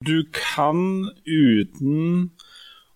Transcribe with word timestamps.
Du 0.00 0.22
kan 0.32 1.10
uten 1.28 2.30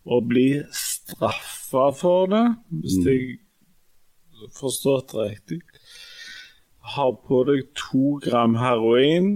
å 0.08 0.18
bli 0.24 0.62
straffa 0.72 1.90
for 1.92 2.30
det, 2.32 2.44
hvis 2.80 2.94
jeg 3.04 4.46
forstår 4.56 5.02
det 5.10 5.26
riktig, 5.26 5.58
ha 6.94 7.04
på 7.26 7.42
deg 7.44 7.66
to 7.76 8.14
gram 8.24 8.56
heroin, 8.56 9.28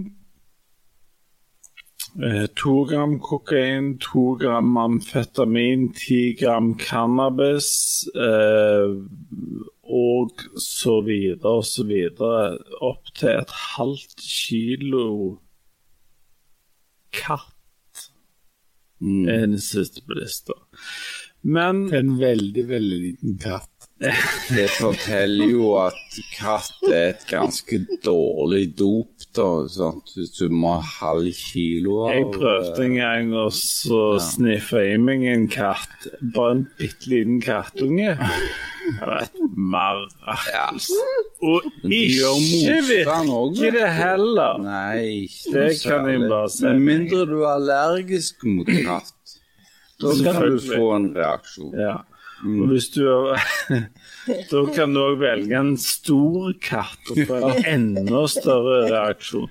eh, 2.25 2.47
to 2.57 2.87
gram 2.89 3.19
kokain, 3.21 3.91
to 4.01 4.25
gram 4.41 4.73
amfetamin, 4.81 5.91
ti 5.93 6.33
gram 6.41 6.73
cannabis 6.81 7.69
eh, 8.17 8.97
og 9.85 10.47
så 10.57 10.97
videre 11.05 11.59
og 11.61 11.69
så 11.69 11.85
videre. 11.93 12.57
Opp 12.81 13.13
til 13.13 13.35
et 13.35 13.55
halvt 13.77 14.25
kilo 14.25 15.07
katt 17.13 17.58
er 19.01 19.47
den 19.47 19.61
siste 19.63 20.03
på 20.07 20.19
lista. 20.19 20.57
Men 21.43 21.87
En 21.95 22.17
veldig, 22.19 22.65
veldig 22.69 22.99
liten 23.03 23.39
katt. 23.39 23.78
Det 23.99 24.69
forteller 24.77 25.51
jo 25.51 25.73
at 25.83 26.19
katt 26.37 26.85
er 26.87 27.09
et 27.17 27.25
ganske 27.27 27.81
dårlig 28.05 28.69
dop, 28.79 29.11
da. 29.35 29.49
Sant? 29.75 30.13
Du 30.39 30.47
må 30.55 30.77
ha 30.77 30.85
halv 31.01 31.27
kilo 31.35 32.05
av 32.07 32.15
jeg 32.15 32.29
prøvde 32.37 32.85
en 32.85 32.95
gang 32.95 33.33
å 33.35 33.49
så 33.55 34.03
sniffe 34.23 34.85
i 34.93 34.97
meg 35.03 35.25
en 35.27 35.49
katt. 35.51 36.07
Bare 36.35 36.61
en 36.61 36.65
bitte 36.79 37.11
liten 37.11 37.41
kattunge. 37.43 38.15
Et 38.89 39.35
mareritt. 39.53 40.87
Og 41.45 41.67
ikke 41.85 42.79
virker 42.87 43.75
det 43.75 43.91
heller. 43.99 44.63
Nei, 44.63 45.27
Det 45.53 45.67
kan 45.83 46.07
jeg 46.09 46.23
bare 46.25 46.49
si. 46.55 46.65
Med 46.71 46.87
mindre 46.87 47.27
du 47.29 47.41
er 47.43 47.51
allergisk 47.57 48.47
mot 48.49 48.71
katt. 48.87 49.13
Da 49.99 50.15
kan 50.23 50.41
du 50.55 50.63
få 50.63 50.93
en 50.95 51.11
reaksjon. 51.19 51.75
Ja. 51.75 51.97
Og 52.45 52.67
hvis 52.71 52.89
du 52.95 53.03
Da 54.51 54.65
kan 54.75 54.95
du 54.95 55.01
òg 55.03 55.19
velge 55.23 55.59
en 55.59 55.77
stor 55.81 56.53
katt 56.63 57.11
og 57.11 57.23
få 57.27 57.39
en 57.51 57.65
enda 57.67 58.27
større 58.31 58.83
reaksjon. 58.93 59.49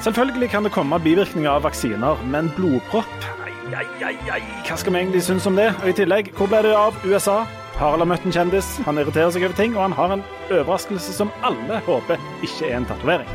Selvfølgelig 0.00 0.48
kan 0.50 0.64
det 0.64 0.72
komme 0.72 1.00
bivirkninger 1.02 1.50
av 1.50 1.66
vaksiner, 1.66 2.22
men 2.32 2.48
blodpropp 2.56 3.30
ai, 3.74 3.84
ai, 4.02 4.04
ai, 4.04 4.16
ai, 4.32 4.42
Hva 4.66 4.76
skal 4.80 4.94
vi 4.94 5.02
egentlig 5.04 5.22
synes 5.22 5.46
om 5.46 5.56
det? 5.58 5.70
Og 5.82 5.90
i 5.92 5.96
tillegg, 5.96 6.32
hvor 6.36 6.48
ble 6.50 6.62
det 6.66 6.76
av 6.76 6.96
USA? 7.04 7.42
Harald 7.80 8.02
har 8.04 8.08
møtt 8.10 8.24
en 8.28 8.34
kjendis, 8.34 8.66
han 8.84 9.00
irriterer 9.00 9.30
seg 9.32 9.44
over 9.46 9.54
ting, 9.56 9.72
og 9.72 9.86
han 9.86 9.94
har 9.96 10.10
en 10.12 10.22
overraskelse 10.50 11.14
som 11.16 11.30
alle 11.48 11.78
håper 11.86 12.20
ikke 12.44 12.66
er 12.68 12.74
en 12.76 12.84
tatovering. 12.84 13.30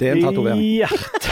Det 0.00 0.08
er 0.08 0.16
en 0.16 0.24
tatovering. 0.24 0.62
Hjert... 0.64 1.28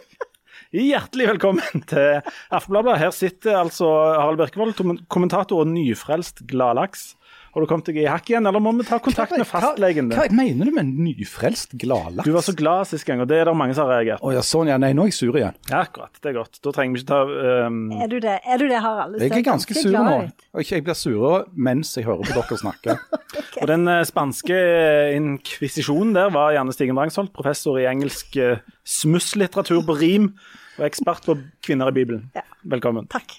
Hjertelig 0.88 1.26
velkommen 1.34 1.84
til 1.92 2.24
Aftenbladet. 2.48 2.96
Her 3.04 3.12
sitter 3.12 3.60
altså 3.60 3.92
Harald 3.92 4.40
Birkevold, 4.40 5.04
kommentator 5.12 5.66
og 5.66 5.68
nyfrelst 5.76 6.46
gladlaks. 6.48 7.10
Har 7.54 7.62
du 7.62 7.68
kommet 7.70 7.86
deg 7.86 8.00
i 8.02 8.06
hakk 8.10 8.32
igjen, 8.32 8.48
eller 8.50 8.58
må 8.58 8.72
vi 8.74 8.84
ta 8.88 8.96
kontakt 8.98 9.30
med 9.30 9.46
fastlegen 9.46 10.08
Hva, 10.10 10.24
din? 10.26 10.34
hva 10.34 10.42
mener 10.42 10.66
du 10.66 10.74
med 10.74 10.88
nyfrelst 11.06 11.76
gladlaks? 11.78 12.26
Du 12.26 12.34
var 12.34 12.42
så 12.42 12.54
glad 12.58 12.88
sist 12.90 13.06
gang, 13.06 13.22
og 13.22 13.28
det 13.30 13.38
er 13.38 13.46
det 13.46 13.54
mange 13.54 13.76
som 13.78 13.86
har 13.86 14.00
reagert 14.00 14.18
på. 14.18 14.26
Oh, 14.26 14.34
ja, 14.34 14.42
sånn 14.42 14.72
ja. 14.72 14.78
Nei, 14.82 14.90
nå 14.96 15.06
er 15.06 15.12
jeg 15.12 15.18
sur 15.20 15.38
igjen. 15.38 15.54
Ja, 15.70 15.84
akkurat. 15.84 16.18
Det 16.18 16.32
er 16.32 16.38
godt. 16.40 16.58
Da 16.66 16.72
trenger 16.74 16.98
vi 16.98 17.04
ikke 17.04 17.12
ta 17.12 17.68
um, 17.68 17.78
Er 17.94 18.10
du 18.10 18.18
det, 18.24 18.40
er 18.42 18.58
du 18.58 18.66
det 18.66 18.80
Harald? 18.82 19.20
Jeg 19.22 19.36
er 19.38 19.46
ganske 19.46 19.76
sur 19.78 19.94
nå. 19.94 20.16
Og 20.54 20.66
jeg 20.66 20.82
blir 20.86 20.98
surere 20.98 21.44
mens 21.54 21.94
jeg 21.94 22.08
hører 22.08 22.26
på 22.26 22.40
dere 22.40 22.58
snakke. 22.64 22.98
Og 23.60 23.68
den 23.70 23.86
eh, 23.90 24.02
spanske 24.08 24.56
eh, 24.56 25.14
inkvisisjonen 25.18 26.14
der 26.16 26.32
var 26.34 26.54
Janne 26.54 26.74
Stigen 26.74 26.98
Drangsholt, 26.98 27.32
professor 27.36 27.78
i 27.80 27.86
engelsk 27.90 28.36
eh, 28.40 28.62
smusslitteratur 28.82 29.84
på 29.86 29.98
rim 30.00 30.32
og 30.78 30.88
ekspert 30.88 31.26
på 31.26 31.38
kvinner 31.62 31.92
i 31.92 31.96
Bibelen. 31.96 32.26
Ja. 32.34 32.42
Velkommen. 32.66 33.06
Takk. 33.10 33.36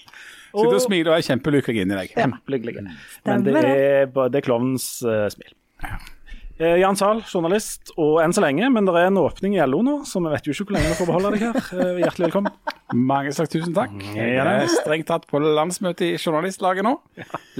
Sitter 0.56 0.78
og 0.80 0.84
smiler 0.86 1.12
og 1.12 1.18
er 1.20 1.26
kjempelykkelig 1.28 1.84
inni 1.86 1.98
deg. 2.00 2.12
Kjempelykkelig. 2.16 2.84
Men 3.28 3.46
det 3.46 3.56
er, 3.62 4.06
bare- 4.12 4.30
det 4.32 4.40
er 4.42 4.46
klovnens 4.48 4.88
uh, 5.06 5.26
smil. 5.32 5.52
Eh, 6.56 6.78
Jan 6.80 6.96
Zahl, 6.96 7.18
journalist, 7.28 7.90
og 8.00 8.14
enn 8.22 8.32
så 8.32 8.40
lenge, 8.40 8.64
men 8.72 8.86
det 8.88 8.94
er 8.96 9.10
en 9.10 9.18
åpning 9.20 9.58
i 9.58 9.64
LO 9.68 9.82
nå, 9.84 9.96
så 10.08 10.22
vi 10.24 10.30
vet 10.32 10.46
jo 10.48 10.54
ikke 10.54 10.64
hvor 10.70 10.76
lenge 10.78 10.88
vi 10.88 10.96
får 10.96 11.08
beholde 11.10 11.32
deg 11.34 11.42
her. 11.44 11.58
Eh, 11.76 11.98
hjertelig 12.00 12.24
velkommen. 12.30 12.54
Mange 13.10 13.34
slags 13.36 13.52
tusen 13.52 13.74
takk. 13.76 13.92
Jeg 14.16 14.38
er 14.40 14.64
strengt 14.72 15.04
tatt 15.10 15.26
på 15.28 15.36
landsmøte 15.44 16.06
i 16.06 16.14
journalistlaget 16.16 16.86
nå. 16.86 16.94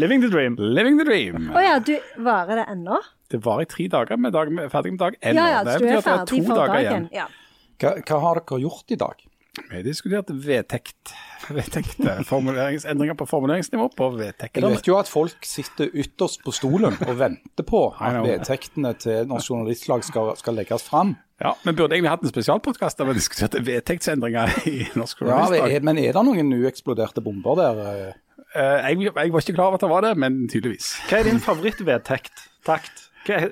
Living 0.01 0.25
the 0.25 0.31
dream. 0.33 0.57
Living 0.57 0.97
the 0.97 1.05
dream. 1.05 1.51
Å 1.53 1.61
ja, 1.67 1.75
du 1.85 1.93
varer 2.25 2.63
det 2.63 2.67
ennå? 2.73 3.03
Det 3.29 3.43
var 3.45 3.61
i 3.61 3.69
tre 3.69 3.85
dager 3.93 4.17
med 4.23 4.33
dag, 4.33 4.49
ferdig 4.73 4.95
med 4.97 5.03
dag 5.05 5.21
én. 5.21 5.37
Ja 5.43 5.47
ja, 5.59 5.61
så 5.67 5.77
du 5.83 5.89
er 5.93 6.01
ferdig 6.07 6.41
for 6.47 6.63
dagen? 6.73 7.09
Ja. 7.13 7.29
Hva, 7.77 7.93
hva 8.01 8.23
har 8.31 8.41
dere 8.41 8.63
gjort 8.65 8.97
i 8.97 9.01
dag? 9.05 9.27
Vi 9.71 9.83
diskuterte 9.83 10.35
vedtekt. 10.37 11.13
Vedtekt, 11.49 12.01
eh, 12.01 12.23
formuleringsendringer 12.29 13.15
på 13.19 13.27
formuleringsnivå 13.31 13.89
på 13.97 14.09
Jeg 14.21 14.63
vet 14.63 14.89
jo 14.89 14.99
at 14.99 15.09
folk 15.09 15.47
sitter 15.47 15.89
ytterst 15.95 16.43
på 16.45 16.53
stolen 16.55 16.97
og 17.07 17.15
venter 17.19 17.65
på 17.67 17.83
at 18.01 18.19
vedtektene 18.25 18.95
til 18.99 19.27
Norsk 19.31 19.51
Journalistlag 19.51 20.05
skal, 20.05 20.35
skal 20.37 20.55
legges 20.61 20.83
fram. 20.87 21.17
Ja, 21.41 21.53
Vi 21.65 21.73
burde 21.73 21.97
egentlig 21.97 22.11
hatt 22.11 22.23
en 22.25 22.33
spesialpodkast 22.33 22.99
der 22.99 23.09
vi 23.11 23.17
diskuterte 23.19 23.61
vedtektsendringer 23.65 24.55
i 24.71 24.87
norsk 24.97 25.21
journalistlag. 25.21 25.73
Ja, 25.73 25.81
Men 25.85 25.99
er 26.01 26.17
det 26.17 26.25
noen 26.25 26.53
ueksploderte 26.57 27.25
bomber 27.25 27.59
der? 27.61 27.83
eh? 27.85 28.23
Eh, 28.57 28.91
jeg, 28.91 29.11
jeg 29.13 29.33
var 29.33 29.43
ikke 29.45 29.57
klar 29.59 29.69
over 29.69 29.77
at 29.81 29.85
det 29.85 29.91
var 29.91 30.05
det, 30.07 30.15
men 30.17 30.47
tydeligvis. 30.49 30.95
Hva 31.11 31.19
er 31.21 31.29
din 31.29 31.43
favorittvedtekt? 31.45 32.47
Takt? 32.65 33.09
Hva 33.27 33.41
er, 33.43 33.51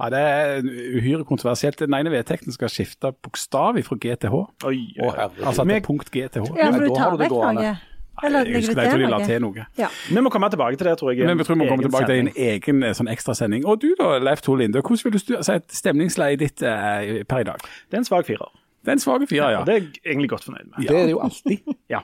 Ja, 0.00 0.08
Det 0.10 0.18
er 0.18 0.62
uhyre 0.96 1.24
kontroversielt. 1.24 1.78
Den 1.78 1.94
ene 1.94 2.10
vedtekten 2.10 2.52
skal 2.52 2.68
skifte 2.72 3.12
bokstav 3.22 3.76
fra 3.84 3.96
GTH. 3.96 4.34
oi, 4.64 4.96
og. 5.02 5.14
Altså 5.44 5.64
Men- 5.64 5.76
er 5.76 5.80
punkt 5.80 6.10
GTH. 6.10 6.56
ja, 6.56 6.70
for 6.70 6.78
du 6.80 6.94
har 6.94 7.10
tar 7.10 7.16
vekk 7.16 7.30
noe? 7.30 7.76
Eller 8.22 8.44
Jeg 8.44 8.54
husker 8.54 8.82
jeg 8.82 8.90
tror 8.92 8.98
de 8.98 9.10
la 9.10 9.18
til 9.24 9.40
noe. 9.40 9.66
Ja. 9.78 9.88
Vi 10.08 10.20
må 10.20 10.30
komme 10.30 10.50
tilbake 10.50 10.76
til 10.76 10.86
det, 10.86 10.98
tror 10.98 11.12
jeg. 11.14 11.26
Men 11.26 11.38
vi 11.38 11.44
tror 11.44 11.54
vi 11.54 11.60
må 11.64 11.68
komme 11.68 11.84
tilbake 11.84 12.06
tilbake 12.06 12.34
til 12.34 12.44
en 12.44 12.52
egen 12.52 12.82
eh, 12.82 12.92
sånn 12.92 13.08
ekstrasending. 13.08 13.64
Og 13.64 13.80
du 13.80 13.94
da, 13.98 14.18
Leif 14.18 14.42
Tor 14.42 14.56
Linde, 14.60 14.82
hvordan 14.82 15.04
vil 15.04 15.12
du 15.12 15.18
si 15.18 15.52
at 15.52 15.72
stemningsleiet 15.72 16.38
ditt 16.38 16.62
eh, 16.62 17.24
per 17.24 17.38
i 17.40 17.44
dag? 17.48 17.64
Det 17.88 17.96
er 17.96 18.02
en 18.02 18.04
svak 18.04 18.26
firer. 18.26 18.50
Det 18.84 18.92
er 18.92 18.92
en 18.98 18.98
svak 18.98 19.24
firer, 19.28 19.50
ja. 19.56 19.64
Det 19.64 19.74
er 19.74 19.80
jeg 19.80 19.92
egentlig 20.04 20.30
godt 20.30 20.44
fornøyd 20.44 20.68
med. 20.68 20.86
Det 20.86 20.96
er 20.96 21.06
det 21.08 21.14
jo 21.14 21.20
alltid. 21.20 21.58
Ja. 21.88 22.00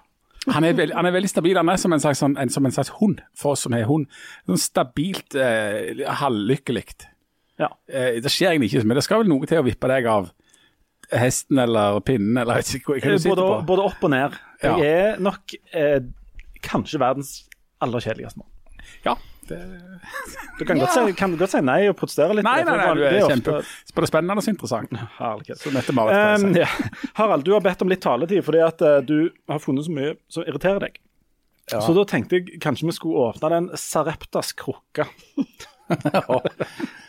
Han 0.48 0.64
er, 0.64 0.72
veld, 0.78 0.92
han 0.94 1.06
er 1.06 1.10
veldig 1.10 1.28
stabil. 1.28 1.56
Han 1.56 1.68
er 1.68 1.76
som 1.76 1.92
en 1.92 2.00
slags, 2.00 2.20
sånn, 2.22 2.36
en, 2.38 2.48
som 2.48 2.64
en 2.64 2.72
slags 2.72 2.92
hund, 3.00 3.20
for 3.34 3.56
oss 3.56 3.64
som 3.66 3.72
har 3.72 3.84
hund. 3.88 4.06
Sånn 4.46 4.60
stabilt, 4.62 5.34
eh, 5.34 6.04
halvlykkelig. 6.06 6.84
Ja. 7.60 7.70
Eh, 7.88 8.18
det 8.22 8.32
skjer 8.32 8.52
egentlig 8.52 8.72
ikke, 8.72 8.86
men 8.88 8.98
det 8.98 9.04
skal 9.06 9.22
vel 9.22 9.30
noe 9.32 9.48
til 9.48 9.60
å 9.62 9.66
vippe 9.66 9.88
deg 9.90 10.08
av 10.12 10.28
hesten 11.14 11.60
eller 11.62 12.00
pinnen, 12.02 12.34
eller 12.40 12.58
jeg 12.58 12.64
vet 12.66 12.74
ikke 12.80 12.96
hva 12.96 13.14
du 13.14 13.22
sitter 13.22 13.36
Både, 13.36 13.46
på. 13.46 13.62
både 13.68 13.86
opp 13.92 14.04
og 14.08 14.10
ned. 14.12 14.36
Ja. 14.64 14.74
Jeg 14.82 14.98
er 15.06 15.22
nok 15.22 15.54
eh, 15.76 16.00
kanskje 16.66 17.00
verdens 17.02 17.32
aller 17.84 18.02
kjedeligste 18.02 18.42
mann. 18.42 18.50
Ja, 19.04 19.14
det, 19.46 19.60
Du 20.58 20.64
kan, 20.66 20.80
godt 20.80 20.94
si, 20.96 21.12
kan 21.18 21.36
godt 21.38 21.52
si 21.52 21.60
nei 21.62 21.78
og 21.86 21.94
protestere 22.00 22.34
litt. 22.34 22.46
nei, 22.46 22.64
nei, 22.66 22.74
nei, 22.74 22.86
nei, 22.88 22.94
du 22.98 23.04
er 23.06 23.14
det 23.14 23.22
kjempe... 23.30 23.56
Både 23.94 24.10
spennende 24.10 24.40
og 24.40 24.46
så 24.46 24.52
interessant. 24.56 24.96
Herlighet. 25.20 25.62
Så 25.62 25.72
dette 25.74 25.94
Marit 25.94 26.42
Um, 26.42 26.50
ja. 26.58 26.66
Harald, 27.20 27.46
du 27.46 27.52
har 27.54 27.62
bedt 27.62 27.84
om 27.86 27.92
litt 27.92 28.02
taletid 28.02 28.42
fordi 28.46 28.64
at 28.66 28.82
uh, 28.82 28.98
du 29.06 29.30
har 29.52 29.62
funnet 29.62 29.86
så 29.86 29.94
mye 29.94 30.16
som 30.32 30.46
irriterer 30.48 30.88
deg. 30.88 30.98
Så 31.70 31.94
da 31.94 32.02
tenkte 32.06 32.38
jeg 32.40 32.60
kanskje 32.62 32.86
vi 32.90 32.94
skulle 32.94 33.30
åpne 33.30 33.52
den 33.54 33.70
Sareptas 33.78 34.52
krukka. 34.58 35.06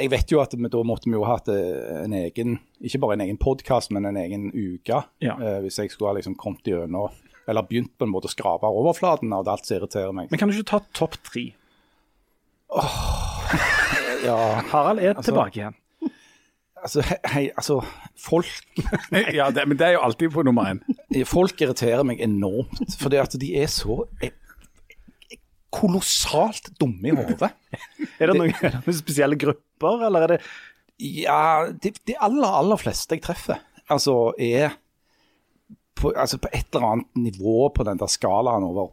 Jeg 0.00 0.08
vet 0.10 0.30
jo 0.32 0.40
at 0.40 0.54
vi, 0.56 0.68
da 0.72 0.80
måtte 0.88 1.10
vi 1.10 1.16
jo 1.18 1.24
hatt 1.28 1.50
eh, 1.52 2.04
en 2.04 2.14
egen, 2.16 2.54
ikke 2.80 3.00
bare 3.02 3.18
en 3.18 3.24
egen 3.26 3.36
podkast, 3.40 3.92
men 3.92 4.08
en 4.08 4.16
egen 4.16 4.48
uke. 4.54 5.02
Ja. 5.20 5.34
eh, 5.36 5.58
hvis 5.64 5.76
jeg 5.82 5.92
skulle 5.92 6.12
ha 6.12 6.16
liksom 6.16 6.36
kommet 6.40 6.64
gjennom, 6.66 7.12
eller 7.48 7.66
begynt 7.68 7.92
på 7.98 8.06
en 8.06 8.12
måte 8.14 8.30
å 8.30 8.32
skrape 8.32 8.70
overflaten 8.70 9.32
av 9.36 9.48
alt 9.52 9.66
som 9.68 9.76
irriterer 9.76 10.14
meg. 10.16 10.30
Men 10.32 10.40
kan 10.40 10.48
du 10.48 10.56
ikke 10.56 10.70
ta 10.76 10.80
topp 10.96 11.18
tre? 11.28 11.50
Ja, 14.22 14.36
Harald 14.70 15.02
er 15.02 15.16
tilbake 15.18 15.58
igjen. 15.58 15.74
altså, 16.78 17.02
hei, 17.32 17.48
altså 17.58 17.80
folk, 18.22 18.46
Ja, 19.34 19.48
det, 19.50 19.64
men 19.66 19.76
det 19.80 19.88
er 19.88 19.96
jo 19.96 20.04
alltid 20.06 20.30
på 20.30 20.44
nummer 20.46 20.70
én. 20.70 20.78
folk 21.26 21.58
irriterer 21.60 22.06
meg 22.06 22.22
enormt, 22.22 22.94
fordi 23.00 23.18
at 23.18 23.34
de 23.42 23.50
er 23.58 23.66
så 23.66 24.04
eh, 24.22 24.30
kolossalt 25.74 26.70
dumme 26.80 27.10
i 27.10 27.16
hodet. 27.16 27.50
Er 28.22 28.30
det 28.30 28.38
noen, 28.38 28.54
det 28.54 28.72
noen 28.76 28.94
spesielle 29.00 29.38
grupper, 29.40 29.62
eller 29.88 30.26
er 30.26 30.34
det 30.34 30.40
Ja, 31.02 31.66
de, 31.72 31.92
de 32.06 32.16
aller, 32.20 32.48
aller 32.62 32.78
fleste 32.78 33.16
jeg 33.16 33.24
treffer, 33.24 33.60
altså 33.90 34.32
er 34.38 34.76
på, 35.98 36.12
altså 36.16 36.38
på 36.38 36.50
et 36.54 36.68
eller 36.72 36.88
annet 36.92 37.22
nivå 37.28 37.68
på 37.74 37.84
den 37.86 37.98
der 38.00 38.10
skalaen 38.10 38.64
over 38.66 38.92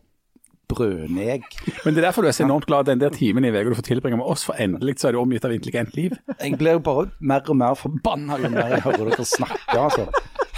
brødneg. 0.70 1.46
Men 1.86 1.96
det 1.96 2.02
er 2.02 2.08
derfor 2.10 2.22
du 2.22 2.30
er 2.30 2.36
så 2.38 2.46
enormt 2.46 2.68
glad 2.70 2.86
den 2.86 3.02
der 3.02 3.14
timen 3.14 3.46
i 3.46 3.50
uka 3.50 3.70
du 3.70 3.78
får 3.80 3.88
tilbringe 3.88 4.20
med 4.20 4.30
oss, 4.30 4.44
for 4.46 4.60
endelig 4.62 5.00
så 5.02 5.10
er 5.10 5.16
du 5.16 5.22
omgitt 5.22 5.46
av 5.46 5.54
intelligent 5.56 5.96
liv. 5.98 6.14
Jeg 6.38 6.60
blir 6.60 6.78
jo 6.78 6.84
bare 6.86 7.08
mer 7.20 7.42
og 7.50 7.58
mer 7.58 7.78
forbanna 7.80 8.38
jo 8.42 8.52
mer 8.54 8.76
jeg 8.76 8.86
hører 8.86 9.10
dere 9.10 9.26
snakke. 9.26 9.80
altså. 9.80 10.06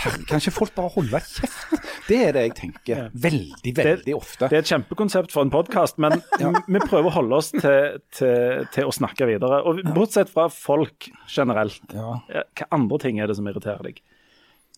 Herre, 0.02 0.24
kan 0.26 0.42
ikke 0.42 0.54
folk 0.56 0.72
bare 0.78 0.90
holde 0.96 1.20
kjeft? 1.22 1.76
Det 2.08 2.18
er 2.26 2.34
det 2.36 2.42
jeg 2.48 2.54
tenker 2.58 3.04
veldig, 3.24 3.74
veldig 3.78 4.16
ofte. 4.18 4.48
Det 4.50 4.58
er 4.58 4.64
et 4.66 4.72
kjempekonsept 4.72 5.32
for 5.34 5.46
en 5.46 5.52
podkast, 5.54 6.00
men 6.02 6.18
vi 6.42 6.82
prøver 6.82 7.12
å 7.12 7.14
holde 7.20 7.38
oss 7.38 7.52
til, 7.54 8.00
til, 8.18 8.66
til 8.74 8.90
å 8.90 8.96
snakke 8.96 9.28
videre. 9.30 9.62
Og 9.70 9.84
Bortsett 9.96 10.32
fra 10.34 10.48
folk 10.52 11.10
generelt, 11.32 11.82
Ja. 11.94 12.18
hva 12.58 12.68
andre 12.76 13.00
ting 13.04 13.22
er 13.22 13.30
det 13.32 13.38
som 13.38 13.48
irriterer 13.52 13.86
deg? 13.92 14.02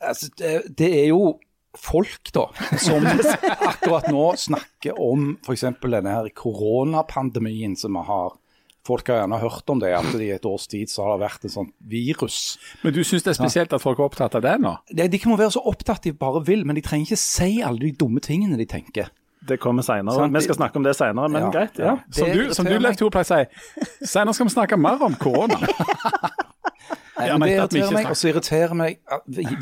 Altså, 0.03 0.27
det, 0.37 0.53
det 0.77 0.91
er 0.99 1.07
jo 1.13 1.37
folk, 1.79 2.27
da, 2.35 2.43
som 2.83 3.07
akkurat 3.71 4.11
nå 4.13 4.27
snakker 4.37 4.99
om 5.01 5.37
f.eks. 5.47 5.63
denne 5.81 6.11
her 6.19 6.27
koronapandemien 6.37 7.77
som 7.79 7.95
vi 7.97 8.03
har. 8.11 8.35
Folk 8.83 9.07
har 9.07 9.21
gjerne 9.21 9.37
hørt 9.39 9.69
om 9.71 9.79
det, 9.79 9.93
at 9.95 10.15
i 10.19 10.29
et 10.35 10.45
års 10.45 10.65
tid 10.67 10.89
så 10.91 11.05
har 11.05 11.13
det 11.17 11.23
vært 11.23 11.45
en 11.47 11.53
sånn 11.53 11.69
virus. 11.87 12.57
Men 12.83 12.91
du 12.95 12.99
syns 13.07 13.23
det 13.23 13.31
er 13.31 13.37
spesielt 13.39 13.71
at 13.75 13.79
folk 13.83 14.01
er 14.01 14.09
opptatt 14.09 14.35
av 14.35 14.43
det 14.43 14.57
nå? 14.59 14.73
De, 14.91 15.05
de 15.07 15.19
kan 15.23 15.31
jo 15.31 15.37
være 15.39 15.53
så 15.55 15.61
opptatt 15.71 16.03
de 16.03 16.11
bare 16.19 16.41
vil, 16.43 16.65
men 16.67 16.75
de 16.75 16.83
trenger 16.83 17.13
ikke 17.13 17.21
si 17.23 17.61
alle 17.63 17.79
de 17.79 17.93
dumme 18.03 18.19
tingene 18.23 18.59
de 18.59 18.65
tenker. 18.67 19.07
Det 19.43 19.57
kommer 19.59 19.83
seinere. 19.83 20.27
Vi 20.31 20.41
skal 20.45 20.55
snakke 20.55 20.79
om 20.79 20.83
det 20.87 20.93
seinere, 20.95 21.31
men 21.31 21.45
Ja, 21.47 21.51
greit. 21.51 21.79
ja. 21.79 21.93
ja. 21.95 21.95
Som 22.11 22.27
Det 22.27 22.35
du, 22.35 22.53
som 22.55 22.67
du 22.67 22.75
Leif. 22.79 22.95
Tore, 22.99 23.11
pleier 23.11 23.27
å 23.27 23.39
si. 23.39 24.05
Senere 24.07 24.35
skal 24.35 24.47
vi 24.47 24.53
snakke 24.55 24.77
mer 24.79 25.03
om 25.03 25.15
korona. 25.19 25.59
Nei, 25.59 27.27
Ja, 27.27 27.37
men 27.37 27.47
det 27.47 27.55
irriterer 27.57 27.93
meg, 27.95 28.07
og 28.11 28.17
så 28.19 28.31
irriterer 28.31 28.73
meg 28.75 28.99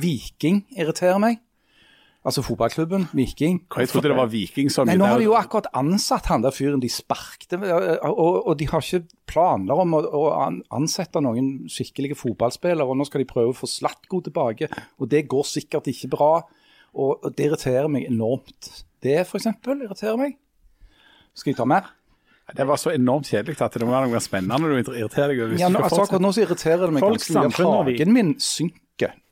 Viking 0.01 0.63
irriterer 0.77 1.17
meg. 1.21 1.41
Altså 2.21 2.43
fotballklubben 2.45 3.07
Viking. 3.17 3.55
Jeg 3.81 3.89
trodde 3.89 4.11
det 4.11 4.17
var 4.19 4.27
Viking 4.29 4.67
som 4.69 4.85
Nei, 4.85 4.93
Nå 4.99 5.07
har 5.09 5.17
de 5.17 5.25
jo 5.25 5.33
akkurat 5.33 5.71
ansatt 5.73 6.27
han 6.29 6.43
der 6.43 6.53
fyren 6.53 6.81
de 6.83 6.89
sparkte, 6.93 7.57
og, 7.57 8.35
og 8.45 8.57
de 8.59 8.67
har 8.69 8.83
ikke 8.85 9.07
planer 9.31 9.81
om 9.81 9.95
å, 9.97 10.01
å 10.05 10.21
ansette 10.77 11.17
noen 11.25 11.63
skikkelige 11.71 12.19
fotballspillere. 12.19 12.85
og 12.85 12.99
Nå 12.99 13.07
skal 13.09 13.23
de 13.23 13.29
prøve 13.31 13.55
å 13.55 13.57
få 13.57 13.69
Slatko 13.71 14.21
tilbake, 14.27 14.69
og 15.01 15.09
det 15.09 15.23
går 15.33 15.49
sikkert 15.49 15.89
ikke 15.89 16.11
bra. 16.13 16.29
Og, 16.93 17.25
og 17.25 17.33
Det 17.33 17.47
irriterer 17.49 17.89
meg 17.89 18.05
enormt. 18.11 18.69
Det 19.01 19.17
f.eks. 19.25 19.49
irriterer 19.65 20.21
meg. 20.21 20.37
Skal 21.33 21.53
jeg 21.55 21.57
ta 21.57 21.65
mer? 21.65 21.89
Det 22.51 22.65
var 22.67 22.77
så 22.77 22.91
enormt 22.93 23.29
kjedelig 23.31 23.57
at 23.63 23.73
det 23.79 23.87
må 23.87 23.93
være 23.95 24.09
noe 24.09 24.17
mer 24.17 24.23
spennende 24.23 24.69
du 24.69 24.77
irriterer 24.93 25.31
deg. 25.31 25.41
over 25.45 25.57
Ja, 25.57 25.69
nå, 25.71 25.81
altså, 25.87 26.03
akkurat 26.03 26.21
nå 26.21 26.31
så 26.35 26.45
irriterer 26.45 26.85
det 26.85 26.93
meg 26.97 27.05
ganske 27.07 27.33
mye. 27.33 27.85
vi- 27.87 27.97
Hagen 27.97 28.13
min 28.13 28.33
synker. 28.37 28.77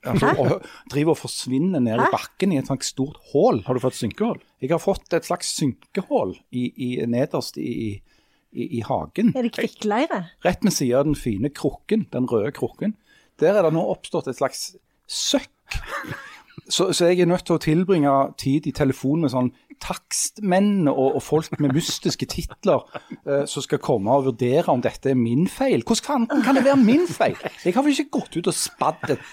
Altså, 0.08 0.32
og 0.40 0.66
driver 0.92 1.14
og 1.14 1.20
forsvinner 1.20 1.84
ned 1.84 2.00
i 2.00 2.12
bakken 2.14 2.54
i 2.56 2.60
et 2.62 2.70
sånt 2.70 2.86
stort 2.88 3.20
hull. 3.34 3.62
Har 3.66 3.76
du 3.76 3.84
fått 3.84 3.98
synkehull? 4.00 4.40
Jeg 4.64 4.72
har 4.72 4.82
fått 4.82 5.14
et 5.16 5.28
slags 5.28 5.52
synkehull 5.58 6.38
i, 6.56 6.70
i, 6.72 6.90
nederst 7.10 7.60
i, 7.60 8.00
i, 8.52 8.70
i 8.80 8.82
hagen. 8.88 9.34
Er 9.36 9.48
det 9.48 9.54
kvikkleire? 9.58 10.24
Rett 10.46 10.64
ved 10.64 10.76
siden 10.76 11.02
av 11.02 11.10
den 11.10 11.20
fine 11.20 11.52
krukken, 11.52 12.08
den 12.16 12.30
røde 12.32 12.54
krukken. 12.56 12.96
Der 13.44 13.56
er 13.56 13.68
det 13.68 13.76
nå 13.76 13.84
oppstått 13.92 14.32
et 14.32 14.40
slags 14.40 14.72
søkk. 15.10 15.52
Så, 16.70 16.92
så 16.94 17.10
jeg 17.10 17.20
er 17.24 17.26
nødt 17.32 17.46
til 17.48 17.56
å 17.58 17.62
tilbringe 17.64 18.12
tid 18.38 18.68
i 18.70 18.72
telefon 18.78 19.24
med 19.26 19.32
sånn 19.34 19.50
takstmenn 19.82 20.88
og, 20.92 21.16
og 21.18 21.24
folk 21.24 21.56
med 21.64 21.74
mystiske 21.74 22.28
titler 22.30 22.84
eh, 23.26 23.46
som 23.50 23.64
skal 23.66 23.82
komme 23.82 24.12
og 24.14 24.28
vurdere 24.30 24.68
om 24.74 24.82
dette 24.84 25.14
er 25.14 25.18
min 25.18 25.48
feil. 25.50 25.82
Hvordan 25.88 26.28
kan, 26.30 26.44
kan 26.46 26.60
det 26.60 26.66
være 26.68 26.78
min 26.84 27.08
feil? 27.10 27.38
Jeg 27.66 27.74
har 27.78 27.86
vel 27.86 27.96
ikke 27.96 28.20
gått 28.20 28.38
ut 28.42 28.52
og 28.52 28.58
spadd 28.60 29.16
et 29.16 29.24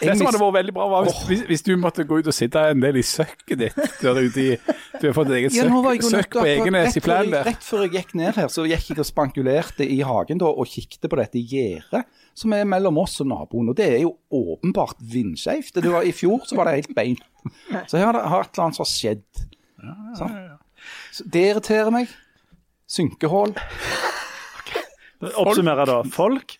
Det 0.00 0.14
som 0.16 0.26
hadde 0.26 0.40
vært 0.40 0.54
veldig 0.56 0.72
bra 0.74 0.86
var 0.90 1.04
hvis, 1.06 1.18
hvis, 1.28 1.40
hvis 1.50 1.62
du 1.66 1.74
måtte 1.78 2.06
gå 2.08 2.18
ut 2.22 2.28
og 2.30 2.34
sitte 2.34 2.62
en 2.72 2.80
del 2.82 2.96
i 2.96 3.02
søkket 3.04 3.60
ditt. 3.60 3.76
Der 4.00 4.16
ute 4.16 4.40
i, 4.42 4.54
du 4.96 5.04
har 5.10 5.14
fått 5.16 5.28
et 5.30 5.36
eget 5.42 5.52
søkk, 5.54 5.68
ja, 5.68 6.08
søkk 6.08 6.38
på 6.38 6.44
Egenes 6.48 6.96
i 6.96 7.02
rett 7.02 7.04
før 7.04 7.06
plen 7.06 7.20
jeg- 7.28 7.34
der. 7.34 7.44
Rett 7.50 7.66
før 7.68 7.84
jeg 7.84 7.92
gikk 7.98 8.14
ned 8.18 8.38
her, 8.40 8.48
så 8.48 8.64
gikk 8.66 8.88
jeg 8.94 8.98
og 9.04 9.08
spankulerte 9.10 9.86
i 9.86 10.00
hagen 10.08 10.40
da, 10.40 10.48
og 10.50 10.66
kikket 10.72 11.04
på 11.12 11.20
dette 11.20 11.42
gjerdet 11.52 12.02
som 12.40 12.54
er 12.56 12.68
mellom 12.68 12.98
oss 13.02 13.18
og 13.22 13.28
naboen. 13.30 13.70
Og 13.72 13.76
det 13.78 13.88
er 13.90 14.00
jo 14.04 14.14
åpenbart 14.32 15.00
vindskjevt. 15.12 15.80
I 15.80 16.14
fjor 16.16 16.46
så 16.48 16.58
var 16.58 16.68
det 16.68 16.80
helt 16.80 16.96
beint. 16.96 17.26
Så 17.90 17.96
her 18.00 18.12
har 18.12 18.42
et 18.44 18.50
eller 18.52 18.66
annet 18.66 18.76
som 18.76 18.84
har 18.84 18.90
skjedd. 18.90 19.44
Sant? 20.18 20.34
Så 21.12 21.24
det 21.32 21.44
irriterer 21.50 21.92
meg. 21.94 22.10
Synkehull. 22.90 23.54
Oppsummerer 25.40 25.88
da. 25.88 26.00
Folk, 26.12 26.56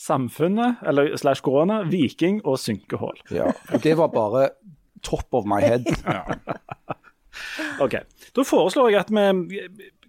samfunnet, 0.00 0.80
eller 0.88 1.12
slash 1.20 1.44
korona, 1.44 1.82
viking 1.88 2.40
og 2.48 2.58
synkehull. 2.60 3.20
Ja, 3.32 3.50
og 3.72 3.84
det 3.84 3.96
var 4.00 4.12
bare 4.12 4.48
top 5.04 5.28
of 5.36 5.48
my 5.48 5.60
head. 5.64 5.88
Ok. 7.80 7.94
Da 8.36 8.42
foreslår 8.44 8.90
jeg 8.92 9.00
at 9.00 9.10
vi 9.48 9.62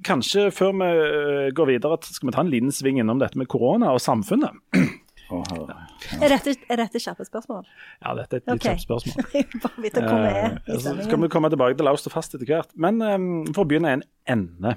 kanskje 0.03 0.49
før 0.51 0.73
vi 0.75 0.89
øh, 0.91 1.45
går 1.55 1.69
videre, 1.71 1.97
skal 2.03 2.27
vi 2.27 2.33
ta 2.35 2.43
en 2.43 2.51
liten 2.51 2.73
sving 2.75 2.99
innom 2.99 3.21
dette 3.21 3.39
med 3.39 3.47
korona 3.47 3.93
og 3.95 4.01
samfunnet. 4.03 4.51
Er 5.31 6.29
dette, 6.33 6.53
er 6.69 6.79
dette 6.83 6.99
kjappe 7.01 7.25
spørsmål? 7.27 7.63
Ja, 8.03 8.13
dette 8.17 8.37
er 8.37 8.41
et 8.41 8.47
litt 8.47 8.55
Ok. 8.57 8.65
kjapt 8.67 8.83
spørsmål. 8.83 9.27
Bare 9.63 9.83
vite 9.85 10.03
hvor 10.03 10.19
vi 10.19 10.29
er 10.33 10.43
Eh, 10.43 10.75
i 10.75 10.77
så 10.83 10.93
skal 11.05 11.21
vi 11.23 11.29
komme 11.31 11.49
tilbake 11.53 11.77
til 11.79 11.87
Laust 11.87 12.09
og 12.09 12.13
fast 12.15 12.35
etter 12.37 12.49
hvert. 12.49 12.73
Men 12.75 13.01
um, 13.01 13.27
for 13.53 13.63
å 13.65 13.69
begynne 13.71 13.93
en 13.97 14.03
ende. 14.35 14.75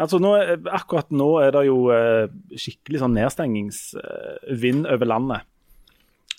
Altså 0.00 0.20
nå, 0.22 0.34
er- 0.40 0.68
Akkurat 0.76 1.10
nå 1.12 1.30
er 1.42 1.50
det 1.56 1.64
jo 1.68 1.78
uh, 1.90 2.28
skikkelig 2.56 3.02
sånn 3.02 3.16
nedstengingsvind 3.18 4.86
over 4.86 5.06
landet. 5.08 5.46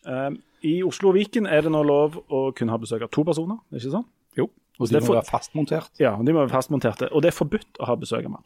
Um, 0.05 0.39
I 0.65 0.79
Oslo 0.85 1.11
og 1.11 1.17
Viken 1.19 1.45
er 1.49 1.61
det 1.65 1.71
nå 1.73 1.81
lov 1.85 2.17
å 2.29 2.47
kunne 2.57 2.73
ha 2.73 2.79
besøk 2.81 3.03
av 3.05 3.11
to 3.13 3.23
personer, 3.27 3.59
ikke 3.73 3.91
sant? 3.93 4.07
Jo. 4.37 4.47
Og 4.81 4.89
de 4.89 4.97
må 5.03 5.13
være 5.13 5.27
fastmontert. 5.27 5.91
Ja, 6.01 6.15
de 6.17 6.33
må 6.33 6.41
være 6.45 6.53
fastmonterte. 6.55 7.11
Og 7.13 7.21
det 7.21 7.29
er 7.33 7.37
forbudt 7.37 7.77
å 7.81 7.89
ha 7.89 7.95
besøk 8.01 8.25
av 8.25 8.33
mann. 8.37 8.45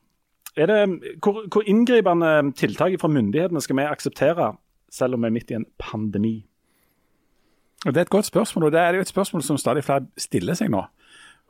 Er 0.56 0.68
det, 0.72 1.16
hvor, 1.24 1.42
hvor 1.52 1.66
inngripende 1.68 2.30
tiltak 2.56 2.94
fra 3.00 3.10
myndighetene 3.12 3.60
skal 3.64 3.76
vi 3.80 3.86
akseptere, 3.88 4.50
selv 4.96 5.18
om 5.18 5.26
vi 5.26 5.30
er 5.30 5.36
midt 5.36 5.52
i 5.52 5.60
en 5.60 5.68
pandemi? 5.80 6.38
Og 7.86 7.94
Det 7.94 7.98
er 7.98 8.02
et 8.02 8.10
godt 8.10 8.26
spørsmål, 8.26 8.64
og 8.64 8.72
det 8.72 8.80
er 8.80 8.94
jo 8.94 9.02
et 9.02 9.08
spørsmål 9.08 9.44
som 9.44 9.58
stadig 9.58 9.84
flere 9.84 10.08
stiller 10.18 10.54
seg 10.54 10.72
nå. 10.74 10.82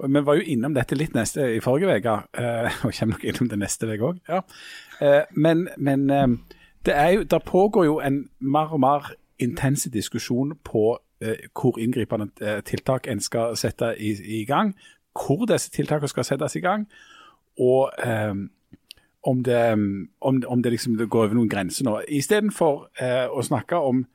Vi 0.07 0.25
var 0.25 0.35
jo 0.35 0.43
innom 0.51 0.73
dette 0.75 0.95
litt 0.95 1.13
neste 1.15 1.45
i 1.55 1.61
forrige 1.63 1.95
uke, 1.95 2.15
eh, 2.37 2.73
og 2.85 2.91
kommer 2.99 3.15
nok 3.15 3.23
innom 3.23 3.49
det 3.49 3.59
neste 3.59 3.87
uke 3.87 4.09
òg. 4.09 4.19
Ja. 4.27 4.41
Eh, 4.99 5.23
men 5.31 5.69
men 5.77 6.09
eh, 6.09 6.27
det, 6.85 6.95
jo, 7.13 7.23
det 7.23 7.43
pågår 7.45 7.85
jo 7.85 7.99
en 8.03 8.29
mer 8.39 8.73
og 8.75 8.79
mer 8.79 9.13
intense 9.39 9.89
diskusjon 9.89 10.57
på 10.63 10.99
hvor 11.55 11.77
inngripende 11.79 12.27
tiltak 12.67 13.07
en 13.07 13.21
skal 13.23 13.55
sette 13.57 13.95
i, 13.97 14.11
i 14.41 14.45
gang, 14.45 14.75
hvor 15.15 15.45
disse 15.47 15.71
tiltakene 15.71 16.11
skal 16.11 16.23
settes 16.27 16.55
i 16.55 16.59
gang, 16.59 16.83
og 17.57 17.89
om 19.25 19.41
det, 19.43 19.61
om, 20.21 20.41
om 20.47 20.61
det 20.61 20.75
liksom 20.75 20.97
går 21.01 21.27
over 21.27 21.37
noen 21.37 21.49
grenser 21.49 21.87
nå. 21.87 21.97
Istedenfor 22.13 22.87
eh, 23.01 23.25
å 23.29 23.45
snakke 23.45 23.79
om 23.81 24.05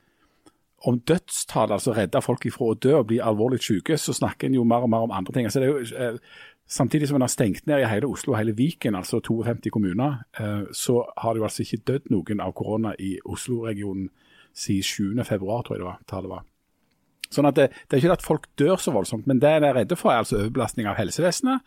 om 0.89 0.97
dødstall, 0.97 1.71
altså 1.71 1.93
redde 1.93 2.21
folk 2.25 2.45
ifra 2.49 2.71
å 2.71 2.77
dø 2.81 2.95
og 2.97 3.09
bli 3.11 3.19
alvorlig 3.21 3.59
syke, 3.61 3.99
så 4.01 4.15
snakker 4.17 4.47
en 4.47 4.55
jo 4.57 4.63
mer 4.65 4.85
og 4.85 4.89
mer 4.89 5.05
om 5.05 5.13
andre 5.13 5.35
ting. 5.35 5.45
Altså 5.45 5.61
det 5.61 5.67
er 5.67 5.75
jo, 5.75 5.83
eh, 5.93 6.47
samtidig 6.65 7.07
som 7.07 7.19
en 7.19 7.25
har 7.27 7.29
stengt 7.29 7.67
ned 7.69 7.83
i 7.83 7.89
hele 7.89 8.09
Oslo 8.09 8.33
og 8.33 8.39
hele 8.39 8.55
Viken, 8.57 8.97
altså 8.97 9.19
52 9.21 9.69
kommuner, 9.69 10.23
eh, 10.39 10.63
så 10.73 11.03
har 11.17 11.33
det 11.33 11.43
jo 11.43 11.45
altså 11.45 11.61
ikke 11.61 11.83
dødd 11.85 12.09
noen 12.09 12.41
av 12.41 12.53
korona 12.57 12.95
i 12.97 13.19
Oslo-regionen 13.25 14.09
siden 14.53 15.21
7. 15.21 15.23
februar, 15.23 15.61
tror 15.61 15.75
jeg 15.75 15.83
det 15.83 15.89
var. 15.91 15.99
tallet 16.07 16.29
var. 16.29 16.47
Sånn 17.31 17.47
at 17.47 17.55
det, 17.55 17.69
det 17.87 17.95
er 17.95 18.01
ikke 18.01 18.17
at 18.17 18.25
folk 18.25 18.47
dør 18.59 18.81
så 18.81 18.91
voldsomt, 18.91 19.27
men 19.27 19.39
det 19.39 19.49
en 19.49 19.63
er 19.63 19.77
redde 19.77 19.95
for 19.95 20.11
er 20.11 20.25
altså 20.25 20.41
overbelastning 20.41 20.89
av 20.89 20.97
helsevesenet. 20.97 21.61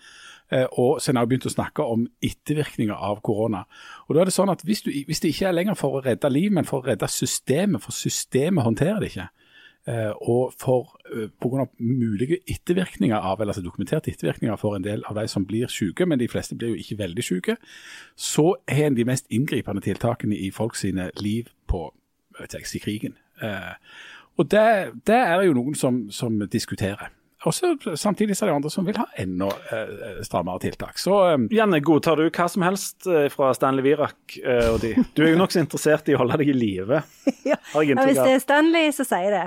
Eh, 0.54 0.66
og 0.78 1.00
så 1.02 1.10
en 1.10 1.18
har 1.18 1.28
begynt 1.28 1.48
å 1.48 1.52
snakke 1.52 1.84
om 1.90 2.04
ettervirkninger 2.22 2.94
av 2.94 3.22
korona. 3.26 3.64
Og 4.06 4.14
da 4.14 4.22
er 4.22 4.30
det 4.30 4.36
sånn 4.36 4.52
at 4.52 4.62
hvis, 4.66 4.84
du, 4.86 4.92
hvis 5.08 5.22
det 5.22 5.32
ikke 5.32 5.48
er 5.50 5.56
lenger 5.56 5.78
for 5.78 5.98
å 5.98 6.02
redde 6.04 6.30
liv, 6.30 6.52
men 6.54 6.68
for 6.68 6.82
å 6.82 6.90
redde 6.92 7.08
systemet, 7.10 7.82
for 7.82 7.96
systemet 7.96 8.66
håndterer 8.66 9.00
det 9.02 9.10
ikke, 9.10 9.26
eh, 9.90 10.12
og 10.20 10.54
for 10.60 10.94
eh, 11.10 11.32
pga. 11.42 11.66
mulige 11.78 12.38
ettervirkninger 12.46 13.16
av, 13.16 13.40
eller 13.40 13.54
altså 13.54 13.64
dokumenterte 13.64 14.12
ettervirkninger 14.12 14.60
for 14.60 14.78
en 14.78 14.86
del 14.86 15.02
av 15.10 15.18
de 15.18 15.26
som 15.32 15.46
blir 15.48 15.72
syke, 15.72 16.06
men 16.06 16.22
de 16.22 16.30
fleste 16.30 16.56
blir 16.58 16.74
jo 16.74 16.84
ikke 16.84 17.00
veldig 17.02 17.26
syke, 17.26 17.58
så 18.14 18.54
er 18.68 18.86
en 18.86 18.98
de 19.00 19.08
mest 19.08 19.26
inngripende 19.30 19.82
tiltakene 19.82 20.38
i 20.38 20.52
folk 20.54 20.78
sine 20.78 21.10
liv 21.18 21.50
på 21.66 21.88
jeg 22.50 22.82
krigen. 22.82 23.14
Og 24.34 24.50
det, 24.50 24.62
det 25.06 25.14
er 25.14 25.38
det 25.38 25.46
jo 25.46 25.54
noen 25.54 25.76
som, 25.78 26.00
som 26.10 26.40
diskuterer. 26.50 27.12
Og 27.44 27.54
så 27.54 27.74
Samtidig 28.00 28.36
så 28.36 28.46
er 28.46 28.52
det 28.52 28.56
andre 28.56 28.72
som 28.72 28.86
vil 28.86 28.98
ha 29.00 29.06
enda 29.20 29.50
eh, 29.72 30.22
strammere 30.26 30.62
tiltak. 30.64 31.00
Så 31.00 31.16
eh, 31.28 31.48
Janne, 31.54 31.82
godtar 31.84 32.20
du 32.20 32.28
hva 32.28 32.46
som 32.50 32.64
helst 32.66 33.08
eh, 33.10 33.26
fra 33.32 33.52
Stanley 33.56 33.84
Virak 33.84 34.38
eh, 34.40 34.70
og 34.72 34.80
de? 34.84 34.94
Du 35.16 35.24
er 35.26 35.34
jo 35.34 35.40
nokså 35.40 35.60
interessert 35.62 36.08
i 36.08 36.16
å 36.16 36.22
holde 36.22 36.40
deg 36.42 36.54
i 36.54 36.56
live. 36.56 37.02
Ja. 37.44 37.58
Hvis 37.76 38.16
det 38.16 38.30
er 38.30 38.40
Stanley, 38.40 38.88
så 38.94 39.04
sier 39.04 39.26
jeg 39.26 39.32
det. 39.34 39.44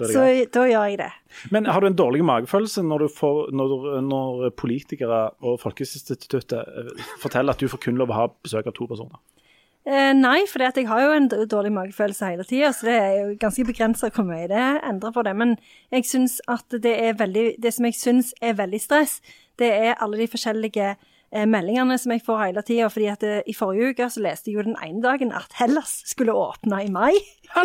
Da 0.00 0.06
det 0.08 0.14
Så 0.14 0.22
da 0.54 0.64
gjør 0.66 0.86
jeg 0.88 0.98
det. 0.98 1.10
Men 1.54 1.68
har 1.68 1.80
du 1.80 1.86
en 1.90 1.96
dårlig 1.96 2.24
magefølelse 2.26 2.82
når, 2.86 3.04
du 3.04 3.14
får, 3.20 3.50
når, 3.54 3.84
når 4.06 4.54
politikere 4.58 5.20
og 5.44 5.60
Folkehelseinstituttet 5.62 6.56
eh, 6.56 7.04
forteller 7.22 7.54
at 7.54 7.60
du 7.60 7.68
får 7.70 7.82
kun 7.84 8.00
lov 8.00 8.10
å 8.10 8.18
ha 8.22 8.26
besøk 8.32 8.70
av 8.70 8.76
to 8.76 8.88
personer? 8.90 9.20
Eh, 9.90 10.12
nei, 10.14 10.44
for 10.46 10.62
jeg 10.62 10.86
har 10.86 11.02
jo 11.02 11.14
en 11.16 11.26
dårlig 11.50 11.72
magefølelse 11.74 12.28
hele 12.28 12.44
tida, 12.46 12.68
så 12.70 12.86
det 12.86 12.94
er 12.94 13.14
jo 13.18 13.38
ganske 13.40 13.64
begrensa 13.66 14.10
hvor 14.14 14.26
mye 14.28 14.46
det 14.50 14.66
endrer 14.86 15.14
på 15.16 15.24
det. 15.26 15.32
Men 15.34 15.56
jeg 15.90 16.06
syns 16.06 16.38
at 16.46 16.76
det 16.84 16.92
er 16.94 17.16
veldig 17.18 17.56
Det 17.58 17.72
som 17.74 17.88
jeg 17.88 17.96
syns 17.98 18.34
er 18.40 18.58
veldig 18.60 18.80
stress, 18.80 19.18
det 19.58 19.72
er 19.74 19.98
alle 19.98 20.20
de 20.20 20.28
forskjellige 20.30 20.92
eh, 20.94 21.46
meldingene 21.46 21.98
som 21.98 22.14
jeg 22.14 22.22
får 22.22 22.44
hele 22.44 22.62
tida. 22.62 22.86
fordi 22.86 23.06
at 23.10 23.22
eh, 23.26 23.42
i 23.46 23.54
forrige 23.54 23.90
uke 23.90 24.10
så 24.10 24.22
leste 24.22 24.50
jeg 24.50 24.60
jo 24.60 24.68
den 24.68 24.78
ene 24.78 25.02
dagen 25.02 25.32
at 25.32 25.58
Hellas 25.58 26.02
skulle 26.06 26.38
åpne 26.38 26.84
i 26.84 26.90
mai. 26.90 27.14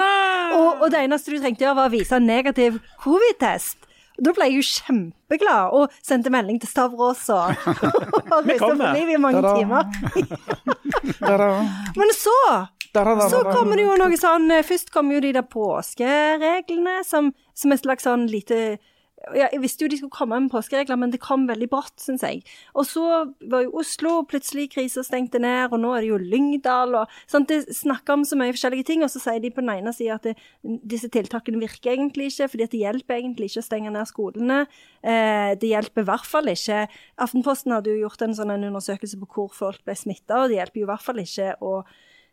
og, 0.58 0.82
og 0.82 0.89
det 0.91 1.03
eneste 1.03 1.32
du 1.32 1.38
trengte 1.38 1.67
gjøre, 1.67 1.77
var 1.77 1.91
å 1.91 1.94
vise 1.94 2.17
en 2.17 2.25
negativ 2.25 2.82
covid-test. 3.03 3.86
Da 4.22 4.31
ble 4.36 4.48
jeg 4.48 4.62
jo 4.62 4.67
kjempeglad 4.69 5.75
og 5.75 5.95
sendte 6.05 6.31
melding 6.34 6.62
til 6.63 6.72
Stavros 6.72 7.25
og, 7.34 7.51
reiste 8.48 8.60
kommer. 8.62 8.95
liv 8.95 9.12
i 9.15 9.19
mange 9.19 9.43
timer. 9.43 9.84
Men 12.00 12.15
så 12.15 12.38
så 12.95 13.41
kommer 13.51 13.75
det 13.75 13.84
jo 13.84 13.95
noe 14.00 14.15
sånn 14.15 14.45
eh, 14.55 14.62
Først 14.63 14.88
kommer 14.93 15.17
jo 15.17 15.24
de 15.25 15.34
der 15.36 15.43
påskereglene, 15.51 17.01
som, 17.03 17.34
som 17.51 17.74
et 17.75 17.81
slags 17.84 18.07
sånn 18.07 18.24
lite 18.31 18.77
ja, 19.34 19.48
Jeg 19.51 19.62
visste 19.63 19.86
jo 19.86 19.89
de 19.89 19.98
skulle 19.98 20.13
komme 20.13 20.38
med 20.43 20.51
påskeregler, 20.53 20.98
men 21.00 21.12
det 21.13 21.22
kom 21.24 21.45
veldig 21.50 21.67
brått, 21.72 21.95
syns 22.01 22.24
jeg. 22.25 22.43
Og 22.77 22.86
så 22.88 23.05
var 23.50 23.63
jo 23.65 23.74
Oslo 23.79 24.19
plutselig 24.29 24.67
krisa 24.75 25.03
stengte 25.05 25.39
ned, 25.41 25.72
og 25.72 25.81
nå 25.81 25.93
er 25.95 26.03
det 26.03 26.12
jo 26.12 26.19
Lyngdal 26.22 26.98
og 27.00 27.15
sånt. 27.31 27.50
Det 27.50 27.74
snakker 27.75 28.19
om 28.19 28.25
så 28.27 28.38
mye 28.39 28.53
forskjellige 28.55 28.88
ting, 28.91 29.05
og 29.05 29.12
så 29.13 29.24
sier 29.24 29.41
de 29.41 29.53
på 29.53 29.63
den 29.63 29.74
ene 29.77 29.93
sida 29.95 30.19
at 30.19 30.27
det, 30.29 30.36
disse 30.63 31.10
tiltakene 31.13 31.62
virker 31.63 31.95
egentlig 31.95 32.29
ikke, 32.34 32.50
fordi 32.53 32.67
at 32.67 32.75
det 32.75 32.84
hjelper 32.84 33.19
egentlig 33.19 33.51
ikke 33.51 33.63
å 33.63 33.69
stenge 33.69 33.93
ned 33.95 34.12
skolene. 34.12 34.63
Eh, 35.01 35.51
det 35.62 35.72
hjelper 35.72 36.05
i 36.05 36.10
hvert 36.10 36.27
fall 36.27 36.50
ikke 36.51 36.86
Aftenposten 37.22 37.74
hadde 37.74 37.93
jo 37.93 38.05
gjort 38.05 38.24
en 38.25 38.36
sånn 38.38 38.51
en 38.53 38.67
undersøkelse 38.67 39.19
på 39.22 39.29
hvor 39.31 39.53
folk 39.53 39.86
ble 39.88 39.95
smitta, 39.98 40.43
og 40.43 40.51
det 40.51 40.60
hjelper 40.60 40.81
jo 40.81 40.88
i 40.88 40.91
hvert 40.91 41.05
fall 41.05 41.24
ikke 41.24 41.55
å 41.63 41.79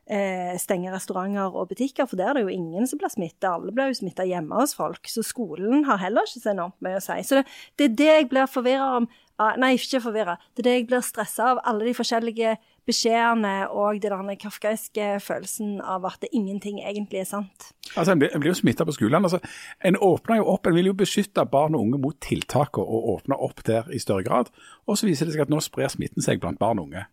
eh, 0.07 0.55
stenge 0.61 0.93
restauranter 0.93 1.55
og 1.55 1.71
butikker, 1.73 2.09
for 2.09 2.21
der 2.21 2.33
er 2.33 2.41
det 2.41 2.47
jo 2.47 2.55
ingen 2.55 2.89
som 2.91 3.01
blir 3.01 3.13
smitta. 3.13 3.55
Alle 3.57 3.75
blir 3.75 3.93
jo 3.93 4.01
smitta 4.03 4.27
hjemme 4.29 4.59
hos 4.59 4.75
folk. 4.79 5.07
Så 5.11 5.25
skolen 5.27 5.87
har 5.89 6.03
heller 6.03 6.27
ikke 6.29 6.43
så 6.43 6.55
enormt 6.55 6.79
mye 6.85 6.99
å 7.01 7.05
si. 7.05 7.19
Så 7.27 7.41
det, 7.41 7.47
det 7.79 7.89
er 7.89 7.99
det 8.01 8.11
jeg 8.11 8.31
blir 8.33 8.51
forvirra 8.51 8.89
om. 9.01 9.11
Ah, 9.41 9.57
nei, 9.59 9.73
ikke 9.75 10.03
forvirra. 10.05 10.37
Det 10.53 10.63
er 10.63 10.69
det 10.69 10.75
jeg 10.77 10.89
blir 10.91 11.03
stressa 11.03 11.53
av. 11.53 11.63
Alle 11.67 11.89
de 11.89 11.95
forskjellige 11.97 12.57
beskjedene 12.87 13.69
og 13.71 14.03
den 14.03 14.37
kafkaiske 14.39 15.07
følelsen 15.23 15.77
av 15.81 16.05
at 16.07 16.21
det 16.23 16.33
ingenting 16.35 16.81
egentlig 16.83 17.23
er 17.23 17.29
sant. 17.31 17.71
Altså, 17.97 18.13
En 18.13 18.21
blir, 18.21 18.31
en 18.35 18.43
blir 18.43 18.53
jo 18.53 18.59
smitta 18.59 18.87
på 18.87 18.95
skolene. 18.95 19.25
Altså, 19.27 19.41
en 19.83 19.97
åpner 19.97 20.43
jo 20.43 20.51
opp, 20.53 20.67
en 20.67 20.77
vil 20.77 20.91
jo 20.91 20.99
beskytte 20.99 21.47
barn 21.51 21.79
og 21.79 21.87
unge 21.87 22.03
mot 22.03 22.19
tiltak 22.21 22.79
og, 22.79 22.87
og 22.87 23.09
åpne 23.17 23.39
opp 23.39 23.65
der 23.67 23.89
i 23.91 24.03
større 24.03 24.27
grad. 24.27 24.53
Og 24.87 24.99
så 24.99 25.09
viser 25.09 25.27
det 25.27 25.37
seg 25.37 25.47
at 25.47 25.53
nå 25.53 25.63
sprer 25.63 25.91
smitten 25.93 26.23
seg 26.23 26.43
blant 26.43 26.61
barn 26.61 26.83
og 26.83 26.91
unge. 26.91 27.07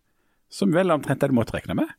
Som 0.49 0.73
vel 0.73 0.91
omtrent 0.91 1.21
det 1.21 1.29
du 1.29 1.37
måtte 1.37 1.53
regne 1.57 1.77
med. 1.77 1.97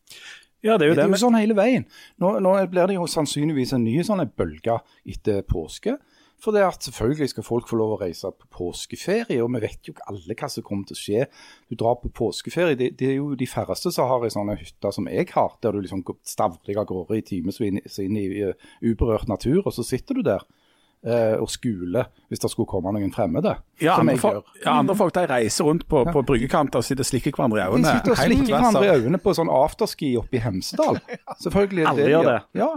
Ja, 0.63 0.77
det 0.77 0.87
er 0.87 0.91
jo 0.91 0.95
Det 0.95 1.03
det. 1.03 1.09
er 1.09 1.17
jo 1.17 1.25
sånn 1.25 1.39
hele 1.41 1.57
veien. 1.57 1.87
Nå, 2.21 2.39
nå 2.45 2.55
blir 2.71 2.91
det 2.91 2.97
jo 2.99 3.07
sannsynligvis 3.09 3.73
en 3.77 3.85
ny 3.85 4.01
sånn 4.05 4.25
bølge 4.37 4.81
etter 5.09 5.43
påske. 5.49 5.97
For 6.41 6.57
det 6.57 6.63
at 6.65 6.87
selvfølgelig 6.87 7.29
skal 7.35 7.45
folk 7.45 7.69
få 7.69 7.77
lov 7.77 7.91
å 7.95 7.99
reise 8.01 8.31
på 8.33 8.47
påskeferie, 8.57 9.43
og 9.45 9.51
vi 9.53 9.61
vet 9.61 9.85
jo 9.85 9.93
ikke 9.93 10.07
alle 10.09 10.37
hva 10.41 10.49
som 10.49 10.65
kommer 10.65 10.89
til 10.89 10.97
å 10.97 11.01
skje. 11.01 11.27
Du 11.69 11.77
drar 11.77 11.99
på 12.01 12.09
påskeferie, 12.17 12.79
det, 12.81 12.95
det 13.01 13.11
er 13.11 13.19
jo 13.19 13.35
de 13.37 13.49
færreste 13.49 13.93
som 13.93 14.09
har 14.09 14.25
ei 14.25 14.33
sånn 14.33 14.53
hytte 14.57 14.93
som 14.97 15.09
jeg 15.13 15.29
har, 15.35 15.59
der 15.61 15.77
du 15.77 15.83
liksom 15.85 16.01
går 16.07 16.17
stavrer 16.25 16.81
av 16.81 16.89
gårde 16.89 17.19
i 17.21 17.27
timevis 17.29 17.61
inn, 17.61 17.83
inn 17.85 18.17
i 18.17 18.25
uh, 18.49 18.55
uberørt 18.81 19.29
natur, 19.29 19.61
og 19.67 19.75
så 19.77 19.85
sitter 19.85 20.17
du 20.17 20.23
der 20.31 20.41
eh, 20.41 20.60
og 21.01 21.49
skule 21.49 22.03
hvis 22.29 22.43
det 22.43 22.51
skulle 22.53 22.69
komme 22.69 22.93
noen 22.93 23.11
fremmede. 23.15 23.55
Ja, 23.81 23.95
som 23.97 24.09
andre, 24.09 24.21
gjør. 24.21 24.43
ja, 24.61 24.75
andre 24.77 24.95
folk 24.99 25.15
de 25.17 25.23
reiser 25.27 25.65
rundt 25.65 25.87
på, 25.89 26.03
på 26.13 26.23
bryggekanter 26.29 26.83
og 26.83 26.85
sitter 26.85 27.03
og 27.03 27.09
slikker 27.09 27.33
hverandre 27.35 27.59
i 27.59 27.65
øynene. 27.65 27.87
De 27.87 27.95
sitter 27.97 28.13
og 28.13 28.21
slikker 28.21 28.53
hverandre 28.53 28.83
i 28.85 28.91
øynene 28.99 29.21
på 29.25 29.35
sånn 29.39 29.51
afterski 29.51 30.11
oppe 30.21 30.37
i 30.39 30.43
Hemsedal. 30.45 31.01
Selvfølgelig 31.45 31.87
er 31.87 31.91
Alle 31.91 32.11
gjør 32.13 32.29
det. 32.29 32.37
Ja, 32.61 32.69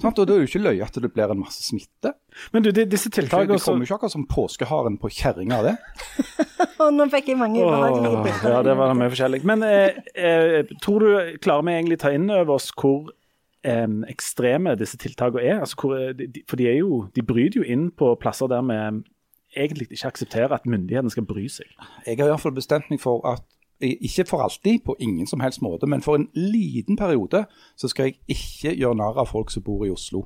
Sant? 0.00 0.22
og 0.22 0.28
det 0.30 0.36
er 0.36 0.44
jo 0.44 0.48
ikke 0.48 0.62
løye 0.62 0.86
at 0.86 1.00
det 1.02 1.10
blir 1.16 1.34
en 1.34 1.42
masse 1.42 1.66
smitte. 1.66 2.14
Men 2.54 2.64
du, 2.64 2.70
de, 2.74 2.86
disse 2.90 3.10
tiltakene 3.12 3.58
Det 3.58 3.66
kommer 3.66 3.84
jo 3.84 3.90
ikke 3.90 3.98
akkurat 3.98 4.14
som 4.14 4.24
påskeharen 4.30 4.96
på 5.02 5.10
kjerringa, 5.18 5.60
det. 5.66 5.74
Nå 6.94 7.08
fikk 7.12 7.32
jeg 7.32 7.40
mange 7.40 7.60
ubehagelige 7.62 8.22
bilder. 8.24 8.56
Ja, 8.56 8.62
det 8.66 8.78
var 8.78 8.94
mye 8.98 9.10
forskjellig. 9.12 9.42
Men 9.46 9.66
eh, 9.66 10.00
eh, 10.14 10.72
tror 10.82 11.04
du 11.04 11.36
klarer 11.42 11.66
vi 11.66 11.76
egentlig 11.76 12.00
ta 12.02 12.14
inn 12.14 12.26
over 12.30 12.56
oss 12.56 12.70
hvor 12.74 13.10
eh, 13.10 13.18
ekstreme 13.64 14.74
disse 14.76 14.98
tiltakene 15.00 15.42
er? 15.42 15.60
Altså, 15.60 15.76
hvor, 15.80 15.96
de, 15.96 16.26
de- 16.26 16.42
for 16.48 16.56
de, 16.60 16.68
er 16.68 16.78
jo, 16.78 17.06
de 17.16 17.22
bryter 17.22 17.62
jo 17.62 17.64
inn 17.64 17.90
på 17.90 18.14
plasser 18.20 18.50
der 18.52 18.62
vi 18.62 18.78
egentlig 19.56 19.88
ikke 19.90 20.06
aksepterer 20.06 20.52
at 20.52 20.66
myndighetene 20.66 21.10
skal 21.10 21.26
bry 21.26 21.46
seg. 21.48 21.66
Jeg 22.06 22.18
har 22.18 22.26
i 22.26 22.32
hvert 22.34 22.42
fall 22.42 22.56
bestemt 22.56 22.90
meg 22.90 23.00
for 23.00 23.24
at 23.28 23.42
ikke 23.80 24.24
for 24.28 24.42
alltid, 24.42 24.78
på 24.84 24.96
ingen 25.00 25.26
som 25.26 25.40
helst 25.40 25.62
måte, 25.62 25.86
men 25.86 26.02
for 26.02 26.16
en 26.16 26.28
liten 26.34 26.96
periode 26.96 27.44
så 27.76 27.88
skal 27.88 28.04
jeg 28.04 28.14
ikke 28.28 28.76
gjøre 28.78 28.94
narr 28.94 29.18
av 29.18 29.26
folk 29.28 29.50
som 29.50 29.62
bor 29.66 29.84
i 29.86 29.90
Oslo. 29.90 30.24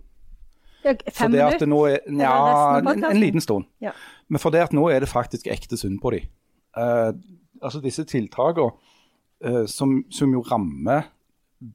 Fem 0.85 1.33
det 1.33 1.41
at 1.41 1.45
minutter? 1.45 1.59
det 1.59 1.69
nå 1.69 1.79
er, 1.87 1.97
ja, 2.21 2.79
en, 2.79 3.05
en 3.05 3.21
liten 3.21 3.41
stund. 3.41 3.65
Ja. 3.83 3.91
Men 4.29 4.39
for 4.39 4.55
det 4.55 4.61
at 4.69 4.73
nå 4.77 4.89
er 4.89 5.01
det 5.01 5.09
faktisk 5.09 5.47
ekte 5.51 5.77
synd 5.77 5.99
på 6.01 6.11
dem. 6.15 6.29
altså 7.63 7.81
disse 7.81 8.05
tiltakene 8.05 8.71
uh, 9.45 9.67
som, 9.67 10.05
som 10.11 10.33
jo 10.33 10.41
rammer 10.41 11.09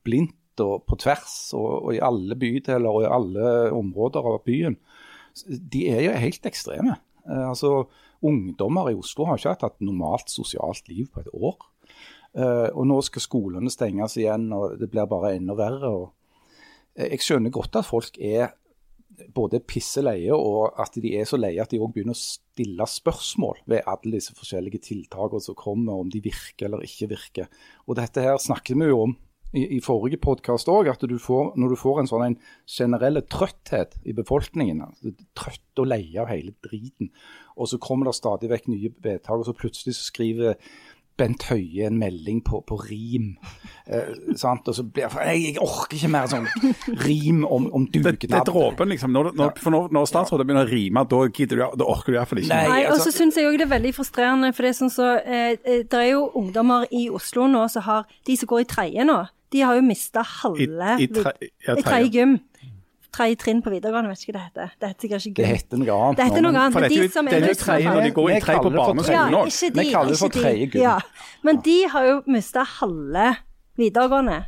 blindt 0.04 0.36
og 0.62 0.84
på 0.90 0.98
tvers, 1.02 1.54
og, 1.58 1.70
og 1.88 1.96
i 1.96 2.02
alle 2.04 2.38
bydeler 2.40 2.90
og 2.90 3.06
i 3.06 3.12
alle 3.12 3.54
områder 3.74 4.30
av 4.34 4.42
byen, 4.46 4.78
de 5.50 5.88
er 5.90 6.04
jo 6.06 6.16
helt 6.26 6.46
ekstreme. 6.46 6.98
Eh, 7.26 7.46
altså, 7.50 7.86
Ungdommer 8.24 8.92
i 8.92 8.96
Oslo 8.96 9.26
har 9.28 9.40
ikke 9.40 9.56
hatt 9.56 9.66
et 9.68 9.86
normalt 9.86 10.30
sosialt 10.32 10.88
liv 10.92 11.10
på 11.12 11.24
et 11.24 11.32
år. 11.34 11.58
Eh, 12.38 12.70
og 12.72 12.86
nå 12.90 13.00
skal 13.06 13.26
skolene 13.26 13.72
stenges 13.74 14.18
igjen, 14.18 14.48
og 14.56 14.78
det 14.80 14.90
blir 14.94 15.10
bare 15.10 15.36
enda 15.38 15.58
verre. 15.58 15.94
eh, 16.96 17.10
Jeg 17.12 17.26
skjønner 17.26 17.54
godt 17.54 17.76
at 17.82 17.90
folk 17.90 18.18
er 18.20 18.54
både 19.34 19.60
pisseleie 19.60 20.34
og 20.34 20.80
at 20.82 20.96
de 20.98 21.12
er 21.20 21.28
så 21.30 21.38
leie 21.38 21.62
at 21.62 21.70
de 21.70 21.78
òg 21.78 21.92
begynner 21.94 22.16
å 22.16 22.18
stille 22.18 22.88
spørsmål 22.90 23.60
ved 23.70 23.86
alle 23.86 24.16
disse 24.16 24.34
forskjellige 24.34 24.82
tiltakene 24.88 25.44
som 25.44 25.58
kommer, 25.58 26.00
om 26.02 26.10
de 26.10 26.22
virker 26.24 26.66
eller 26.66 26.86
ikke 26.86 27.12
virker. 27.12 27.52
Og 27.86 28.00
dette 28.00 28.24
her 28.24 28.40
snakker 28.42 28.80
vi 28.80 28.90
jo 28.90 29.04
om 29.08 29.16
i, 29.54 29.66
i 29.78 29.82
forrige 29.86 30.20
podkast 30.22 30.70
òg, 30.72 30.90
at 30.92 31.04
du 31.10 31.18
får, 31.22 31.54
når 31.60 31.76
du 31.76 31.80
får 31.80 32.02
en 32.02 32.10
sånn 32.10 32.26
en 32.30 32.38
generell 32.70 33.22
trøtthet 33.30 34.00
i 34.06 34.16
befolkningen, 34.18 34.82
altså, 34.88 35.14
trøtt 35.38 35.84
og 35.84 35.92
leie 35.94 36.18
av 36.22 36.32
hele 36.34 36.56
driten, 36.66 37.14
og 37.58 37.70
så 37.70 37.78
kommer 37.82 38.10
det 38.10 38.18
stadig 38.18 38.50
vekk 38.50 38.72
nye 38.74 38.90
vedtak, 39.04 39.38
og 39.38 39.46
så 39.48 39.56
plutselig 39.58 39.98
så 40.00 40.10
skriver 40.10 40.58
Bent 41.14 41.44
Høie 41.46 41.86
en 41.86 41.98
melding 42.02 42.40
på, 42.42 42.64
på 42.66 42.74
rim. 42.88 43.36
Eh, 43.86 44.16
sant? 44.40 44.66
Og 44.66 44.74
så 44.74 44.82
blir 44.82 45.04
jeg, 45.06 45.14
jeg, 45.14 45.44
jeg 45.52 45.62
orker 45.62 46.00
ikke 46.00 46.10
mer 46.10 46.32
sånn 46.32 46.48
rim 47.04 47.44
om, 47.46 47.68
om 47.78 47.86
Det, 47.86 48.02
det 48.24 48.32
er 48.34 48.48
dråpen, 48.48 48.90
liksom. 48.90 49.14
Når, 49.14 49.30
når, 49.38 49.54
for 49.62 49.76
når, 49.76 49.92
når 49.94 50.10
statsrådet 50.10 50.48
begynner 50.50 50.66
å 50.66 50.72
rime, 50.72 51.04
da, 51.12 51.20
gidder 51.30 51.62
du, 51.62 51.64
da 51.84 51.90
orker 51.94 52.16
du 52.16 52.18
iallfall 52.18 52.42
ikke. 52.42 52.50
Nei. 52.56 52.64
Nei, 52.72 52.82
og 52.88 52.96
altså- 52.96 53.12
så 53.12 53.20
syns 53.20 53.38
jeg 53.38 53.46
òg 53.52 53.60
det 53.62 53.68
er 53.68 53.74
veldig 53.76 53.94
frustrerende, 54.00 54.50
for 54.58 54.66
det 54.66 54.74
er 54.74 54.80
sånn 54.80 54.94
så 54.94 55.12
eh, 55.22 55.54
eh, 55.62 55.86
Det 55.86 56.02
er 56.02 56.10
jo 56.16 56.26
ungdommer 56.42 56.90
i 56.90 57.06
Oslo 57.14 57.46
nå 57.52 57.68
som 57.70 57.86
har 57.86 58.10
De 58.26 58.40
som 58.40 58.50
går 58.50 58.66
i 58.66 58.70
tredje 58.74 59.06
nå, 59.06 59.20
de 59.54 59.62
har 59.62 59.78
jo 59.78 59.84
mista 59.86 60.24
halve 60.26 60.66
I- 60.66 61.04
i 61.04 61.08
tre- 61.08 61.38
i 61.42 61.50
tredje. 61.66 61.84
tredje 61.86 62.10
gym. 62.18 62.40
Tredje 63.14 63.36
trinn 63.38 63.60
på 63.62 63.70
videregående, 63.70 64.10
vet 64.10 64.24
ikke 64.26 64.34
hva 64.34 64.42
det 64.42 64.48
heter. 64.50 64.72
Det 64.82 64.88
heter 64.90 65.02
sikkert 65.06 65.26
ikke 65.30 65.36
Det 65.36 65.50
heter 65.54 65.78
noe 65.78 65.98
annet. 66.02 66.18
Det 66.18 66.26
heter 66.26 66.42
noe 66.42 66.54
annet. 66.58 66.74
For 66.74 66.80
Men 66.82 66.90
de 66.90 66.96
jo- 66.98 67.08
som 67.14 67.26
det 67.30 67.34
er 67.34 67.48
jo 67.48 67.54
tredje 67.54 67.86
når 67.94 68.02
de 68.08 68.12
går 68.16 68.30
i 68.30 68.34
Vi 68.34 68.40
tre 68.42 68.56
på 68.58 68.72
barneskolen 68.74 69.34
òg. 69.38 69.46
ja, 69.62 69.70
Vi 69.84 69.92
kaller 69.94 70.10
det 70.10 70.20
for 70.20 70.30
tredje 70.34 70.72
gym. 70.74 70.82
Ja. 70.82 70.96
Men 71.44 71.62
de 71.62 71.78
har 71.94 72.04
jo 72.10 72.16
mista 72.26 72.64
halve 72.66 73.38
videregående. 73.78 74.46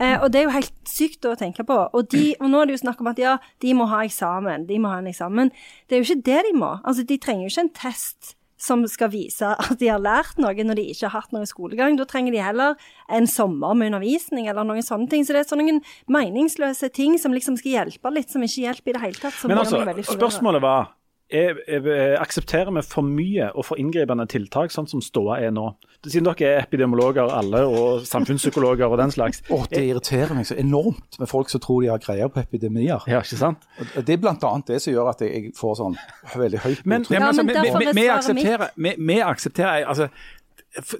Eh, 0.00 0.16
og 0.22 0.30
det 0.30 0.38
er 0.38 0.44
jo 0.44 0.50
helt 0.54 0.72
sykt 0.86 1.26
å 1.26 1.34
tenke 1.36 1.64
på. 1.66 1.74
Og, 1.92 2.08
de, 2.08 2.36
og 2.40 2.48
nå 2.50 2.62
er 2.62 2.66
det 2.70 2.78
jo 2.78 2.86
snakk 2.86 3.00
om 3.00 3.08
at 3.08 3.18
ja, 3.18 3.36
de 3.58 3.74
må 3.74 3.88
ha 3.88 4.04
eksamen. 4.06 4.64
De 4.68 4.78
må 4.78 4.86
ha 4.92 4.98
en 5.02 5.08
eksamen. 5.10 5.50
Det 5.88 5.96
er 5.98 6.04
jo 6.04 6.14
ikke 6.14 6.22
det 6.22 6.42
de 6.46 6.52
må. 6.56 6.80
Altså, 6.84 7.02
de 7.04 7.18
trenger 7.18 7.48
jo 7.48 7.50
ikke 7.50 7.64
en 7.66 7.74
test 7.74 8.34
som 8.58 8.82
skal 8.90 9.12
vise 9.12 9.52
at 9.54 9.78
de 9.80 9.88
har 9.90 10.02
lært 10.02 10.40
noe 10.42 10.66
når 10.66 10.80
de 10.80 10.86
ikke 10.92 11.06
har 11.06 11.22
hatt 11.22 11.34
noen 11.34 11.46
skolegang. 11.48 11.96
Da 11.98 12.06
trenger 12.10 12.34
de 12.34 12.42
heller 12.42 12.90
en 13.14 13.30
sommer 13.30 13.78
med 13.78 13.92
undervisning 13.92 14.50
eller 14.50 14.66
noen 14.66 14.84
sånne 14.84 15.08
ting. 15.10 15.24
Så 15.24 15.36
det 15.36 15.44
er 15.44 15.50
sånne 15.50 15.78
meningsløse 16.10 16.90
ting 16.94 17.16
som 17.22 17.34
liksom 17.36 17.58
skal 17.60 17.78
hjelpe 17.78 18.12
litt, 18.14 18.32
som 18.34 18.44
ikke 18.44 18.66
hjelper 18.66 18.92
i 18.92 18.98
det 18.98 19.04
hele 19.06 19.22
tatt. 19.22 19.42
Men 19.46 19.62
altså, 19.62 19.82
spørsmålet 20.10 20.64
var 20.64 20.90
er, 21.30 21.58
er, 21.68 22.16
aksepterer 22.22 22.70
vi 22.72 22.82
for 22.86 23.02
mye 23.04 23.50
og 23.54 23.64
for 23.68 23.76
inngripende 23.80 24.24
tiltak, 24.30 24.72
sånn 24.72 24.88
som 24.88 25.02
ståa 25.04 25.40
er 25.44 25.50
nå? 25.52 25.66
Siden 26.06 26.24
dere 26.28 26.46
er 26.54 26.62
epidemiologer 26.62 27.28
alle, 27.34 27.64
og 27.66 28.04
samfunnspsykologer 28.06 28.86
og 28.86 28.98
den 29.00 29.10
slags. 29.12 29.42
Oh, 29.50 29.64
det 29.68 29.82
irriterer 29.90 30.32
meg 30.38 30.46
så 30.46 30.54
enormt 30.60 31.18
med 31.18 31.28
folk 31.28 31.50
som 31.50 31.60
tror 31.64 31.82
de 31.82 31.90
har 31.90 31.98
greier 32.00 32.30
på 32.32 32.40
epidemier. 32.44 33.02
Ja, 33.10 33.18
ikke 33.24 33.36
sant? 33.40 33.66
Og 33.96 34.06
Det 34.06 34.14
er 34.14 34.22
bl.a. 34.22 34.52
det 34.68 34.80
som 34.84 34.94
gjør 34.94 35.10
at 35.10 35.20
jeg 35.26 35.52
får 35.58 35.74
sånn 35.82 35.98
veldig 36.36 36.62
høyt 36.64 36.86
Men- 36.86 37.04
Ja, 37.10 37.18
men, 37.18 37.28
altså, 37.28 37.42
vi- 37.42 37.84
vi, 37.86 37.92
vi, 38.00 38.08
aksepterer, 38.08 38.70
vi, 38.76 38.94
vi 38.98 39.20
aksepterer 39.20 39.84
altså, 39.90 40.08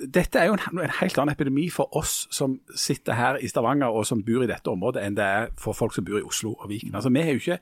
Dette 0.08 0.40
er 0.40 0.48
jo 0.48 0.54
en, 0.56 0.78
en 0.80 0.94
helt 1.00 1.18
annen 1.20 1.34
epidemi 1.34 1.66
for 1.70 1.92
oss 1.96 2.22
som 2.34 2.56
sitter 2.74 3.14
her 3.18 3.36
i 3.44 3.50
Stavanger 3.50 3.92
og 3.92 4.06
som 4.08 4.22
bor 4.24 4.42
i 4.42 4.48
dette 4.48 4.70
området, 4.72 5.02
enn 5.04 5.18
det 5.18 5.26
er 5.26 5.50
for 5.60 5.76
folk 5.76 5.92
som 5.94 6.06
bor 6.08 6.18
i 6.18 6.24
Oslo 6.24 6.54
og 6.56 6.70
Viken. 6.70 6.94
Altså, 6.96 7.12
Vi 7.12 7.22
har 7.22 7.36
jo 7.36 7.42
ikke 7.42 7.58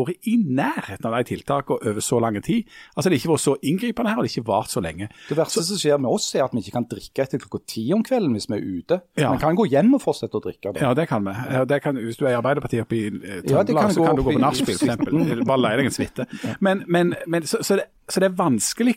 vært 0.00 0.28
i 0.30 0.36
nærheten 0.40 1.06
av 1.08 1.16
de 1.18 1.28
tiltakene 1.28 1.90
over 1.90 2.04
så 2.04 2.20
lang 2.22 2.38
tid. 2.42 2.64
Altså, 2.96 3.10
Det 3.10 3.18
har 3.18 3.20
ikke 3.20 3.32
vært 3.34 3.44
så 3.44 3.54
inngripende 3.62 4.10
her, 4.10 4.18
og 4.18 4.24
det 4.24 4.32
har 4.32 4.40
ikke 4.40 4.48
vart 4.48 4.72
så 4.72 4.82
lenge. 4.84 5.10
Det 5.28 5.36
verste 5.36 5.64
som 5.68 5.80
skjer 5.82 6.00
med 6.00 6.10
oss, 6.10 6.30
er 6.34 6.44
at 6.46 6.56
vi 6.56 6.64
ikke 6.64 6.76
kan 6.78 6.88
drikke 6.90 7.26
etter 7.26 7.44
klokka 7.44 7.62
ti 7.74 7.86
om 7.94 8.04
kvelden 8.06 8.34
hvis 8.38 8.48
vi 8.50 8.56
er 8.56 8.66
ute. 8.80 9.00
Ja. 9.20 9.32
Vi 9.34 9.44
kan 9.44 9.58
gå 9.60 9.68
hjem 9.70 9.94
og 9.98 10.04
fortsette 10.04 10.40
å 10.40 10.44
drikke. 10.48 10.72
Da. 10.72 10.86
Ja, 10.88 10.94
det 10.96 11.08
kan 11.12 11.26
vi. 11.28 11.36
Ja, 11.52 11.64
det 11.68 11.82
kan, 11.84 12.00
hvis 12.00 12.16
du 12.16 12.24
er 12.26 12.34
i 12.34 12.40
Arbeiderpartiet 12.40 12.86
oppe 12.86 12.96
i 12.96 13.06
Trøndelag, 13.10 13.36
Ja, 13.36 13.40
det 13.40 13.52
Trøndelag, 13.52 13.82
kan 13.84 13.94
så 13.98 14.06
kan 14.08 14.16
du 14.16 14.24
gå 14.24 14.36
på 14.38 14.44
nachspiel, 14.48 14.80
f.eks. 14.80 15.46
Bare 15.46 15.60
leie 15.66 15.80
deg 15.82 15.90
en 15.90 15.98
suite. 16.00 16.26
Men, 16.60 16.84
men, 16.88 17.14
men 17.26 17.46
så, 17.46 17.60
så, 17.66 17.82
det, 17.82 17.90
så 18.08 18.22
det 18.24 18.30
er 18.32 18.38
vanskelig 18.38 18.96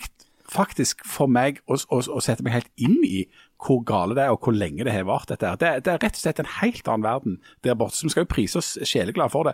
faktisk 0.52 1.04
for 1.08 1.32
meg 1.32 1.62
å, 1.68 1.78
å, 1.90 2.02
å 2.02 2.22
sette 2.24 2.44
meg 2.46 2.56
helt 2.58 2.72
inn 2.82 3.00
i 3.06 3.24
hvor 3.64 3.80
gale 3.88 4.16
det 4.18 4.26
er, 4.26 4.34
og 4.36 4.44
hvor 4.44 4.56
lenge 4.56 4.84
det 4.84 4.92
har 4.92 5.06
vart. 5.08 5.30
dette 5.30 5.48
her. 5.48 5.56
Det, 5.56 5.70
det 5.86 5.94
er 5.94 6.02
rett 6.04 6.18
og 6.18 6.20
slett 6.20 6.42
en 6.44 6.50
helt 6.60 6.88
annen 6.88 7.06
verden 7.06 7.38
der 7.64 7.78
borte. 7.80 7.96
Så 7.96 8.08
vi 8.08 8.14
skal 8.14 8.26
jo 8.26 8.32
prise 8.34 8.60
oss 8.60 8.74
sjeleglade 8.84 9.32
for 9.32 9.48
det. 9.48 9.54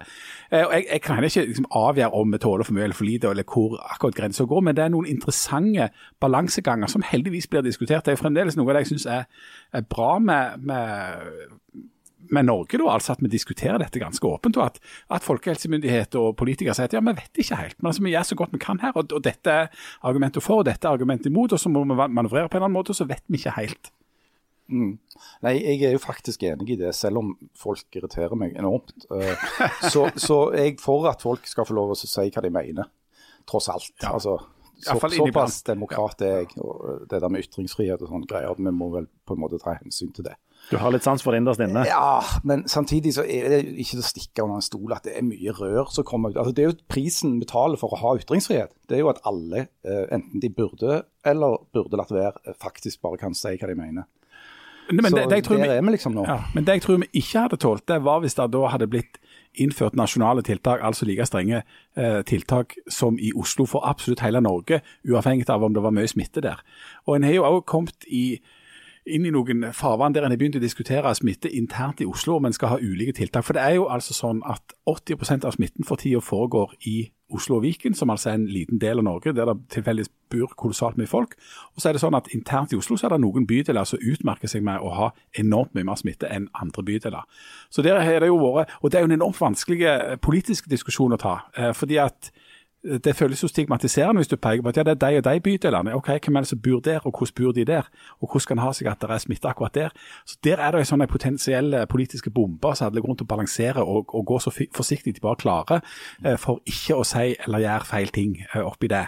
Eh, 0.51 0.65
jeg, 0.65 0.87
jeg 0.89 1.03
kan 1.05 1.23
ikke 1.23 1.45
liksom, 1.45 1.69
avgjøre 1.77 2.21
om 2.21 2.33
vi 2.33 2.41
tåler 2.41 2.65
for 2.65 2.77
mye 2.77 2.87
eller 2.87 2.97
for 2.97 3.09
lite, 3.09 3.29
eller 3.29 3.45
hvor 3.45 3.77
akkurat 3.93 4.17
grensa 4.17 4.47
går, 4.49 4.65
men 4.65 4.77
det 4.77 4.85
er 4.85 4.93
noen 4.95 5.11
interessante 5.11 5.91
balanseganger 6.21 6.89
som 6.89 7.05
heldigvis 7.05 7.49
blir 7.51 7.65
diskutert. 7.65 8.05
Det 8.05 8.13
er 8.13 8.17
jo 8.17 8.23
fremdeles 8.23 8.57
noe 8.57 8.69
av 8.69 8.79
det 8.79 8.85
jeg 8.87 8.93
syns 8.95 9.07
er, 9.19 9.29
er 9.77 9.87
bra 9.93 10.15
med, 10.23 10.65
med 10.65 11.85
med 12.35 12.47
Norge, 12.49 12.77
da, 12.77 12.89
altså 12.93 13.15
at 13.15 13.23
vi 13.23 13.31
diskuterer 13.31 13.79
dette 13.81 14.01
ganske 14.01 14.25
åpent, 14.27 14.57
og 14.59 14.65
at, 14.69 14.81
at 15.15 15.25
folkehelsemyndighet 15.25 16.17
og 16.19 16.35
politikere 16.39 16.75
sier 16.77 16.89
at 16.89 16.97
ja, 16.97 17.03
vi 17.03 17.15
vet 17.17 17.41
ikke 17.43 17.59
helt, 17.59 17.77
men 17.79 17.91
altså, 17.91 18.05
vi 18.05 18.13
gjør 18.15 18.27
så 18.31 18.39
godt 18.41 18.53
vi 18.55 18.63
kan 18.63 18.81
her, 18.83 18.93
og, 18.95 19.13
og 19.15 19.23
dette 19.25 19.55
er 19.63 19.87
argumentet 20.05 20.45
for, 20.45 20.61
og 20.61 20.69
dette 20.69 20.87
er 20.87 20.97
argumentet 20.97 21.31
imot, 21.31 21.55
og 21.55 21.61
så 21.61 21.71
må 21.73 21.85
vi 21.85 21.97
manøvrere 21.97 22.49
på 22.49 22.57
en 22.57 22.61
eller 22.61 22.69
annen 22.69 22.79
måte, 22.79 22.93
og 22.93 23.01
så 23.01 23.09
vet 23.09 23.25
vi 23.27 23.41
ikke 23.41 23.57
helt. 23.57 23.91
Nei, 24.69 25.55
jeg 25.57 25.81
er 25.87 25.95
jo 25.95 26.01
faktisk 26.01 26.43
enig 26.45 26.75
i 26.75 26.77
det, 26.77 26.91
selv 26.95 27.23
om 27.23 27.33
folk 27.57 27.97
irriterer 27.97 28.37
meg 28.37 28.53
enormt. 28.53 28.93
Så, 29.93 30.05
Så, 30.15 30.37
jeg 30.53 30.75
er 30.75 30.81
for 30.81 31.09
at 31.09 31.25
folk 31.25 31.47
skal 31.49 31.65
få 31.65 31.73
lov 31.73 31.95
å 31.95 31.97
si 31.97 32.27
hva 32.29 32.43
de 32.45 32.51
mener, 32.53 32.91
tross 33.49 33.69
alt. 33.73 33.95
Altså, 34.05 34.37
så, 34.79 34.95
såpass 34.95 35.63
demokrat 35.67 36.21
er 36.23 36.37
jeg, 36.37 36.53
og 36.63 36.83
eh, 36.87 36.99
det 37.11 37.17
der 37.19 37.31
med 37.33 37.43
ytringsfrihet 37.43 37.99
og 37.99 38.13
sånne 38.13 38.29
greier, 38.29 38.53
vi 38.55 38.71
må 38.71 38.87
vel 38.93 39.09
på 39.27 39.35
en 39.35 39.41
måte 39.41 39.59
ta 39.59 39.73
hensyn 39.75 40.13
til 40.15 40.29
det. 40.29 40.37
Du 40.69 40.77
har 40.77 40.93
litt 40.93 41.05
sans 41.05 41.23
for 41.23 41.33
det 41.33 41.39
innerst 41.41 41.63
inne. 41.65 41.81
Ja, 41.89 42.19
men 42.45 42.67
samtidig 42.69 43.15
så 43.15 43.23
er 43.25 43.47
det 43.55 43.61
ikke 43.71 43.95
til 43.95 44.03
å 44.03 44.09
stikke 44.09 44.45
under 44.45 44.59
en 44.59 44.65
stol 44.65 44.93
at 44.93 45.07
det 45.07 45.15
er 45.17 45.25
mye 45.25 45.55
rør 45.57 45.89
som 45.93 46.05
kommer 46.05 46.33
ut. 46.33 46.37
Altså, 46.37 46.53
det 46.53 46.65
er 46.65 46.69
jo 46.69 46.77
prisen 46.91 47.33
vi 47.37 47.45
betaler 47.47 47.79
for 47.81 47.95
å 47.95 48.01
ha 48.03 48.13
ytringsfrihet. 48.19 48.75
Det 48.89 48.99
er 48.99 49.01
jo 49.01 49.09
at 49.09 49.23
alle, 49.29 49.65
eh, 49.81 50.05
enten 50.13 50.43
de 50.43 50.51
burde 50.53 51.01
eller 51.25 51.57
burde 51.73 51.97
latt 51.97 52.13
være, 52.13 52.37
eh, 52.45 52.57
faktisk 52.61 53.01
bare 53.01 53.17
kan 53.17 53.33
si 53.33 53.55
hva 53.57 53.71
de 53.71 53.79
mener. 53.79 54.05
Men 54.91 55.05
så 55.05 55.15
det, 55.17 55.25
det 55.29 55.37
jeg 55.39 55.45
tror 55.45 55.57
der 55.57 55.67
vi, 55.69 55.77
er 55.77 55.81
vi 55.85 55.93
liksom 55.93 56.15
nå. 56.17 56.23
Ja, 56.25 56.37
men 56.55 56.65
det 56.65 56.79
jeg 56.79 56.85
tror 56.85 57.01
vi 57.03 57.09
ikke 57.21 57.43
hadde 57.45 57.59
tålt, 57.61 57.85
det 57.87 57.99
var 58.05 58.21
hvis 58.23 58.37
det 58.37 58.47
da 58.53 58.61
hadde 58.73 58.87
blitt 58.89 59.19
innført 59.59 59.97
nasjonale 59.97 60.41
tiltak, 60.45 60.81
altså 60.85 61.05
like 61.09 61.25
strenge 61.29 61.61
eh, 61.97 62.21
tiltak 62.25 62.75
som 62.89 63.19
i 63.21 63.31
Oslo 63.37 63.65
for 63.69 63.85
absolutt 63.85 64.23
hele 64.25 64.41
Norge, 64.41 64.81
uavhengig 65.05 65.49
av 65.49 65.65
om 65.65 65.75
det 65.75 65.83
var 65.85 65.93
mye 65.93 66.09
smitte 66.09 66.41
der. 66.45 66.61
Og 67.05 67.17
En 67.17 67.27
har 67.27 67.33
jo 67.33 67.45
også 67.45 67.65
kommet 67.69 68.07
i, 68.07 68.39
inn 69.09 69.25
i 69.27 69.33
noen 69.33 69.69
farvann 69.75 70.15
der 70.15 70.25
en 70.25 70.33
har 70.33 70.39
begynt 70.39 70.57
å 70.59 70.63
diskutere 70.63 71.11
smitte 71.17 71.51
internt 71.51 72.01
i 72.03 72.07
Oslo, 72.09 72.37
om 72.37 72.47
en 72.47 72.55
skal 72.55 72.75
ha 72.75 72.81
ulike 72.81 73.15
tiltak. 73.17 73.45
For 73.47 73.57
det 73.57 73.63
er 73.65 73.77
jo 73.79 73.87
altså 73.91 74.15
sånn 74.15 74.43
at 74.47 74.75
80% 74.89 75.47
av 75.47 75.55
smitten 75.57 75.87
for 75.87 76.01
tida 76.01 76.21
foregår 76.23 76.75
i 76.89 76.97
Oslo 77.33 77.59
og 77.59 77.63
Viken, 77.63 77.93
som 77.93 78.09
altså 78.09 78.31
er 78.31 78.39
en 78.39 78.47
liten 78.49 78.79
del 78.81 79.01
av 79.01 79.05
Norge, 79.05 79.33
der 79.37 79.45
det 79.51 79.57
tilfeldigvis 79.75 80.09
bor 80.33 80.53
kolossalt 80.57 80.97
mye 80.97 81.09
folk. 81.09 81.35
Og 81.75 81.81
så 81.81 81.89
er 81.89 81.97
det 81.97 82.01
sånn 82.01 82.17
at 82.17 82.29
internt 82.33 82.73
i 82.73 82.79
Oslo 82.79 82.97
så 82.97 83.07
er 83.07 83.15
det 83.15 83.21
noen 83.21 83.45
bydeler 83.49 83.85
som 83.85 84.01
utmerker 84.01 84.49
seg 84.49 84.65
med 84.65 84.81
å 84.81 84.93
ha 84.97 85.09
enormt 85.37 85.75
mye 85.77 85.85
mer 85.85 85.99
smitte 86.01 86.29
enn 86.29 86.49
andre 86.57 86.85
bydeler. 86.85 87.45
Så 87.69 87.85
der 87.85 88.01
har 88.01 88.23
det 88.23 88.31
jo 88.31 88.39
vært, 88.41 88.73
og 88.81 88.89
det 88.89 88.99
er 88.99 89.05
jo 89.05 89.11
en 89.11 89.17
enormt 89.19 89.41
vanskelig 89.41 89.81
eh, 89.85 90.15
politisk 90.21 90.69
diskusjon 90.71 91.13
å 91.13 91.21
ta. 91.21 91.35
eh, 91.57 91.73
fordi 91.73 92.01
at 92.01 92.31
det 92.83 93.15
føles 93.15 93.43
jo 93.43 93.47
stigmatiserende 93.51 94.21
hvis 94.21 94.29
du 94.31 94.37
peker 94.39 94.63
på 94.63 94.71
at 94.71 94.77
ja, 94.77 94.83
det 94.87 94.95
er 94.95 95.01
de 95.01 95.17
og 95.17 95.23
de 95.25 95.39
bydelene. 95.39 95.95
Ok, 95.95 96.07
Hvem 96.23 96.35
er 96.35 96.45
det 96.45 96.49
som 96.49 96.61
bor 96.63 96.79
der, 96.79 96.99
og 97.03 97.11
hvordan 97.11 97.33
bor 97.35 97.51
de 97.51 97.65
der? 97.65 97.89
Og 98.19 98.31
hvordan 98.31 98.47
kan 98.47 98.57
det 98.57 98.63
ha 98.63 98.71
seg 98.73 98.87
at 98.87 99.01
det 99.01 99.09
er 99.11 99.17
smitte 99.17 99.51
akkurat 99.51 99.75
der? 99.75 99.89
Så 100.25 100.37
Der 100.43 100.57
er 100.57 100.71
det 100.71 100.79
en 100.79 100.91
sånn 100.93 101.07
potensiell 101.07 101.75
politiske 101.89 102.31
bombe 102.31 102.75
som 102.75 102.87
alle 102.87 103.03
grunn 103.03 103.19
til 103.19 103.27
å 103.27 103.33
balansere 103.33 103.83
og, 103.83 104.15
og 104.15 104.25
gå 104.25 104.39
så 104.39 104.53
forsiktig 104.75 105.15
de 105.15 105.23
bare 105.23 105.39
klarer 105.39 105.81
eh, 106.23 106.37
for 106.37 106.63
ikke 106.65 106.95
å 106.95 107.07
si 107.07 107.35
eller 107.35 107.65
gjøre 107.65 107.89
feil 107.89 108.13
ting 108.15 108.37
eh, 108.53 108.63
oppi 108.63 108.87
det. 108.87 109.07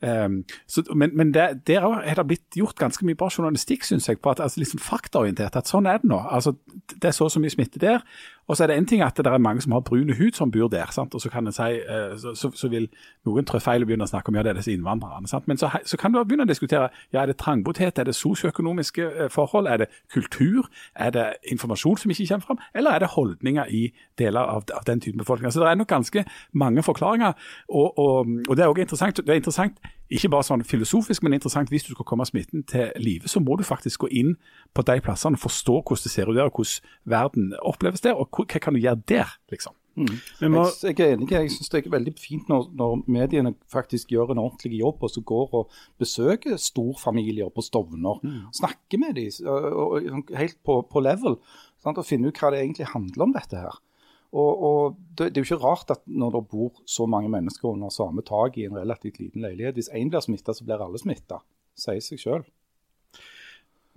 Um, 0.00 0.44
så, 0.66 0.84
men 0.94 1.10
men 1.16 1.34
det, 1.34 1.66
der 1.66 1.82
er 1.82 2.14
det 2.14 2.26
blitt 2.26 2.56
gjort 2.56 2.78
ganske 2.78 3.06
mye 3.06 3.18
bra 3.18 3.28
journalistikk, 3.38 3.84
syns 3.84 4.08
jeg, 4.08 4.20
på 4.22 4.30
at 4.30 4.40
altså, 4.40 4.60
liksom 4.60 4.78
faktaorientert. 4.78 5.56
At 5.56 5.70
sånn 5.70 5.86
er 5.86 5.98
det 5.98 6.08
nå. 6.08 6.20
Altså, 6.30 6.54
det 6.94 7.10
er 7.10 7.16
så 7.16 7.26
og 7.26 7.32
så 7.34 7.42
mye 7.42 7.50
smitte 7.50 7.82
der. 7.82 8.04
Og 8.48 8.56
så 8.56 8.64
er 8.64 8.70
det 8.70 8.76
en 8.78 8.86
ting 8.86 9.02
at 9.04 9.16
det 9.16 9.26
er 9.26 9.38
mange 9.38 9.60
som 9.62 9.72
har 9.72 9.80
brune 9.80 10.14
hud 10.16 10.32
som 10.34 10.50
bor 10.50 10.68
der. 10.72 10.88
Sant? 10.92 11.14
Og 11.14 11.20
så 11.20 11.30
kan 11.30 11.46
en 11.46 11.52
si, 11.52 11.62
eh, 11.62 12.16
så, 12.18 12.34
så, 12.34 12.50
så 12.54 12.68
vil 12.72 12.88
noen 13.28 13.44
trå 13.44 13.60
feil 13.60 13.84
og 13.84 13.90
begynne 13.90 14.08
å 14.08 14.10
snakke 14.10 14.32
om 14.32 14.38
ja, 14.38 14.44
det 14.46 14.54
er 14.54 14.60
disse 14.60 14.72
innvandrerne. 14.72 15.28
Sant? 15.28 15.48
Men 15.48 15.60
så, 15.60 15.70
så 15.84 16.00
kan 16.00 16.14
du 16.14 16.20
begynne 16.24 16.46
å 16.46 16.50
diskutere 16.50 16.88
ja, 17.12 17.22
er 17.22 17.32
det 17.32 17.38
trangboddhet, 17.42 18.00
er 18.00 18.08
det 18.08 18.16
sosioøkonomiske 18.16 19.08
eh, 19.08 19.30
forhold, 19.32 19.68
er 19.68 19.84
det 19.84 19.90
kultur, 20.14 20.70
er 20.96 21.12
det 21.14 21.26
informasjon 21.52 22.00
som 22.04 22.14
ikke 22.14 22.28
kommer 22.32 22.48
fram, 22.48 22.64
eller 22.74 22.96
er 22.96 23.04
det 23.04 23.12
holdninger 23.14 23.68
i 23.68 23.84
deler 24.18 24.40
av, 24.56 24.64
av 24.74 24.88
den 24.88 25.04
typen 25.04 25.20
befolkning. 25.20 25.52
Så 25.52 25.60
det 25.60 25.68
er 25.68 25.78
nok 25.78 25.92
ganske 25.92 26.24
mange 26.52 26.82
forklaringer. 26.82 27.36
Og, 27.68 27.98
og, 27.98 28.34
og 28.48 28.56
det 28.56 28.64
er 28.64 28.72
også 28.72 28.86
interessant, 28.88 29.24
det 29.24 29.34
er 29.34 29.42
interessant 29.42 29.78
ikke 30.08 30.30
bare 30.32 30.46
sånn 30.46 30.64
filosofisk, 30.64 31.24
men 31.24 31.36
interessant 31.36 31.72
hvis 31.72 31.84
du 31.86 31.92
skal 31.92 32.06
komme 32.08 32.26
smitten 32.28 32.64
til 32.68 32.92
live, 32.96 33.28
så 33.28 33.42
må 33.44 33.58
du 33.58 33.64
faktisk 33.66 34.06
gå 34.06 34.12
inn 34.22 34.36
på 34.76 34.84
de 34.88 35.00
plassene 35.04 35.36
og 35.36 35.44
forstå 35.44 35.80
hvordan 35.82 36.06
det 36.06 36.12
ser 36.14 36.30
ut 36.30 36.38
der, 36.38 36.48
og 36.48 36.60
hvordan 36.60 37.12
verden 37.12 37.52
oppleves 37.60 38.04
der, 38.04 38.16
og 38.16 38.32
hva 38.32 38.62
kan 38.62 38.76
du 38.76 38.80
gjøre 38.80 39.02
der, 39.08 39.36
liksom. 39.52 39.76
Mm. 39.98 40.52
må, 40.52 40.62
Jeg, 40.86 40.94
jeg 40.94 41.08
er 41.08 41.16
enig. 41.16 41.26
Jeg 41.32 41.50
syns 41.50 41.72
det 41.72 41.80
er 41.80 41.90
veldig 41.90 42.12
fint 42.20 42.50
når, 42.50 42.68
når 42.78 43.00
mediene 43.10 43.54
faktisk 43.72 44.12
gjør 44.14 44.30
en 44.32 44.42
ordentlig 44.44 44.78
jobb, 44.78 45.02
og 45.02 45.10
så 45.10 45.22
går 45.26 45.56
og 45.58 45.72
besøker 45.98 46.54
storfamilier 46.62 47.50
på 47.54 47.64
Stovner. 47.66 48.22
Snakker 48.54 49.02
med 49.02 49.18
dem 49.18 50.22
helt 50.38 50.58
på, 50.64 50.80
på 50.90 51.02
level, 51.02 51.40
sant, 51.82 51.98
og 51.98 52.06
finner 52.06 52.30
ut 52.30 52.38
hva 52.38 52.52
det 52.54 52.62
egentlig 52.62 52.92
handler 52.94 53.26
om 53.26 53.34
dette 53.34 53.58
her. 53.58 53.82
Og, 54.36 54.62
og 54.68 54.96
det, 55.16 55.30
det 55.32 55.40
er 55.40 55.44
jo 55.44 55.48
ikke 55.54 55.64
rart 55.64 55.90
at 55.94 56.02
når 56.04 56.34
det 56.36 56.44
bor 56.52 56.82
så 56.88 57.06
mange 57.08 57.30
mennesker 57.32 57.70
under 57.70 57.92
samme 57.92 58.24
tak 58.26 58.58
i 58.60 58.66
en 58.68 58.76
relativt 58.76 59.20
liten 59.22 59.44
leilighet, 59.44 59.78
hvis 59.78 59.88
én 59.96 60.12
blir 60.12 60.24
smitta, 60.24 60.52
så 60.52 60.66
blir 60.66 60.84
alle 60.84 61.00
smitta. 61.00 61.40
Sier 61.78 62.02
seg 62.04 62.20
sjøl. 62.20 62.44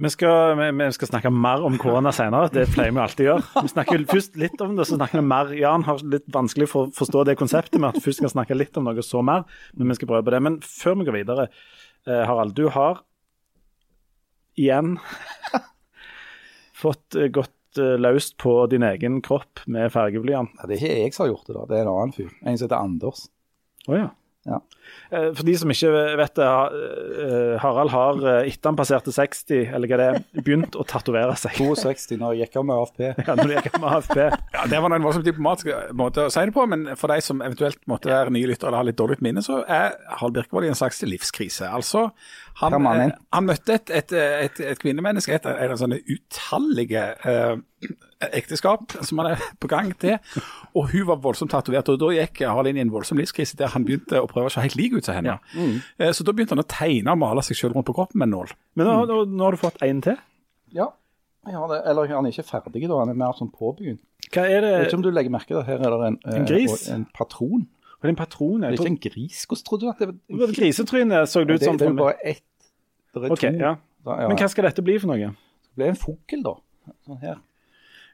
vi, 0.02 0.10
skal, 0.10 0.56
vi, 0.58 0.70
vi 0.80 0.88
skal 0.96 1.12
snakke 1.12 1.34
mer 1.36 1.66
om 1.68 1.76
korona 1.82 2.14
senere, 2.16 2.50
det 2.54 2.70
pleier 2.72 2.96
vi 2.96 3.04
alltid 3.04 3.28
å 3.28 3.30
gjøre. 3.34 3.66
Vi 3.68 3.74
snakker 3.74 4.08
først 4.14 4.40
litt 4.40 4.64
om 4.64 4.80
det, 4.80 4.88
så 4.88 4.98
snakker 4.98 5.20
vi 5.20 5.28
mer. 5.34 5.54
Jan 5.60 5.86
har 5.90 6.08
litt 6.16 6.32
vanskelig 6.32 6.72
for 6.72 6.88
å 6.88 6.96
forstå 6.96 7.28
det 7.28 7.38
konseptet 7.42 7.82
med 7.82 7.92
at 7.92 8.04
først 8.04 8.24
skal 8.24 8.36
snakke 8.38 8.58
litt 8.58 8.80
om 8.80 8.88
noe 8.88 9.06
så 9.06 9.24
mer, 9.26 9.44
men 9.76 9.92
vi 9.92 10.00
skal 10.00 10.14
prøve 10.14 10.30
på 10.30 10.36
det. 10.38 10.44
Men 10.48 10.62
før 10.64 11.02
vi 11.02 11.10
går 11.10 11.20
videre, 11.20 11.50
eh, 12.08 12.24
Harald, 12.24 12.56
du 12.56 12.70
har 12.72 13.04
igjen 14.56 14.96
fått 16.84 17.20
eh, 17.20 17.28
gått 17.36 17.58
eh, 17.80 17.96
løst 18.02 18.38
på 18.42 18.56
din 18.72 18.84
egen 18.84 19.22
kropp 19.22 19.64
med 19.68 19.92
fargeblyant. 19.94 20.56
Ja, 20.60 20.68
det 20.68 20.80
er 20.80 20.82
ikke 20.82 20.98
jeg 21.06 21.14
som 21.16 21.26
har 21.28 21.34
gjort 21.36 21.48
det, 21.48 21.56
da. 21.60 21.68
det 21.70 21.78
er 21.78 21.86
en 21.86 21.94
annen 21.96 22.16
fyr. 22.18 22.34
En 22.44 22.58
som 22.58 22.68
heter 22.68 22.82
Anders. 22.82 23.28
Oh, 23.88 23.96
ja. 23.98 24.10
Ja. 24.42 24.58
Eh, 25.14 25.28
For 25.38 25.46
de 25.46 25.54
som 25.54 25.70
ikke 25.70 25.90
vet 26.18 26.34
det, 26.40 26.46
eh, 26.48 27.60
Harald 27.62 27.92
har 27.94 28.18
etter 28.42 28.72
han 28.72 28.78
passerte 28.80 29.14
60, 29.14 29.68
eller 29.70 29.92
hva 29.92 30.00
det 30.02 30.08
er, 30.10 30.24
begynt 30.42 30.74
å 30.74 30.86
tatovere 30.90 31.36
seg. 31.38 31.60
62 31.60 32.18
når 32.18 32.34
jeg 32.40 32.48
gikk 32.48 32.58
av 32.58 32.66
med 32.66 32.82
AFP. 32.82 33.04
Ja, 33.28 33.36
når 33.38 33.52
du 33.52 33.54
gikk 33.60 33.78
med 33.78 33.90
AFP. 33.92 34.18
Ja, 34.56 34.66
Det 34.72 34.82
var 34.82 34.96
en 34.98 35.06
voldsomt 35.06 35.30
diplomatisk 35.30 35.94
måte 35.94 36.26
å 36.26 36.34
si 36.34 36.42
det 36.50 36.56
på, 36.58 36.66
men 36.74 36.88
for 36.98 37.14
de 37.14 37.20
som 37.22 37.44
eventuelt 37.46 37.78
måtte 37.92 38.10
være 38.10 38.34
nye 38.34 38.50
lyttere 38.50 38.72
eller 38.72 38.82
ha 38.82 38.90
litt 38.90 38.98
dårlig 38.98 39.22
minne, 39.22 39.46
så 39.46 39.62
er 39.68 39.94
Harald 40.10 40.40
Birkevold 40.40 40.66
i 40.66 40.74
en 40.74 40.80
slags 40.82 41.04
livskrise. 41.06 41.70
Altså, 41.70 42.08
han, 42.62 42.86
han, 42.86 43.02
eh, 43.10 43.12
han 43.36 43.46
møtte 43.50 43.74
et, 43.80 43.90
et, 43.90 44.14
et, 44.14 44.60
et 44.72 44.80
kvinnemenneske, 44.82 45.34
et, 45.36 45.46
et 45.50 45.72
av 45.74 45.80
sånne 45.82 45.98
utallige 46.14 47.04
eh, 47.26 47.56
ekteskap 48.38 48.94
som 49.02 49.22
han 49.22 49.32
er 49.34 49.44
på 49.62 49.70
gang 49.72 49.92
til, 50.02 50.18
og 50.78 50.92
hun 50.94 51.08
var 51.10 51.20
voldsomt 51.24 51.52
tatovert. 51.54 51.90
Og 51.90 52.00
da 52.04 52.12
gikk 52.20 52.44
Harald 52.46 52.70
inn 52.72 52.78
i 52.78 52.84
en 52.86 52.94
voldsom 52.94 53.18
livskrise 53.22 53.58
der 53.60 53.74
han 53.74 53.86
begynte 53.88 54.22
å 54.22 54.30
prøve 54.30 54.52
å 54.52 54.54
se 54.54 54.62
helt 54.66 54.78
lik 54.78 54.94
ut 55.00 55.08
som 55.10 55.18
henne. 55.18 55.40
Eh, 55.98 56.12
Så 56.14 56.24
da 56.28 56.32
begynte 56.38 56.54
han 56.56 56.64
å 56.64 56.68
tegne 56.70 57.16
og 57.16 57.22
male 57.24 57.42
seg 57.48 57.58
selv 57.58 57.76
rundt 57.78 57.90
på 57.90 57.96
kroppen 57.98 58.22
med 58.22 58.30
en 58.30 58.36
nål. 58.38 58.54
Men 58.78 58.88
nå, 58.92 58.98
nå, 59.10 59.20
nå 59.34 59.48
har 59.50 59.58
du 59.58 59.62
fått 59.66 59.82
en 59.88 60.02
til. 60.06 60.20
Ja, 60.78 60.92
Ja, 61.50 61.66
det. 61.66 61.80
Eller 61.90 62.06
han 62.14 62.28
er 62.30 62.30
ikke 62.36 62.46
ferdig 62.46 62.84
da, 62.86 63.00
han 63.02 63.10
er 63.10 63.16
mer 63.18 63.34
sånn 63.34 63.50
påbegynt. 63.50 64.04
Hva 64.32 64.44
er 64.46 64.62
det? 64.62 64.68
Jeg 64.70 64.82
vet 64.84 64.92
ikke 64.92 64.98
om 65.00 65.06
du 65.08 65.12
legger 65.12 65.34
merke 65.34 65.56
til 65.56 65.64
her 65.66 65.80
er 65.82 65.96
det 65.98 66.10
en, 66.12 66.18
eh, 66.30 66.36
En 66.38 66.46
gris? 66.46 66.76
og 66.76 66.94
en 66.94 67.06
patron. 67.18 67.64
Var 68.02 68.10
det 68.10 68.14
en 68.14 68.20
patron? 68.20 68.62
Det 68.62 68.68
er 68.70 68.78
ikke 68.78 68.92
en 68.92 69.00
gris. 69.02 69.40
Hvordan 69.50 69.66
trodde 69.66 69.82
du 69.82 69.90
at 69.90 70.00
det 70.00 70.08
var 70.08 70.14
det 70.14 70.38
var 70.44 70.48
et 70.54 70.56
grisetryne, 70.60 71.24
så 71.30 71.42
det 71.42 71.48
det, 71.50 71.56
ut 71.58 71.66
som. 71.66 71.78
det 71.82 71.88
er 71.88 71.92
jo 71.92 71.98
bare 71.98 72.16
ett. 72.32 72.44
Det 73.14 73.24
er 73.28 73.32
Ok, 73.36 73.40
to. 73.44 73.52
ja. 73.60 73.76
Da, 74.06 74.18
ja. 74.24 74.28
Men 74.32 74.38
hva 74.40 74.48
skal 74.50 74.66
dette 74.70 74.82
bli 74.86 74.96
for 75.02 75.12
noe? 75.12 75.32
Det 75.36 75.76
blir 75.78 75.92
en 75.94 76.00
fugl, 76.00 76.44
da. 76.46 76.54
Sånn 77.06 77.20
her. 77.22 77.40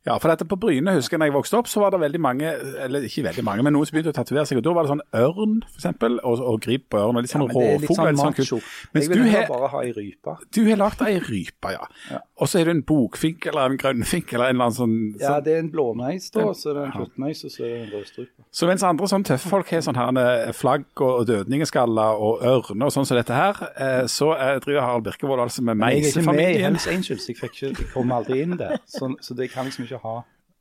Ja, 0.08 0.16
for 0.24 0.32
dette 0.32 0.46
på 0.48 0.56
Bryne, 0.60 0.94
husker 0.96 1.18
jeg 1.18 1.26
da 1.26 1.28
jeg 1.28 1.36
vokste 1.36 1.58
opp, 1.60 1.68
så 1.68 1.82
var 1.84 1.92
det 1.92 2.00
veldig 2.00 2.20
mange, 2.24 2.52
eller 2.86 3.04
ikke 3.04 3.26
veldig 3.26 3.44
mange, 3.44 3.64
men 3.66 3.76
noen 3.76 3.88
som 3.90 3.98
begynte 3.98 4.14
å 4.14 4.16
tatovere 4.16 4.48
seg. 4.48 4.62
og 4.62 4.64
Da 4.64 4.74
var 4.78 4.88
det 4.88 4.92
sånn 4.94 5.04
ørn, 5.20 5.58
eksempel, 5.76 6.16
og, 6.24 6.44
og 6.48 6.62
grip 6.64 6.86
på 6.94 7.02
ørn, 7.02 7.20
og 7.20 7.26
litt 7.26 7.34
sånn 7.34 7.44
ja, 7.44 7.50
råfugl. 7.58 7.92
sånn 7.98 8.08
litt 8.14 8.22
sånn 8.24 8.38
kult. 8.38 8.70
Jeg 8.96 9.12
vil 9.12 9.24
du 9.26 9.36
bare 9.52 9.70
ha 9.74 9.82
ei 9.84 9.92
rype. 9.98 10.38
du 10.56 10.62
har 10.70 10.80
lagd 10.80 11.04
ei 11.04 11.18
rype, 11.20 11.74
ja. 11.76 11.84
Ja. 12.14 12.22
Og 12.40 12.48
så 12.48 12.62
er 12.62 12.70
det 12.70 12.76
en 12.78 12.84
bokfink 12.88 13.48
eller 13.52 13.74
en 13.74 13.80
grønnfink 13.82 14.32
eller 14.34 14.52
en 14.52 14.56
eller 14.56 14.70
annen 14.70 14.78
sånn, 14.78 14.96
Ja, 15.20 15.34
sånn. 15.36 15.44
det 15.44 15.54
er 15.58 15.60
en 15.66 15.72
blåmeis, 15.74 16.30
da, 16.32 16.46
så 16.56 16.72
er 16.72 16.80
det 16.80 16.86
en 16.88 16.96
kjøttmeis, 17.02 17.44
og 17.44 17.52
så 17.52 17.66
er 17.66 17.70
det 17.74 17.82
en 17.82 17.92
rødstrupe. 17.98 18.46
Så 18.62 18.70
mens 18.72 18.86
andre 18.88 19.10
sånn 19.12 19.26
tøffe 19.28 19.52
folk 19.52 19.72
har 19.76 19.84
sånn 19.86 19.98
her 20.00 20.22
eh, 20.24 20.54
flagg 20.56 20.86
og, 21.02 21.12
og 21.24 21.28
dødningeskaller 21.30 22.22
og 22.24 22.46
ørner 22.48 22.88
og 22.88 22.94
sånn 22.96 23.08
som 23.10 23.18
dette 23.20 23.36
her, 23.36 23.60
eh, 23.76 24.06
så 24.12 24.32
eh, 24.38 24.56
driver 24.64 24.86
Harald 24.86 25.04
Birkevold 25.10 25.44
altså 25.48 25.66
med 25.68 25.82
Jeg 25.84 26.06
er 26.06 26.22
ikke 26.22 26.32
med 26.32 26.44
i. 26.46 26.62
Hells 26.64 26.88
Angels, 26.88 27.28
jeg, 27.28 27.38
fikk 27.42 27.58
ikke, 27.58 27.74
jeg 27.74 27.90
kom 27.94 28.12
aldri 28.16 28.42
inn 28.46 28.56
der. 28.60 28.78
Så, 28.88 29.10
så 29.22 29.36
det 29.38 29.50
kan 29.52 29.68
liksom 29.68 29.84
ikke 29.88 29.97
ha 30.04 30.16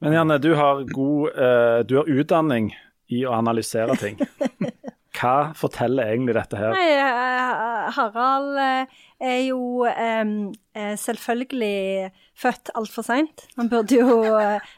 Men 0.05 0.17
Janne, 0.17 0.39
du 0.43 0.51
har 0.59 0.83
god 0.91 1.37
uh, 1.37 1.81
Du 1.89 1.97
har 2.01 2.11
utdanning 2.11 2.73
i 3.09 3.23
å 3.27 3.37
analysere 3.37 3.95
ting. 4.01 4.19
Hva 5.17 5.53
forteller 5.57 6.11
egentlig 6.11 6.35
dette 6.37 6.59
her? 6.59 6.75
Nei, 6.75 6.97
eh, 7.01 7.87
Harald 7.97 8.59
eh, 8.61 8.97
er 9.23 9.39
jo 9.47 9.87
eh, 9.89 10.27
selvfølgelig 11.01 12.11
født 12.37 12.75
altfor 12.77 13.07
seint. 13.07 13.47
Han 13.57 13.71
burde 13.73 13.97
jo 13.97 14.19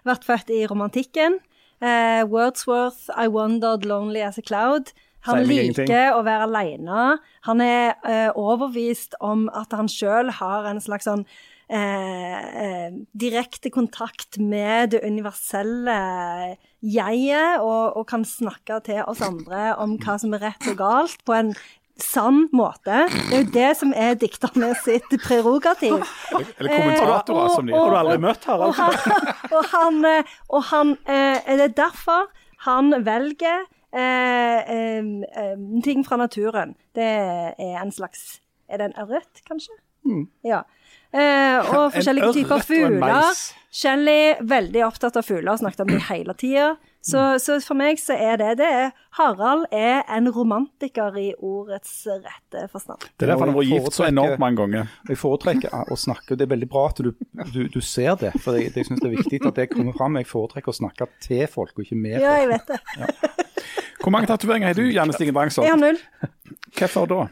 vært 0.07 0.29
født 0.29 0.53
i 0.55 0.61
romantikken. 0.71 1.40
Uh, 1.79 2.27
Wordsworth, 2.27 3.07
I 3.14 3.29
Wondered 3.29 3.85
lonely 3.87 4.21
as 4.21 4.38
a 4.38 4.42
cloud. 4.42 4.90
Han 5.29 5.44
liker 5.47 5.85
ingenting. 5.85 5.92
å 6.14 6.25
være 6.27 6.49
aleine. 6.49 7.05
Han 7.47 7.62
er 7.62 7.94
uh, 8.03 8.35
overbevist 8.35 9.14
om 9.23 9.47
at 9.55 9.75
han 9.77 9.90
sjøl 9.90 10.33
har 10.40 10.66
en 10.71 10.83
slags 10.83 11.07
sånn 11.07 11.23
eh, 11.69 12.39
eh, 12.65 12.93
direkte 13.13 13.71
kontakt 13.71 14.39
med 14.41 14.91
det 14.95 15.01
universelle 15.05 16.57
jeget, 16.83 17.61
og, 17.61 17.97
og 17.97 18.07
kan 18.09 18.25
snakke 18.25 18.81
til 18.87 19.03
oss 19.09 19.21
andre 19.25 19.75
om 19.83 19.97
hva 20.03 20.19
som 20.21 20.35
er 20.37 20.45
rett 20.49 20.69
og 20.73 20.79
galt, 20.81 21.23
på 21.27 21.35
en 21.37 21.55
sann 21.99 22.45
måte. 22.55 23.01
Det 23.11 23.35
er 23.35 23.41
jo 23.43 23.51
det 23.57 23.71
som 23.81 23.93
er 23.99 24.15
dikterne 24.21 24.69
sitt 24.85 25.09
prerogativ. 25.25 25.97
Eller 26.31 26.71
kommentatorer, 26.77 27.49
Eh, 27.49 27.55
som 27.57 27.67
de 27.67 27.73
og- 27.75 27.81
Har 27.81 27.91
du 27.91 27.97
aldri 27.99 28.19
møtt 28.23 28.47
Og 28.49 28.75
han, 28.75 28.95
og 29.51 29.65
han, 29.73 30.05
eh, 30.05 30.23
og 30.49 30.63
han 30.71 30.93
eh, 31.07 31.57
Det 31.57 31.65
er 31.67 31.75
derfor 31.75 32.29
han 32.69 32.91
velger 33.05 33.67
eh, 33.93 34.59
eh, 34.71 35.03
eh, 35.43 35.57
ting 35.83 36.05
fra 36.07 36.17
naturen. 36.17 36.77
Det 36.95 37.03
er 37.59 37.83
en 37.83 37.91
slags 37.91 38.41
Er 38.71 38.79
det 38.79 38.93
en 38.93 38.99
ørret, 39.09 39.43
kanskje? 39.51 39.75
Ja. 40.45 40.63
Eh, 41.12 41.71
og 41.73 41.94
forskjellige 41.94 42.35
typer 42.37 42.66
fugler. 42.66 43.47
Shelly 43.79 44.35
veldig 44.49 44.85
opptatt 44.87 45.16
av 45.21 45.27
fugler 45.27 45.59
snakket 45.61 45.85
om 45.85 45.90
dem 45.92 46.05
hele 46.09 46.35
tida. 46.37 46.77
Så, 47.09 47.21
så 47.40 47.57
for 47.62 47.79
meg 47.79 48.01
så 48.03 48.16
er 48.18 48.40
det 48.40 48.57
det. 48.59 48.90
Harald 49.16 49.68
er 49.73 50.03
en 50.12 50.29
romantiker 50.35 51.14
i 51.21 51.29
ordets 51.37 51.92
rette 52.11 52.64
forstand. 52.73 53.07
Det 53.16 53.25
er 53.25 53.33
derfor 53.33 53.47
han 53.47 53.55
har 53.55 53.61
vært 53.61 53.71
gift 53.71 53.97
så 53.97 54.09
enormt 54.09 54.42
mange 54.42 54.61
ganger. 54.61 54.90
Jeg 55.09 55.21
foretrekker 55.21 55.92
å 55.94 55.97
snakke, 55.97 56.35
og 56.35 56.40
det 56.40 56.49
er 56.49 56.53
veldig 56.53 56.68
bra 56.73 56.85
at 56.90 57.01
du, 57.05 57.12
du, 57.55 57.61
du 57.73 57.81
ser 57.85 58.18
det. 58.21 58.35
For 58.42 58.59
jeg, 58.59 58.75
jeg 58.77 58.90
syns 58.90 59.01
det 59.05 59.09
er 59.09 59.16
viktig 59.16 59.40
at 59.47 59.62
det 59.62 59.68
kommer 59.73 59.97
fram. 59.97 60.18
Jeg 60.21 60.29
foretrekker 60.29 60.75
å 60.75 60.79
snakke 60.81 61.09
til 61.25 61.47
folk, 61.53 61.77
og 61.79 61.87
ikke 61.87 62.01
med 62.03 62.18
Ja, 62.18 62.35
jeg 62.42 62.51
vet 62.53 62.75
det. 62.75 62.83
Hvor 64.03 64.14
mange 64.14 64.29
tatoveringer 64.31 64.73
har 64.73 64.79
du, 64.79 64.85
Janne 64.90 65.14
Stigen 65.16 65.38
Jeg 65.38 65.71
har 65.71 65.81
null. 65.81 65.99
Hvorfor 66.77 67.09
da? 67.11 67.25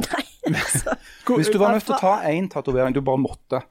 Nei, 0.06 0.24
altså. 0.54 0.96
Hvis 1.28 1.50
du 1.52 1.58
var 1.60 1.74
nødt 1.74 1.86
til 1.88 1.96
å 1.96 2.00
ta 2.00 2.14
én 2.30 2.48
tatovering, 2.52 2.94
du 2.96 3.02
bare 3.04 3.20
måtte, 3.20 3.62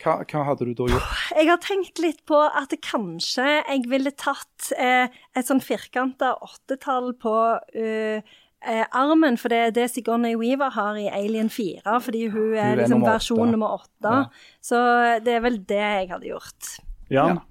hva, 0.00 0.20
hva 0.24 0.44
hadde 0.48 0.68
du 0.68 0.74
da 0.76 0.88
gjort? 0.94 1.16
Jeg 1.36 1.48
har 1.50 1.60
tenkt 1.64 2.00
litt 2.02 2.20
på 2.28 2.38
at 2.40 2.72
kanskje 2.84 3.46
jeg 3.58 3.88
ville 3.90 4.12
tatt 4.16 4.70
eh, 4.76 5.12
et 5.36 5.48
sånn 5.48 5.60
firkanta 5.64 6.34
åttetall 6.40 7.12
på 7.20 7.34
uh, 7.60 8.36
eh, 8.64 8.84
armen, 8.96 9.36
for 9.40 9.52
det 9.52 9.60
er 9.66 9.74
det 9.76 9.88
Sigourney 9.92 10.38
Weaver 10.40 10.72
har 10.76 10.96
i 11.00 11.08
Alien 11.12 11.52
4, 11.52 11.84
fordi 12.06 12.26
hun 12.32 12.54
er, 12.54 12.72
er 12.72 12.82
liksom 12.82 12.98
nummer 12.98 13.16
versjon 13.18 13.52
nummer 13.52 13.80
åtte. 13.80 14.14
Så 14.64 14.80
det 15.24 15.36
er 15.36 15.44
vel 15.44 15.60
det 15.68 15.82
jeg 15.82 16.12
hadde 16.14 16.32
gjort. 16.32 16.76
Jan, 17.12 17.42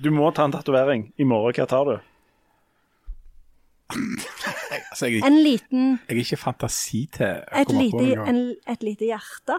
du 0.00 0.10
må 0.14 0.30
ta 0.36 0.46
en 0.48 0.56
tatovering. 0.56 1.10
I 1.20 1.28
morgen, 1.28 1.60
hva 1.60 1.68
tar 1.68 1.84
du? 1.90 1.96
Altså, 4.90 5.06
jeg, 5.06 5.22
En 5.26 5.38
liten, 5.42 5.90
jeg 6.08 6.16
har 6.16 6.22
ikke 6.24 6.40
fantasi 6.40 7.04
til 7.14 7.26
å 7.26 7.64
komme 7.64 7.66
komme 7.70 7.90
på 7.92 8.00
en 8.02 8.18
noe. 8.18 8.28
en, 8.32 8.40
et 8.72 8.82
lite 8.86 9.06
hjerte 9.06 9.58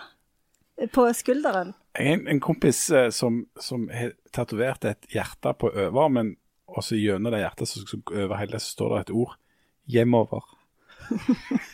på 0.91 1.05
skulderen. 1.15 1.73
En, 1.99 2.25
en 2.27 2.39
kompis 2.43 2.89
eh, 2.95 3.09
som, 3.15 3.45
som 3.59 3.87
har 3.91 4.13
tatovert 4.35 4.87
et 4.89 5.07
hjerte 5.13 5.53
på 5.59 5.71
overarmen, 5.71 6.35
og 6.71 6.83
så 6.83 6.99
gjennom 6.99 7.33
det 7.33 7.43
hjertet 7.43 7.71
så, 7.71 7.83
så 7.87 7.99
over 8.11 8.39
hele 8.39 8.59
så 8.59 8.75
står 8.75 8.95
det 8.95 9.01
et 9.05 9.13
ord. 9.23 9.37
Hjemover. 9.91 10.45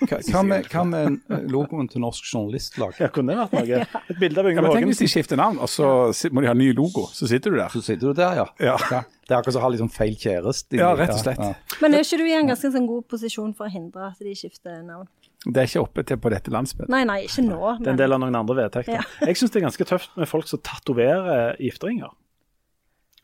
Hva, 0.07 0.41
med, 0.45 0.67
hva 0.71 0.83
med 0.87 1.17
logoen 1.51 1.89
til 1.91 2.01
Norsk 2.03 2.25
Journalistlag? 2.29 2.95
Ja, 3.01 3.09
kunne 3.13 3.35
det 3.35 3.43
vært 3.43 3.55
noe? 3.57 4.01
Et 4.07 4.19
bilde 4.21 4.41
av 4.41 4.47
Ja, 4.47 4.53
Yngve 4.53 4.63
men 4.65 4.75
tenk 4.77 4.89
hvis 4.91 5.03
de 5.03 5.09
skifter 5.11 5.39
navn, 5.39 5.59
og 5.61 5.69
så 5.71 5.89
må 6.33 6.43
de 6.43 6.49
ha 6.49 6.55
ny 6.57 6.71
logo. 6.77 7.07
Så 7.13 7.29
sitter 7.29 7.53
du 7.53 7.59
der. 7.59 7.69
Så 7.73 7.83
sitter 7.85 8.11
du 8.11 8.17
der, 8.17 8.41
ja. 8.41 8.47
Ja. 8.63 9.03
Det 9.27 9.35
er 9.35 9.41
akkurat 9.41 9.57
som 9.57 9.63
å 9.63 9.67
ha 9.67 9.79
sånn 9.81 9.91
feil 9.91 10.15
kjæreste. 10.15 10.77
Ja, 10.79 10.93
rett 10.95 11.11
og 11.11 11.19
slett. 11.19 11.41
Men 11.83 11.97
er 11.97 12.05
ikke 12.05 12.19
du 12.21 12.27
i 12.29 12.35
en 12.37 12.51
ganske 12.53 12.71
sånn 12.71 12.87
god 12.87 13.07
posisjon 13.11 13.51
for 13.57 13.67
å 13.67 13.73
hindre 13.73 14.11
at 14.13 14.21
de 14.23 14.35
skifter 14.37 14.79
navn? 14.85 15.09
Det 15.45 15.61
er 15.61 15.67
ikke 15.69 15.83
oppe 15.83 16.03
til 16.07 16.19
på 16.21 16.31
dette 16.33 16.51
landsmøtet. 16.51 16.91
Nei, 16.91 17.03
nei, 17.07 17.19
ikke 17.27 17.43
nå. 17.45 17.59
Det 17.81 17.91
er 17.91 17.93
en 17.93 17.99
del 17.99 18.15
av 18.15 18.23
noen 18.23 18.39
andre 18.39 18.55
vedtekter. 18.63 18.95
Ja. 18.97 19.03
Jeg 19.27 19.37
syns 19.39 19.53
det 19.53 19.59
er 19.61 19.67
ganske 19.67 19.87
tøft 19.87 20.15
med 20.17 20.31
folk 20.31 20.47
som 20.49 20.63
tatoverer 20.63 21.59
gifteringer. 21.61 22.09
Har 22.09 22.15
du 22.15 22.15
sett 22.15 22.15
det? 22.15 23.16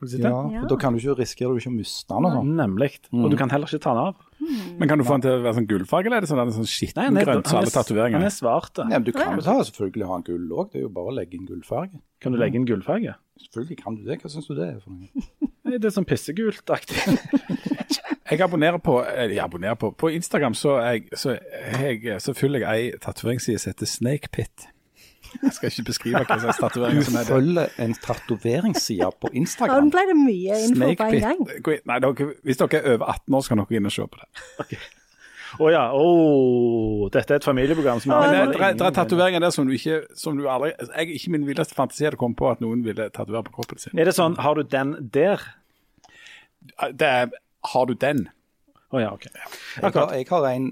Ja, 0.53 0.61
for 0.63 0.69
Da 0.73 0.77
kan 0.81 0.93
du 0.93 0.99
ikke 0.99 1.15
risikere 1.19 1.53
du 1.53 1.61
ikke 1.61 1.71
å 1.71 1.75
miste 1.77 2.09
den. 2.13 2.27
Altså. 2.29 2.43
Nemlig. 2.43 2.91
Nemlig. 3.11 3.25
Og 3.25 3.31
du 3.33 3.37
kan 3.39 3.53
heller 3.53 3.67
ikke 3.69 3.83
ta 3.83 3.93
den 3.95 4.11
av. 4.11 4.29
Men 4.79 4.89
kan 4.91 4.99
du 4.99 5.05
få 5.07 5.17
den 5.17 5.25
til 5.25 5.35
å 5.37 5.41
være 5.45 5.55
sånn 5.59 5.67
gullfarge, 5.69 6.09
eller 6.09 6.17
er 6.19 6.25
det 6.25 6.29
sånn, 6.31 6.53
sånn 6.57 6.67
skittengrønt 6.67 7.47
som 7.47 7.59
alle 7.59 7.69
han 7.71 7.77
tatoveringer? 7.77 8.25
er 8.27 8.33
svart. 8.35 8.81
Ja, 8.83 8.97
men 8.97 9.05
du 9.07 9.13
kan 9.15 9.39
ta, 9.39 9.57
selvfølgelig 9.69 10.09
ha 10.09 10.17
en 10.19 10.25
gull 10.27 10.49
òg. 10.51 10.71
Det 10.73 10.81
er 10.81 10.87
jo 10.87 10.91
bare 10.97 11.13
å 11.13 11.15
legge 11.15 11.39
inn 11.39 11.47
gullfarge. 11.47 12.01
Kan 12.23 12.35
du 12.35 12.39
legge 12.41 12.59
inn 12.59 12.67
gullfarge? 12.67 13.15
Selvfølgelig 13.43 13.77
kan 13.83 13.95
du 13.97 14.03
det. 14.07 14.19
Hva 14.21 14.31
syns 14.31 14.47
du 14.49 14.55
det 14.57 14.67
er 14.67 14.79
for 14.83 14.91
noe? 14.95 15.27
Nei, 15.67 15.77
Det 15.79 15.87
er 15.89 15.95
sånn 15.95 16.07
pissegult-aktig. 16.09 16.99
Jeg 18.33 18.39
abonnerer 18.41 18.79
på, 18.81 18.95
jeg 19.03 19.37
abonnerer 19.43 19.75
på, 19.77 19.91
på 19.99 20.09
Instagram, 20.15 20.55
så, 20.57 20.77
jeg, 20.81 21.03
så, 21.19 21.35
jeg, 21.83 22.15
så 22.23 22.33
følger 22.33 22.63
jeg 22.63 22.93
ei 22.93 23.01
tatoveringsside 23.03 23.59
som 23.61 23.69
heter 23.73 23.89
Snake 23.91 24.31
Pit. 24.33 24.63
Jeg 25.41 25.53
skal 25.57 25.69
ikke 25.71 25.83
beskrive 25.89 26.21
hva 26.25 26.37
slags 26.39 26.57
Du 26.59 26.63
tatoveringer 26.67 27.03
som 27.07 27.15
er 27.15 27.23
det. 27.23 27.27
Du 27.27 27.33
følger 27.33 27.69
en 27.85 27.93
tatoveringsside 28.05 29.09
på 29.21 29.31
Instagram. 29.33 29.87
nå 29.87 29.91
ble 29.95 30.03
det 30.11 30.17
mye 30.19 30.59
info 30.67 30.89
på 30.99 31.07
en 31.09 31.21
gang. 31.21 31.39
Inn- 31.47 31.87
Nei, 31.89 31.99
dere, 32.05 32.27
hvis 32.43 32.57
dere 32.61 32.81
er 32.83 32.93
over 32.97 33.05
18 33.15 33.35
år, 33.35 33.41
så 33.41 33.47
kan 33.53 33.57
dere 33.63 33.77
inn 33.79 33.85
og 33.89 33.95
se 33.95 34.07
på 34.07 34.19
det. 34.21 34.79
Å 35.61 35.67
ja. 35.69 35.81
Oh, 35.93 37.09
dette 37.13 37.29
er 37.35 37.35
et 37.41 37.45
familieprogram 37.45 37.99
som 38.01 38.09
Men 38.09 38.21
det, 38.31 38.37
har 38.39 38.45
det, 38.53 38.61
er- 38.61 38.73
det 38.79 38.87
er 38.87 38.95
tatoveringer 38.97 39.39
der 39.43 39.51
som 39.53 39.67
du 39.67 39.73
ikke 39.75 39.99
som 40.17 40.37
du 40.37 40.47
aldri 40.49 40.71
Jeg 40.97 41.13
ikke 41.19 41.29
min 41.35 41.45
villeste 41.45 41.75
fantasi 41.77 42.05
hadde 42.07 42.17
kommet 42.17 42.37
på 42.39 42.49
at 42.49 42.59
noen 42.63 42.81
ville 42.83 43.09
tatovere 43.13 43.43
på 43.45 43.53
kroppen 43.59 43.77
sin. 43.77 43.93
Er 43.99 44.05
det 44.09 44.15
sånn, 44.17 44.37
har 44.41 44.55
du 44.55 44.63
den 44.63 44.95
der? 45.13 45.37
Det 46.93 47.07
er 47.07 47.29
Har 47.73 47.85
du 47.85 47.93
den? 47.93 48.29
Å 48.93 48.99
ja, 49.01 49.09
OK. 49.15 49.25
Jeg 49.33 49.91
har, 49.95 50.11
jeg 50.13 50.27
har 50.29 50.43
en 50.51 50.67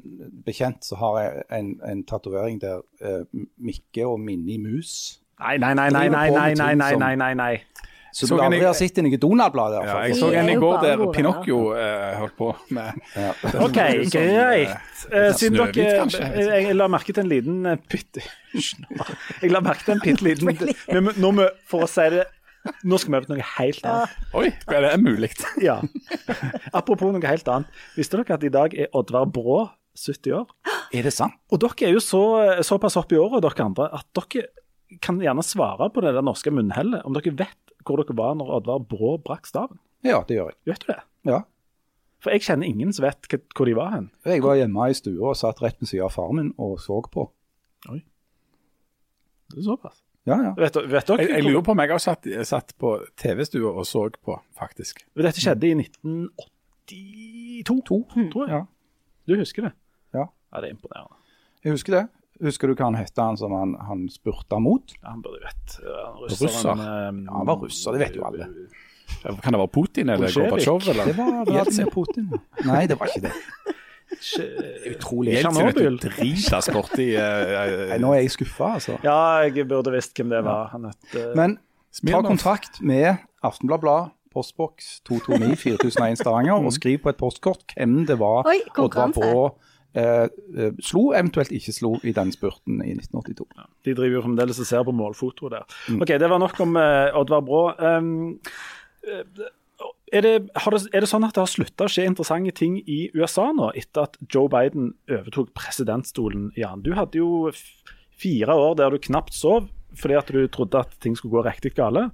bekjent 0.46 0.86
som 0.86 1.00
har 1.02 1.16
jeg 1.24 1.44
en, 1.58 1.72
en 1.90 2.04
tatovering 2.06 2.60
der 2.62 2.84
uh, 3.02 3.24
Mikke 3.58 4.06
og 4.08 4.20
Minni 4.22 4.60
Mus 4.62 5.18
Nei, 5.42 5.56
nei, 5.58 5.72
nei, 5.74 5.88
nei, 5.90 6.06
nei, 6.14 6.28
nei, 6.30 6.52
nei, 6.54 6.76
nei, 6.78 6.92
nei, 7.02 7.16
nei, 7.18 7.32
nei. 7.34 7.54
Så, 8.14 8.28
du 8.28 8.34
en- 8.36 8.44
aldri 8.52 8.60
har 8.68 8.76
sett 8.78 8.98
i 9.00 9.04
noe 9.06 9.18
Donald-blad 9.18 9.72
der? 9.74 9.86
Ja, 9.88 9.94
jeg 10.06 10.18
så 10.20 10.28
en 10.36 10.50
i 10.52 10.56
går 10.60 10.82
der 10.84 11.02
Pinocchio 11.16 11.60
eh, 11.80 12.18
holdt 12.20 12.36
på 12.38 12.50
med 12.76 13.00
Ja. 13.16 13.30
OK, 13.64 13.80
Sånn, 13.80 14.12
greit. 14.12 14.76
eh, 14.76 14.90
Eh, 15.12 15.32
Siden 15.34 15.56
dere 15.58 15.86
kanskje? 16.04 16.28
jeg, 16.38 16.66
jeg 16.68 16.76
la 16.78 16.86
merke 16.92 17.16
til 17.16 17.24
en 17.24 17.32
liten 17.32 17.64
pytte 17.90 18.22
Jeg 19.42 19.50
la 19.56 19.62
merke 19.66 19.88
til 19.88 19.96
en 19.96 20.04
bitte 20.04 20.28
liten 20.28 20.52
Nå 20.94 21.16
Når 21.24 21.38
vi, 21.40 21.48
for 21.72 21.88
å 21.88 21.90
si 21.90 22.06
det 22.14 22.28
Nå 22.88 22.98
skal 23.02 23.12
vi 23.14 23.18
over 23.20 23.28
til 23.28 23.36
noe 23.38 23.50
helt 23.58 23.86
annet. 23.90 24.16
Oi, 24.38 24.48
det 24.70 24.82
er 24.92 25.02
mulig? 25.02 25.32
Ja. 25.68 25.80
Apropos 26.74 27.14
noe 27.14 27.28
helt 27.28 27.48
annet. 27.52 27.82
Visste 27.98 28.20
dere 28.20 28.38
at 28.38 28.46
i 28.48 28.54
dag 28.54 28.76
er 28.78 28.92
Oddvar 28.98 29.30
Brå 29.34 29.64
70 29.98 30.36
år? 30.38 30.52
Er 30.96 31.08
det 31.08 31.14
sant? 31.16 31.38
Og 31.52 31.62
dere 31.64 31.88
er 31.90 31.96
jo 31.96 32.04
så, 32.04 32.24
såpass 32.66 32.98
opp 33.00 33.14
i 33.14 33.20
året, 33.20 33.44
dere 33.46 33.66
andre, 33.66 33.90
at 33.98 34.08
dere 34.18 34.50
kan 35.04 35.22
gjerne 35.24 35.44
svare 35.46 35.88
på 35.94 36.04
det 36.04 36.14
der 36.18 36.26
norske 36.26 36.52
munnhellet, 36.54 37.06
om 37.08 37.16
dere 37.16 37.34
vet 37.40 37.76
hvor 37.88 38.02
dere 38.02 38.16
var 38.18 38.36
når 38.38 38.58
Oddvar 38.60 38.84
Brå 38.92 39.16
brakk 39.24 39.50
staven. 39.50 39.80
Ja, 40.06 40.22
det 40.28 40.38
gjør 40.38 40.52
jeg. 40.52 40.60
Vet 40.70 40.86
du 40.86 40.92
det? 40.94 41.00
Ja. 41.30 41.42
For 42.22 42.34
jeg 42.34 42.46
kjenner 42.46 42.70
ingen 42.70 42.94
som 42.94 43.06
vet 43.08 43.26
hvor 43.58 43.66
de 43.70 43.74
var 43.78 43.94
hen. 43.96 44.12
Jeg 44.28 44.44
var 44.46 44.60
hjemme 44.60 44.90
i 44.92 44.98
stua 44.98 45.32
og 45.32 45.40
satt 45.40 45.62
rett 45.64 45.80
ved 45.82 45.90
siden 45.90 46.06
av 46.06 46.14
faren 46.14 46.38
min 46.38 46.52
og 46.62 46.78
så 46.82 47.00
på. 47.14 47.26
Oi. 47.90 48.02
Det 49.52 49.62
er 49.62 49.68
såpass. 49.72 50.04
Ja, 50.30 50.36
ja. 50.38 50.52
Vet, 50.54 50.76
vet 50.86 51.08
dere 51.10 51.24
Jeg, 51.24 51.32
jeg 51.34 51.44
lurer 51.48 51.64
på 51.66 51.74
om 51.74 51.80
jeg 51.82 51.90
har 51.90 52.02
satt, 52.04 52.28
satt 52.46 52.76
på 52.78 52.92
TV-stua 53.18 53.72
og 53.74 53.88
så 53.90 54.04
på, 54.22 54.36
faktisk. 54.60 55.02
Dette 55.18 55.42
skjedde 55.42 55.66
i 55.72 55.74
1982, 55.82 58.30
tror 58.34 58.48
jeg. 58.48 58.54
Ja. 58.54 58.62
Du 59.30 59.36
husker 59.40 59.62
det? 59.70 59.74
Ja. 60.14 60.26
Ja, 60.52 60.60
det 60.62 60.68
er 60.70 60.74
imponerende. 60.76 61.16
Jeg 61.64 61.72
husker 61.78 61.92
det. 61.98 62.04
Husker 62.42 62.68
du 62.72 62.74
hva 62.74 62.86
han 62.90 62.98
het, 62.98 63.14
han 63.22 63.38
som 63.38 63.52
han, 63.54 63.76
han 63.86 64.08
spurta 64.10 64.58
mot? 64.62 64.94
Ja, 65.02 65.12
han 65.14 65.22
burde 65.26 65.42
vett. 65.46 65.76
Russer. 66.24 66.48
Russer? 66.48 66.72
eh, 66.74 66.82
Ja, 66.82 66.88
han 67.38 67.46
var 67.50 67.58
russer, 67.62 67.92
det 67.98 68.02
vet 68.08 68.16
jo 68.18 68.24
alle. 68.26 68.48
Kan 69.22 69.54
det 69.54 69.60
være 69.60 69.74
Putin 69.76 70.10
eller. 70.10 70.32
Gorbatsjov? 70.34 70.80
Det 70.88 70.96
var 71.18 71.46
Vladimir 71.50 71.90
Putin. 71.94 72.26
Nei, 72.66 72.84
det 72.90 72.96
var 73.02 73.08
ikke 73.12 73.26
det. 73.28 73.34
Utrolig. 74.92 75.38
Tsjernobyl. 75.40 75.98
er 75.98 76.16
dritas 76.18 76.70
borti 76.74 77.08
nå 78.02 78.14
er 78.16 78.24
jeg 78.24 78.34
skuffa, 78.36 78.76
altså. 78.78 78.98
Ja, 79.06 79.42
jeg 79.48 79.68
burde 79.70 79.94
visst 79.96 80.16
hvem 80.18 80.34
det 80.34 80.44
var. 80.46 80.72
Han 80.76 80.90
het 80.90 81.18
eh, 81.18 81.32
Men 81.38 81.58
ta 81.92 82.22
kontrakt 82.22 82.32
kontakt 82.32 82.82
med 82.82 83.16
Aftenbladet, 83.44 84.14
postboks 84.32 85.02
229 85.08 85.58
4001 85.60 86.22
Stavanger, 86.22 86.54
og 86.54 86.74
skriv 86.74 87.02
på 87.04 87.12
et 87.12 87.20
postkort 87.20 87.74
hvem 87.76 88.06
det 88.08 88.20
var 88.20 88.48
Oi, 88.48 88.60
Oddvar 88.78 89.12
dra 89.12 89.12
Brå 89.16 89.42
eh, 89.94 90.28
eh, 90.58 90.74
slo, 90.84 91.12
eventuelt 91.18 91.52
ikke 91.52 91.74
slo, 91.76 91.96
i 92.04 92.14
den 92.16 92.32
spurten 92.32 92.82
i 92.86 92.94
1982. 92.96 93.48
De 93.86 93.96
driver 93.98 94.20
jo 94.20 94.26
fremdeles 94.28 94.62
og 94.62 94.70
ser 94.70 94.86
på 94.88 94.96
målfotoet 94.96 95.58
der. 95.58 95.80
Mm. 95.90 96.02
OK, 96.02 96.14
det 96.24 96.30
var 96.30 96.44
nok 96.44 96.62
om 96.64 96.78
eh, 96.80 97.18
Oddvar 97.20 97.44
Brå. 97.48 97.64
Um, 97.80 98.40
eh, 99.08 99.24
Er 100.12 100.26
det, 100.26 100.32
det, 100.52 100.80
er 100.92 101.04
det 101.04 101.08
sånn 101.08 101.24
at 101.24 101.38
det 101.38 101.40
har 101.40 101.50
slutta 101.50 101.88
å 101.88 101.92
skje 101.92 102.04
interessante 102.10 102.52
ting 102.58 102.82
i 102.84 103.06
USA 103.16 103.48
nå, 103.56 103.70
etter 103.80 104.10
at 104.10 104.18
Joe 104.28 104.52
Biden 104.52 104.92
overtok 105.08 105.54
presidentstolen? 105.56 106.50
Jan? 106.60 106.84
Du 106.84 106.92
hadde 106.98 107.22
jo 107.22 107.52
fire 108.22 108.58
år 108.60 108.76
der 108.80 108.92
du 108.92 109.00
knapt 109.08 109.36
sov 109.38 109.70
fordi 109.98 110.16
at 110.16 110.30
du 110.32 110.46
trodde 110.48 110.80
at 110.80 110.94
ting 111.04 111.18
skulle 111.20 111.36
gå 111.36 111.44
riktig 111.44 111.74
gale 111.76 112.10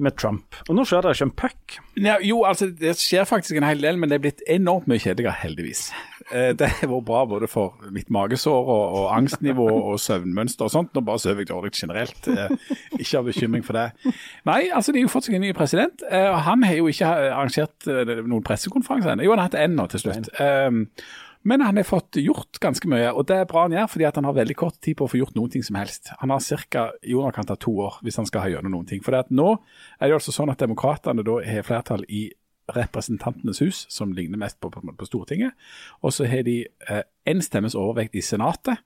med 0.00 0.16
Trump. 0.16 0.56
Og 0.68 0.76
nå 0.78 0.84
skjer 0.88 1.02
det 1.04 1.10
ikke 1.16 1.26
en 1.28 1.34
puck. 1.36 1.74
Ja, 2.00 2.14
jo, 2.24 2.38
altså 2.48 2.70
det 2.72 2.94
skjer 2.96 3.26
faktisk 3.28 3.58
en 3.60 3.66
hel 3.68 3.82
del, 3.84 3.98
men 4.00 4.08
det 4.08 4.16
er 4.16 4.22
blitt 4.24 4.40
enormt 4.50 4.86
mye 4.88 5.02
kjedeligere, 5.02 5.34
heldigvis. 5.42 5.82
Eh, 6.32 6.52
Det 6.56 6.68
har 6.78 6.88
vært 6.88 7.04
bra 7.10 7.24
både 7.28 7.48
for 7.50 7.74
mitt 7.92 8.08
magesår 8.14 8.70
og, 8.72 8.96
og 9.02 9.10
angstnivå 9.18 9.66
og 9.92 9.98
søvnmønster 10.00 10.64
og 10.68 10.72
sånt. 10.72 10.94
Nå 10.96 11.02
bare 11.04 11.20
sover 11.20 11.44
jeg 11.44 11.50
dårlig 11.52 11.72
generelt. 11.76 12.28
Eh, 12.32 12.54
Ikke 12.98 13.18
av 13.20 13.28
bekymring 13.28 13.66
for 13.66 13.76
det. 13.76 14.14
Nei, 14.48 14.70
altså 14.72 14.92
de 14.94 15.02
har 15.02 15.08
jo 15.10 15.12
fått 15.12 15.28
seg 15.28 15.36
en 15.36 15.44
ny 15.44 15.52
president. 15.56 16.02
eh, 16.08 16.30
og 16.32 16.40
Han 16.48 16.62
har 16.64 16.78
jo 16.80 16.88
ikke 16.88 17.12
arrangert 17.12 17.88
eh, 17.92 18.14
noen 18.24 18.42
pressekonferanse 18.48 19.12
ennå. 19.12 19.26
Jo, 19.28 19.34
han 19.36 19.44
har 19.44 19.50
hatt 19.52 19.60
en 19.60 19.76
nå 19.76 19.88
til 19.92 20.06
slutt. 20.06 20.32
Men 21.42 21.60
han 21.60 21.76
har 21.76 21.86
fått 21.86 22.16
gjort 22.22 22.60
ganske 22.62 22.88
mye, 22.90 23.08
og 23.10 23.26
det 23.26 23.40
er 23.40 23.48
bra 23.50 23.64
han 23.66 23.74
gjør, 23.74 23.88
fordi 23.90 24.06
han 24.06 24.28
har 24.28 24.36
veldig 24.36 24.56
kort 24.58 24.78
tid 24.84 24.98
på 24.98 25.08
å 25.08 25.10
få 25.10 25.18
gjort 25.18 25.34
noen 25.38 25.50
ting 25.50 25.64
som 25.66 25.78
helst. 25.78 26.12
Han 26.20 26.30
har 26.30 26.68
ca. 26.70 26.84
i 27.02 27.14
underkant 27.14 27.50
av 27.50 27.58
to 27.62 27.74
år 27.82 27.98
hvis 28.02 28.20
han 28.20 28.28
skal 28.28 28.44
ha 28.44 28.52
gjennom 28.52 28.76
noen 28.76 28.86
ting. 28.86 29.02
For 29.02 29.16
nå 29.30 29.48
er 29.98 30.06
det 30.06 30.18
altså 30.20 30.34
sånn 30.34 30.52
at 30.52 30.62
demokratene 30.62 31.24
har 31.26 31.66
flertall 31.66 32.06
i 32.08 32.28
Representantenes 32.72 33.58
hus, 33.60 33.86
som 33.90 34.12
ligner 34.14 34.38
mest 34.38 34.60
på, 34.62 34.70
på, 34.70 34.80
på 34.80 35.06
Stortinget. 35.08 35.56
Og 36.00 36.14
så 36.14 36.28
har 36.30 36.44
de 36.46 36.62
én 37.26 37.42
stemmes 37.42 37.74
overvekt 37.74 38.14
i 38.16 38.22
Senatet. 38.22 38.78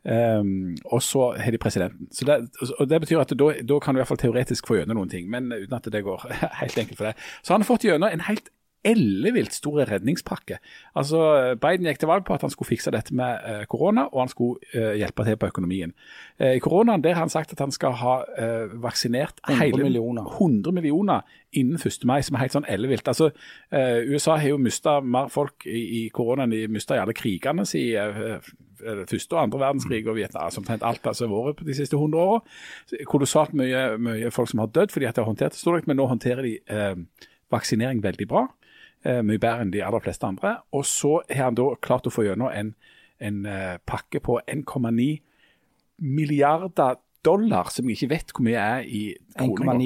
Um, 0.00 0.78
og 0.88 1.02
så 1.04 1.34
har 1.36 1.52
de 1.52 1.58
presidenten. 1.60 2.08
Så 2.12 2.24
det, 2.24 2.38
og 2.78 2.88
det 2.88 3.00
betyr 3.02 3.20
at 3.20 3.34
da, 3.36 3.50
da 3.60 3.78
kan 3.78 3.92
du 3.92 3.98
i 3.98 4.00
hvert 4.00 4.08
fall 4.08 4.22
teoretisk 4.22 4.70
få 4.70 4.78
gjennom 4.78 4.96
noen 4.96 5.12
ting, 5.12 5.28
men 5.28 5.52
uten 5.52 5.76
at 5.76 5.90
det 5.92 6.00
går 6.06 6.24
helt 6.62 6.78
enkelt 6.80 6.96
for 6.96 7.10
deg. 7.10 7.26
Så 7.42 7.52
han 7.52 7.60
har 7.60 7.68
fått 7.68 7.84
gjennom 7.84 8.08
en 8.08 8.24
helt 8.30 8.48
ellevilt 8.86 9.52
stor 9.52 9.82
redningspakke. 9.88 10.56
Altså, 10.96 11.20
Biden 11.60 11.88
gikk 11.88 12.00
til 12.00 12.08
valg 12.10 12.24
på 12.24 12.34
at 12.36 12.44
han 12.46 12.52
skulle 12.52 12.70
fikse 12.70 12.92
dette 12.94 13.14
med 13.16 13.44
eh, 13.48 13.64
korona, 13.70 14.06
og 14.08 14.22
han 14.24 14.32
skulle 14.32 14.60
eh, 14.72 14.96
hjelpe 15.00 15.26
til 15.26 15.36
på 15.40 15.50
økonomien. 15.52 15.92
Eh, 16.38 16.56
I 16.56 16.62
koronaen 16.64 17.04
der 17.04 17.18
har 17.18 17.26
han 17.26 17.32
sagt 17.32 17.52
at 17.52 17.60
han 17.60 17.74
skal 17.74 17.98
ha 18.00 18.16
vaksinert 18.80 19.42
100 19.48 19.60
hele, 19.64 19.84
millioner. 19.84 20.24
100 20.38 20.72
millioner 20.72 21.20
innen 21.52 21.76
1. 21.76 22.04
mai, 22.08 22.20
som 22.24 22.36
er 22.36 22.44
helt 22.46 22.56
sånn 22.56 22.68
ellevilt. 22.70 23.08
Altså, 23.08 23.30
USA 23.72 24.36
har 24.38 24.52
jo 24.52 24.58
mista 24.60 25.00
mer 25.00 25.28
folk 25.32 25.66
i, 25.66 26.08
koronaen, 26.14 26.52
de 26.54 26.66
mista 26.70 26.96
i 26.96 27.02
alle 27.02 27.16
krigene 27.16 27.66
siden 27.66 28.40
første 28.80 29.36
og 29.36 29.42
andre 29.42 29.60
verdenskrig 29.60 30.06
og 30.08 30.16
Vietnam, 30.16 30.50
som 30.50 30.62
omtrent 30.62 30.84
alt 30.86 31.06
altså, 31.06 31.26
har 31.28 31.50
vært 31.50 31.58
på 31.60 31.66
de 31.68 31.76
siste 31.76 31.98
100 31.98 32.20
åra. 32.20 32.40
Kolossalt 33.08 33.52
mye, 33.56 33.82
mye 34.00 34.30
folk 34.34 34.50
som 34.50 34.62
har 34.64 34.70
dødd 34.72 34.94
fordi 34.94 35.08
at 35.08 35.16
de 35.16 35.22
har 35.22 35.28
håndtert 35.28 35.56
det 35.56 35.60
stort, 35.60 35.88
men 35.88 36.00
nå 36.00 36.06
håndterer 36.10 36.46
de 36.46 36.54
eh, 36.70 37.26
vaksinering 37.52 38.02
veldig 38.04 38.28
bra. 38.30 38.46
Eh, 39.00 39.22
mye 39.24 39.40
bedre 39.40 39.64
enn 39.64 39.70
de 39.72 39.80
aller 39.80 40.02
fleste 40.04 40.26
andre. 40.28 40.58
Og 40.76 40.84
så 40.84 41.22
har 41.30 41.46
han 41.48 41.56
da 41.56 41.70
klart 41.80 42.08
å 42.08 42.12
få 42.12 42.26
gjennom 42.26 42.50
en, 42.52 42.74
en 43.20 43.44
eh, 43.48 43.78
pakke 43.88 44.20
på 44.20 44.40
1,9 44.44 45.06
milliarder 46.04 46.98
dollar, 47.24 47.68
som 47.72 47.88
jeg 47.88 47.96
ikke 47.96 48.10
vet 48.10 48.34
hvor 48.34 48.44
mye 48.44 48.60
er 48.60 48.84
i 48.84 49.00
kroner. 49.38 49.80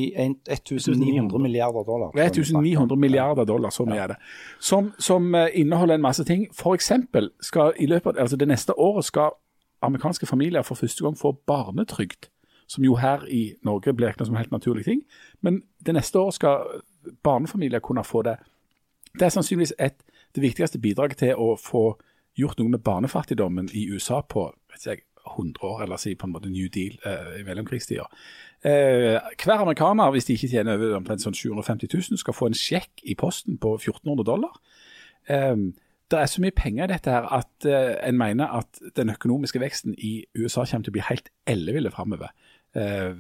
1900 0.50 1.38
milliarder 1.42 1.86
dollar. 1.86 2.10
Er 2.18 2.30
1900 2.30 2.98
milliarder 2.98 3.46
dollar, 3.46 3.70
så 3.74 3.86
mye 3.86 4.02
er 4.02 4.14
det. 4.14 4.16
Som, 4.58 4.92
som 4.98 5.34
eh, 5.34 5.46
inneholder 5.62 5.94
en 5.94 6.02
masse 6.02 6.24
ting. 6.26 6.48
For 6.54 6.74
eksempel 6.74 7.30
skal 7.42 7.74
i 7.78 7.86
løpet 7.86 8.16
av 8.16 8.26
altså 8.26 8.38
det 8.38 8.48
neste 8.50 8.74
året 8.78 9.06
skal 9.06 9.36
amerikanske 9.84 10.26
familier 10.26 10.62
for 10.62 10.74
første 10.74 11.04
gang 11.04 11.18
få 11.18 11.32
barnetrygd. 11.46 12.30
Som 12.66 12.84
jo 12.84 12.96
her 12.96 13.22
i 13.28 13.52
Norge 13.62 13.92
blir 13.94 14.10
ikke 14.10 14.24
noe 14.24 14.30
som 14.32 14.40
helt 14.40 14.54
naturlig 14.54 14.84
ting. 14.84 15.02
Men 15.42 15.62
det 15.86 15.94
neste 15.94 16.18
året 16.18 16.38
skal 16.38 16.82
barnefamilier 17.22 17.82
kunne 17.84 18.04
få 18.04 18.22
det. 18.26 18.38
Det 19.14 19.26
er 19.26 19.34
sannsynligvis 19.34 19.74
et, 19.78 20.02
det 20.34 20.42
viktigste 20.42 20.80
bidraget 20.82 21.22
til 21.22 21.38
å 21.38 21.54
få 21.60 21.86
gjort 22.38 22.58
noe 22.58 22.74
med 22.74 22.82
barnefattigdommen 22.82 23.70
i 23.72 23.86
USA 23.94 24.20
på 24.26 24.48
vet 24.70 24.80
ikke 24.80 24.96
jeg, 24.96 25.04
100 25.24 25.64
år, 25.64 25.82
eller 25.82 25.96
si 25.96 26.12
på 26.18 26.26
en 26.26 26.34
måte 26.34 26.50
New 26.52 26.66
Deal 26.68 26.98
eh, 27.06 27.38
i 27.40 27.44
mellomkrigstida. 27.46 28.04
Eh, 28.64 29.14
hver 29.40 29.62
amerikaner, 29.62 30.10
hvis 30.12 30.28
de 30.28 30.36
ikke 30.36 30.50
tjener 30.52 30.76
over 30.76 30.98
omtrent 30.98 31.24
sånn 31.24 31.36
750 31.36 31.88
000, 31.88 32.20
skal 32.20 32.36
få 32.36 32.50
en 32.50 32.58
sjekk 32.58 33.04
i 33.08 33.16
posten 33.16 33.56
på 33.60 33.76
1400 33.78 34.26
dollar. 34.28 34.58
Eh, 35.32 35.56
det 36.12 36.20
er 36.20 36.28
så 36.28 36.42
mye 36.44 36.54
penger 36.54 36.84
i 36.84 36.92
dette 36.92 37.12
her 37.14 37.28
at 37.32 37.68
eh, 37.68 37.94
en 38.04 38.18
mener 38.20 38.52
at 38.60 38.82
den 38.98 39.14
økonomiske 39.14 39.62
veksten 39.62 39.96
i 39.96 40.26
USA 40.36 40.66
kommer 40.68 40.84
til 40.84 40.92
å 40.92 40.98
bli 40.98 41.08
helt 41.08 41.32
elleville 41.48 41.92
framover. 41.94 42.34
Eh, 42.74 43.14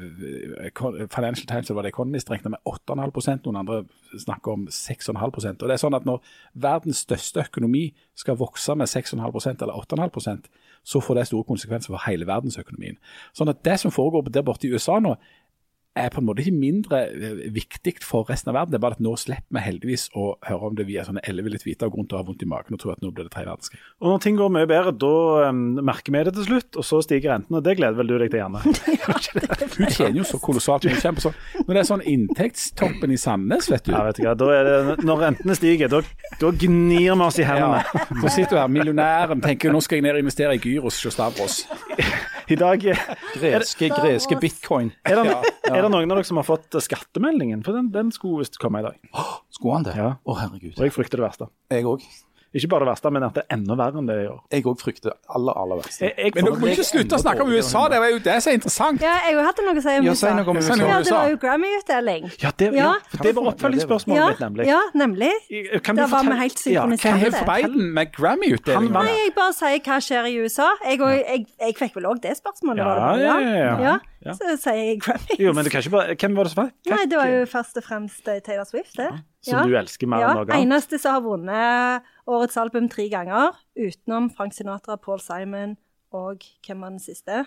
Financial 1.14 1.46
Times 1.46 1.70
eller 1.70 1.74
var 1.74 1.82
det 1.82 1.92
Economist 1.92 2.30
regna 2.30 2.50
med 2.50 2.58
8,5% 2.66 3.44
noen 3.46 3.60
andre 3.60 3.84
snakker 4.18 4.52
om 4.52 4.64
6,5% 4.66 5.62
Og 5.62 5.68
det 5.68 5.76
er 5.76 5.82
sånn 5.82 5.94
at 5.94 6.06
Når 6.08 6.24
verdens 6.54 7.04
største 7.06 7.44
økonomi 7.46 7.84
skal 8.18 8.38
vokse 8.40 8.74
med 8.74 8.90
6,5% 8.90 9.62
eller 9.62 9.78
8,5% 9.78 10.50
så 10.84 11.00
får 11.00 11.14
det 11.14 11.26
store 11.26 11.44
konsekvenser 11.48 11.92
for 11.92 12.02
hele 12.10 12.26
verdensøkonomien. 12.26 12.98
Sånn 13.32 13.48
at 13.48 13.62
Det 13.64 13.78
som 13.80 13.94
foregår 13.94 14.28
der 14.32 14.42
borte 14.42 14.66
i 14.66 14.72
USA 14.74 14.98
nå, 14.98 15.14
er 15.94 16.10
på 16.10 16.18
en 16.20 16.26
måte 16.26 16.42
ikke 16.42 16.56
mindre 16.56 17.00
eh, 17.06 17.42
viktig 17.54 17.94
for 18.02 18.26
resten 18.26 18.50
av 18.50 18.58
verden. 18.58 18.74
Det 18.74 18.78
er 18.80 18.84
bare 18.84 18.98
at 18.98 19.02
nå 19.04 19.14
slipper 19.20 19.54
vi 19.54 19.62
heldigvis 19.62 20.08
å 20.18 20.26
høre 20.48 20.70
om 20.70 20.78
det 20.78 20.88
via 20.88 21.04
sånne 21.06 21.22
elleville 21.28 21.60
tweeter 21.62 21.88
og 21.88 21.94
grunn 21.94 22.08
til 22.10 22.18
å 22.18 22.22
ha 22.22 22.26
vondt 22.26 22.42
i 22.42 22.48
magen 22.50 22.74
og 22.74 22.82
tro 22.82 22.92
at 22.94 23.02
nå 23.04 23.12
blir 23.14 23.28
det 23.28 23.34
tredje 23.34 23.52
verdenskrig. 23.52 23.80
Og 24.02 24.10
når 24.10 24.24
ting 24.24 24.40
går 24.40 24.52
mye 24.56 24.70
bedre, 24.70 24.94
da 25.04 25.14
um, 25.50 25.62
merker 25.86 26.14
vi 26.14 26.24
det 26.26 26.34
til 26.34 26.48
slutt, 26.48 26.80
og 26.80 26.88
så 26.88 27.00
stiger 27.06 27.34
rentene. 27.34 27.62
Det 27.64 27.76
gleder 27.78 28.00
vel 28.00 28.10
du 28.10 28.16
deg 28.18 28.34
til, 28.34 28.42
Janne? 28.42 28.62
Hun 29.78 29.94
tjener 29.94 30.20
jo 30.20 30.26
så 30.28 30.42
kolossalt 30.42 30.88
mye. 30.88 30.98
Kjempe 31.04 31.24
sånn. 31.24 31.38
Når 31.62 31.70
det 31.70 31.82
er 31.84 31.90
sånn 31.92 32.06
inntektstoppen 32.14 33.14
i 33.14 33.20
Sandnes, 33.20 33.70
vet 33.70 33.86
du. 33.86 33.94
Ja, 33.94 34.04
vet 34.08 34.18
du 34.18 34.26
hva. 34.26 34.34
Det, 34.34 34.98
når 35.06 35.24
rentene 35.28 35.58
stiger, 35.58 35.92
da, 35.92 36.02
da 36.42 36.54
gnir 36.64 37.14
vi 37.14 37.28
oss 37.28 37.38
i 37.38 37.46
hendene. 37.46 37.84
Så 38.24 38.34
sitter 38.40 38.56
du 38.56 38.62
her, 38.64 38.70
millionæren, 38.72 39.44
tenker 39.44 39.74
nå 39.74 39.82
skal 39.84 40.00
jeg 40.00 40.08
ned 40.08 40.18
og 40.18 40.24
investere 40.26 40.58
i 40.58 40.62
Gyros 40.64 41.02
hos 41.06 41.14
Stavros. 41.14 41.62
I 42.50 42.56
dag 42.60 42.82
er 42.92 42.98
Greske, 43.34 43.88
greske 43.88 44.36
bitcoin. 44.40 44.90
det, 45.06 45.14
er 45.70 45.80
det 45.80 45.90
noen 45.90 46.10
av 46.10 46.18
dere 46.18 46.26
som 46.28 46.40
har 46.40 46.46
fått 46.46 46.76
skattemeldingen? 46.84 47.62
For 47.64 47.76
den, 47.76 47.88
den 47.94 48.12
skulle 48.14 48.42
visst 48.44 48.58
komme 48.60 48.82
i 48.82 48.86
dag. 48.86 48.98
Skulle 49.54 49.78
han 49.78 49.86
det? 49.88 49.94
Å, 49.96 50.36
herregud. 50.42 50.74
Og 50.76 50.84
jeg 50.84 50.94
frykter 50.94 51.22
det 51.22 51.26
verste. 51.28 51.48
Jeg 51.72 51.88
òg. 51.88 52.04
Ikke 52.54 52.68
bare 52.70 52.84
det 52.84 52.88
verste, 52.92 53.10
men 53.10 53.24
at 53.26 53.34
det 53.34 53.42
er 53.48 53.56
enda 53.56 53.74
verre 53.80 53.98
enn 53.98 54.06
det 54.06 54.16
i 54.22 54.26
år. 54.30 54.36
Jeg 54.54 54.62
òg 54.70 54.78
frykter 54.78 55.10
aller, 55.34 55.56
aller 55.58 55.80
verste. 55.82 56.04
Jeg, 56.06 56.14
jeg, 56.18 56.32
Men 56.36 56.44
dere 56.46 56.60
må 56.62 56.68
ikke 56.70 56.84
slutte 56.86 57.16
å 57.16 57.22
snakke 57.24 57.42
om 57.42 57.50
USA, 57.50 57.82
det 57.90 57.98
var 58.04 58.12
jo 58.14 58.20
det 58.22 58.36
som 58.44 58.50
er 58.52 58.58
interessant. 58.60 59.02
Ja, 59.02 59.14
jeg 59.26 59.40
hadde 59.48 59.64
noe 59.66 59.74
å 59.74 59.82
si 59.82 59.94
om 59.98 60.06
USA. 60.06 60.14
si 60.14 60.44
om 60.44 60.60
USA. 60.60 60.76
Ja, 60.78 61.00
det 61.02 61.14
var 61.16 61.32
jo 61.32 61.40
Grammy-utdeling. 61.42 62.28
ja, 62.44 62.52
det, 62.62 62.68
ja, 62.78 62.92
Ja. 62.94 63.22
det 63.26 63.34
var 63.34 63.50
oppfølgingsspørsmålet 63.50 64.22
Ja, 64.22 64.28
mitt, 64.30 64.44
nemlig. 64.44 64.66
ja, 64.70 64.80
nemlig. 64.94 65.32
Kan 65.82 65.96
Da 65.96 66.06
var 66.06 66.22
vi 66.30 66.38
helt 66.44 66.58
synkroniserte. 66.62 67.24
Ja, 67.24 67.30
Hva 67.34 67.42
har. 67.42 67.62
Biden 67.66 67.92
med 67.94 68.12
Grammy-utdeling? 68.14 68.92
Han 68.94 69.04
Nei, 69.04 69.18
jeg 69.24 69.34
bare 69.34 69.52
sier 69.58 69.80
hva 69.90 69.98
skjer 70.00 70.30
i 70.30 70.34
USA. 70.44 70.70
Jeg, 70.86 71.00
og, 71.00 71.10
jeg, 71.10 71.46
jeg 71.60 71.74
fikk 71.82 71.96
vel 71.98 72.06
òg 72.12 72.22
det 72.22 72.36
spørsmålet, 72.38 72.78
Ja, 72.78 72.84
var 72.84 73.16
det 73.18 73.24
ja, 73.24 73.38
ja, 73.40 73.76
ja. 73.82 73.98
Ja. 74.24 74.32
Så 74.38 74.54
sier 74.56 74.78
jeg 74.78 75.00
Grammy. 75.04 75.36
Jo, 75.42 75.52
men 75.52 75.64
det 75.66 75.72
kan 75.74 75.82
ikke 75.82 75.90
bare 75.98 76.14
Hvem 76.16 76.36
var 76.38 76.44
det 76.46 76.52
som 76.54 76.62
var 76.62 76.70
Nei, 76.94 77.04
det 77.10 77.18
var 77.18 77.28
jo 77.28 77.44
først 77.50 77.76
og 77.76 77.84
fremst 77.84 78.28
eh, 78.28 78.38
Taylor 78.40 78.64
Swift, 78.64 78.94
det. 78.96 79.10
Som 79.44 79.68
du 79.68 79.76
elsker 79.76 80.08
mer 80.10 80.20
ja, 80.24 80.28
enn 80.30 80.36
noe 80.40 80.46
annet? 80.48 80.62
Eneste 80.64 80.98
som 81.00 81.16
har 81.18 81.24
vunnet 81.24 82.02
årets 82.26 82.56
album 82.60 82.88
tre 82.88 83.08
ganger, 83.12 83.52
utenom 83.76 84.30
Frank 84.34 84.52
Sinatra, 84.56 84.96
Paul 84.96 85.20
Simon 85.20 85.76
og 86.14 86.42
hvem 86.66 86.80
var 86.80 86.90
den 86.94 87.02
siste? 87.02 87.44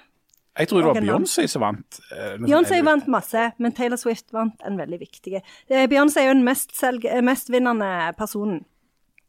Jeg 0.58 0.68
tror 0.72 0.82
det 0.82 0.88
var. 0.90 1.02
Beyoncé 1.06 1.46
som 1.48 1.62
vant. 1.62 2.00
eh, 2.12 2.38
noe 2.38 2.48
Beyoncé 2.48 2.80
vant 2.84 3.08
masse, 3.08 3.44
men 3.62 3.72
Taylor 3.78 3.98
Swift 4.02 4.32
vant 4.34 4.56
en 4.66 4.78
veldig 4.80 5.00
viktig. 5.00 5.42
Eh, 5.70 5.86
Beyoncé 5.88 6.24
er 6.24 6.28
jo 6.32 6.34
den 6.34 6.44
mest 6.44 6.72
selg- 6.74 7.06
eh, 7.06 8.12
personen 8.18 8.66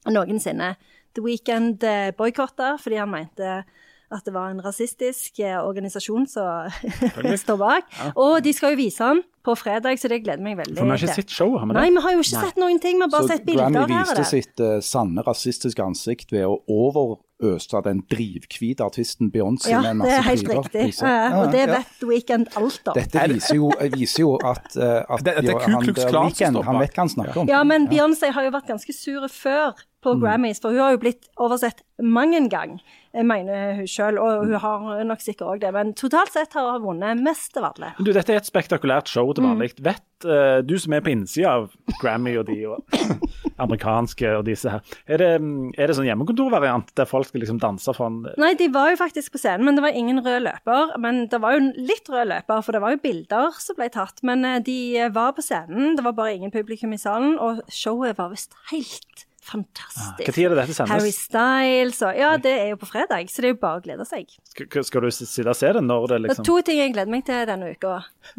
noensinne. 0.07 0.77
The 1.15 1.23
Weeknd 1.25 1.83
eh, 1.85 2.11
boikotta 2.17 2.77
fordi 2.81 2.99
han 3.01 3.11
mente 3.11 3.65
at 4.11 4.25
det 4.25 4.33
var 4.33 4.51
en 4.51 4.61
rasistisk 4.65 5.41
eh, 5.45 5.59
organisasjon 5.61 6.27
som 6.27 6.71
står 7.45 7.59
bak. 7.61 7.85
Og 8.17 8.39
de 8.45 8.53
skal 8.57 8.73
jo 8.73 8.81
vise 8.81 9.05
han 9.05 9.21
på 9.45 9.55
fredag, 9.57 9.97
så 10.01 10.09
det 10.13 10.23
gleder 10.25 10.43
meg 10.45 10.57
veldig 10.59 10.77
For 10.77 10.85
vi 10.85 10.93
har 10.95 11.03
ikke 11.05 11.15
sett 11.23 11.33
showet, 11.33 11.61
har 11.63 11.69
vi 11.71 11.77
Nei, 11.77 11.89
vi 11.95 12.03
har 12.05 12.13
jo 12.17 12.23
ikke 12.25 12.41
sett 12.47 12.59
noen 12.61 12.81
ting, 12.83 12.99
vi 12.99 13.07
har 13.07 13.13
bare 13.13 13.27
Så 13.29 13.33
sett 13.37 13.45
bilder 13.47 13.71
Grammy 13.71 13.79
her 13.79 13.89
Grammy 13.89 14.17
viste 14.19 14.25
sitt 14.29 14.61
uh, 14.65 14.79
sanne 14.85 15.25
rasistiske 15.25 15.85
ansikt 15.85 16.35
ved 16.35 16.45
å 16.49 16.59
overøse 16.69 17.81
den 17.87 18.03
drivhvite 18.11 18.85
artisten 18.85 19.31
Beyoncé 19.33 19.71
Ja, 19.73 19.81
med 19.85 19.91
en 19.95 20.03
det 20.05 20.13
er 20.19 20.27
helt 20.27 20.51
riktig. 20.51 20.73
priser. 20.89 21.09
Ja, 21.09 21.29
og 21.43 21.53
det 21.55 21.63
Ja, 21.63 21.67
ja. 21.67 21.79
vet 21.79 21.89
The 22.03 22.39
alt 22.59 22.89
om. 22.93 22.95
Dette 22.99 23.27
viser 23.33 23.57
jo, 23.61 23.71
viser 23.95 24.25
jo 24.25 24.35
at, 24.43 24.69
uh, 24.77 25.05
at 25.09 25.25
Det- 25.25 25.37
det 25.47 25.55
er 25.55 25.59
Ku 25.65 25.71
han 25.71 25.83
Klux 25.87 26.01
Klan 26.05 26.13
som 26.13 26.27
Weeknd, 26.29 26.57
står 26.59 26.65
han 26.65 26.79
vet 26.83 26.93
hva 26.93 27.05
han 27.05 27.09
snakker 27.15 27.37
om. 27.45 27.49
Ja, 27.49 27.63
men 27.65 27.89
Beyoncé 27.89 28.33
har 28.33 28.43
jo 28.45 28.51
vært 28.51 28.69
ganske 28.69 28.93
sur 28.93 29.29
før 29.29 29.75
på 30.05 30.15
Mm. 30.15 30.21
Grammys, 30.23 30.61
for 30.61 30.71
hun 30.71 30.79
har 30.79 30.93
jo 30.95 31.03
blitt 31.03 31.29
oversett 31.37 31.83
mang 31.99 32.35
en 32.35 32.49
gang, 32.49 32.81
eh, 33.13 33.25
mener 33.27 33.75
hun 33.75 33.87
sjøl, 33.87 34.19
og 34.19 34.47
hun 34.47 34.61
har 34.63 35.05
nok 35.05 35.19
sikkert 35.19 35.49
òg 35.49 35.61
det. 35.61 35.73
Men 35.75 35.95
totalt 35.95 36.31
sett 36.31 36.53
har 36.55 36.79
hun 36.79 36.83
vunnet 36.83 37.21
mest 37.21 37.57
av 37.57 37.73
alle. 37.73 37.95
Du, 37.99 38.13
Dette 38.13 38.31
er 38.31 38.37
et 38.37 38.47
spektakulært 38.47 39.09
show 39.11 39.33
til 39.35 39.45
vanlig. 39.45 39.75
Vet 39.83 40.05
uh, 40.25 40.63
du 40.63 40.79
som 40.79 40.93
er 40.95 41.03
på 41.03 41.11
innsida 41.11 41.51
av 41.59 41.73
Grammy 42.01 42.37
og 42.39 42.47
de 42.47 42.67
og 42.67 42.83
amerikanske 43.65 44.31
og 44.39 44.45
disse 44.47 44.71
her, 44.71 44.81
er 45.07 45.19
det, 45.19 45.31
mm, 45.43 45.75
er 45.77 45.91
det 45.91 45.97
sånn 45.99 46.07
hjemmekontorvariant 46.07 46.95
der 46.95 47.09
folk 47.11 47.27
skal 47.27 47.43
liksom 47.43 47.59
danse 47.63 47.95
foran 47.95 48.21
Nei, 48.39 48.55
de 48.59 48.69
var 48.75 48.93
jo 48.93 49.01
faktisk 49.03 49.35
på 49.35 49.43
scenen, 49.43 49.67
men 49.67 49.79
det 49.79 49.83
var 49.83 49.99
ingen 49.99 50.23
rød 50.23 50.45
løper. 50.47 50.95
Men 51.03 51.27
det 51.31 51.43
var 51.43 51.57
jo 51.57 51.73
litt 51.75 52.07
rød 52.07 52.31
løper, 52.31 52.63
for 52.63 52.77
det 52.77 52.83
var 52.85 52.95
jo 52.95 53.03
bilder 53.03 53.59
som 53.59 53.79
ble 53.79 53.91
tatt. 53.91 54.23
Men 54.23 54.47
eh, 54.47 54.61
de 54.63 55.09
var 55.15 55.35
på 55.35 55.43
scenen, 55.43 55.97
det 55.99 56.07
var 56.07 56.15
bare 56.19 56.37
ingen 56.39 56.55
publikum 56.55 56.95
i 56.95 57.01
salen, 57.01 57.35
og 57.43 57.65
showet 57.67 58.19
var 58.19 58.31
visst 58.31 58.55
helt 58.71 59.27
fantastisk. 59.49 60.19
Hva 60.27 60.33
tid 60.37 60.45
er 60.45 60.55
det 60.55 60.59
dette 60.63 60.77
sendes? 60.77 60.93
Harry 60.93 61.13
Styles 61.15 62.03
og 62.07 62.19
Ja, 62.19 62.31
det 62.43 62.53
er 62.61 62.69
jo 62.75 62.79
på 62.81 62.89
fredag, 62.91 63.31
så 63.33 63.43
det 63.45 63.51
er 63.51 63.55
jo 63.55 63.61
bare 63.63 63.81
å 63.81 63.85
glede 63.85 64.07
seg. 64.09 64.29
Skal, 64.53 64.85
skal 64.85 65.07
du 65.07 65.11
sitte 65.15 65.49
og 65.53 65.57
se 65.59 65.73
det 65.79 65.83
når 65.85 66.07
det 66.07 66.09
Det 66.09 66.19
er 66.19 66.25
liksom 66.29 66.47
to 66.49 66.57
ting 66.69 66.79
jeg 66.83 66.93
gleder 66.95 67.13
meg 67.15 67.25
til 67.29 67.47
denne 67.49 67.71
uka. 67.75 67.95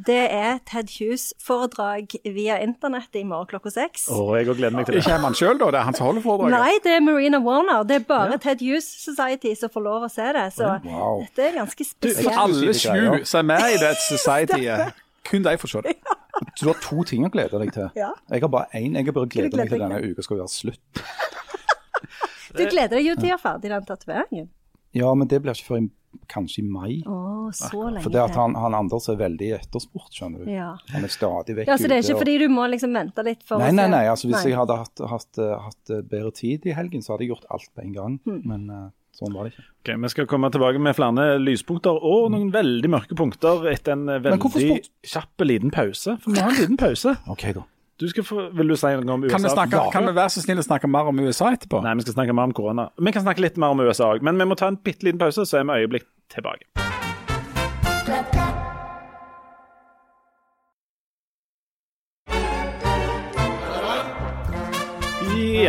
Det 0.09 0.19
er 0.35 0.59
Ted 0.69 0.91
Hughes-foredrag 0.95 2.15
via 2.35 2.59
internett 2.63 3.15
i 3.15 3.23
morgen 3.27 3.49
klokka 3.53 3.71
seks. 3.73 4.07
Å, 4.13 4.19
jeg 4.37 4.49
òg 4.51 4.59
gleder 4.59 4.75
meg 4.77 4.85
til 4.87 4.97
det. 4.97 5.03
Ikke 5.03 5.15
er 5.17 5.23
man 5.23 5.37
sjøl, 5.37 5.57
da? 5.61 5.69
Det 5.73 5.79
er 5.81 5.87
han 5.89 5.97
som 5.97 6.09
holder 6.09 6.25
foredraget? 6.25 6.55
Nei, 6.59 6.79
det 6.85 6.95
er 6.97 7.03
Marina 7.05 7.39
Warner. 7.43 7.83
Det 7.89 7.99
er 8.01 8.05
bare 8.09 8.37
Ted 8.43 8.61
Hughes 8.65 8.87
Society 9.03 9.53
som 9.59 9.71
får 9.73 9.85
lov 9.85 10.07
å 10.07 10.11
se 10.13 10.29
det. 10.35 10.47
Så 10.57 10.69
Wow. 10.85 11.25
dette 11.25 11.47
er 11.49 11.57
ganske 11.59 11.85
For 11.89 12.07
Du, 12.23 12.29
alle 12.45 12.73
sju 12.73 13.25
som 13.27 13.39
er 13.41 13.47
med 13.53 13.73
i 13.75 13.77
det 13.81 13.93
societyet, 14.05 14.93
kun 15.29 15.43
de 15.45 15.57
får 15.61 15.73
se 15.73 15.81
det. 15.89 15.95
Så 16.55 16.65
du 16.65 16.69
har 16.71 16.79
to 16.83 17.03
ting 17.07 17.25
å 17.27 17.31
glede 17.33 17.59
deg 17.61 17.71
til. 17.75 17.89
Ja. 17.99 18.11
Jeg 18.31 18.41
har 18.45 18.49
bare 18.53 18.67
én. 18.79 18.95
Jeg 18.95 19.05
har 19.09 19.15
bare 19.15 19.27
gleda 19.31 19.57
meg 19.57 19.69
til 19.69 19.79
denne 19.83 20.01
uka 20.11 20.25
skal 20.25 20.37
være 20.43 20.53
slutt. 20.53 21.03
Du 22.49 22.63
gleder 22.65 22.97
deg 22.97 23.05
jo 23.05 23.13
til 23.19 23.27
å 23.27 23.31
gjøre 23.33 23.43
ferdig 23.43 23.69
den 23.69 23.83
tatoveringen. 23.85 24.47
Ja, 24.97 25.11
men 25.13 25.27
det 25.29 25.37
blir 25.43 25.53
ikke 25.53 25.67
før 25.67 25.81
i, 25.83 25.89
kanskje 26.31 26.63
i 26.63 26.65
mai. 26.65 26.95
Å, 27.05 27.17
så 27.53 27.83
lenge 27.91 28.01
For 28.01 28.13
det 28.15 28.23
at 28.23 28.33
han, 28.39 28.55
han 28.57 28.73
Anders 28.79 29.05
er 29.13 29.19
veldig 29.19 29.51
etterspurt, 29.59 30.09
skjønner 30.17 30.47
du. 30.47 30.49
Ja. 30.55 30.71
Han 30.95 31.05
er 31.05 31.13
stadig 31.13 31.53
vekk 31.59 31.67
ute. 31.67 31.69
ja, 31.69 31.77
så 31.77 31.91
det 31.91 31.99
er 31.99 32.01
ikke 32.07 32.15
og- 32.17 32.23
fordi 32.23 32.37
du 32.41 32.47
må 32.49 32.65
liksom 32.73 32.95
vente 32.97 33.25
litt 33.27 33.43
for 33.45 33.61
Nei, 33.61 33.67
å 33.69 33.69
se? 33.69 33.75
nei, 33.77 33.87
nei. 33.93 34.01
altså 34.09 34.31
Hvis 34.31 34.39
Nei. 34.39 34.49
jeg 34.49 34.57
hadde 34.57 34.77
hatt, 34.81 35.03
hatt, 35.13 35.41
hatt 35.67 35.93
eh, 35.93 36.01
bedre 36.15 36.31
tid 36.41 36.65
i 36.65 36.73
helgen, 36.73 37.05
så 37.05 37.13
hadde 37.13 37.27
jeg 37.27 37.35
gjort 37.35 37.45
alt 37.53 37.69
på 37.75 37.85
en 37.85 37.93
gang. 37.93 38.17
Hmm. 38.25 38.41
Men 38.49 38.65
eh, 38.73 38.89
sånn 39.19 39.35
var 39.35 39.47
det 39.47 39.53
ikke. 39.53 39.65
Ok, 39.79 39.91
Vi 40.03 40.11
skal 40.13 40.29
komme 40.31 40.51
tilbake 40.53 40.81
med 40.83 40.95
flere 40.97 41.33
lyspunkter 41.41 41.99
og 42.09 42.29
noen 42.33 42.53
veldig 42.53 42.91
mørke 42.91 43.17
punkter 43.19 43.67
etter 43.71 43.95
en 43.95 44.07
veldig 44.23 44.79
kjapp 45.07 45.45
liten 45.45 45.73
pause. 45.75 46.15
For 46.23 46.35
vi 46.35 46.41
har 46.43 46.55
en 46.55 46.61
liten 46.63 46.79
pause. 46.79 47.15
OK, 47.33 47.49
da. 47.57 47.65
Du 47.99 48.07
skal 48.07 48.23
få, 48.23 48.45
vil 48.55 48.69
du 48.71 48.77
si 48.79 48.93
noe 48.95 49.17
om 49.17 49.25
USA? 49.25 49.33
Kan 49.35 49.43
vi, 49.43 49.51
snakke, 49.51 49.81
kan 49.91 50.07
vi 50.07 50.13
være 50.15 50.31
så 50.31 50.43
snill 50.45 50.61
å 50.61 50.63
snakke 50.63 50.87
mer 50.87 51.09
om 51.11 51.19
USA 51.19 51.51
etterpå? 51.51 51.81
Nei, 51.83 51.97
vi 51.99 52.07
skal 52.07 52.15
snakke 52.15 52.35
mer 52.37 52.47
om 52.47 52.55
korona. 52.55 52.87
Vi 52.95 53.15
kan 53.15 53.27
snakke 53.27 53.43
litt 53.43 53.59
mer 53.59 53.75
om 53.75 53.83
USA 53.83 54.13
òg, 54.13 54.23
men 54.23 54.39
vi 54.39 54.47
må 54.47 54.55
ta 54.59 54.71
en 54.71 54.79
bitte 54.79 55.03
liten 55.03 55.19
pause, 55.19 55.43
så 55.43 55.59
er 55.59 55.67
vi 55.67 55.83
øyeblikk 55.83 56.07
tilbake. 56.31 56.88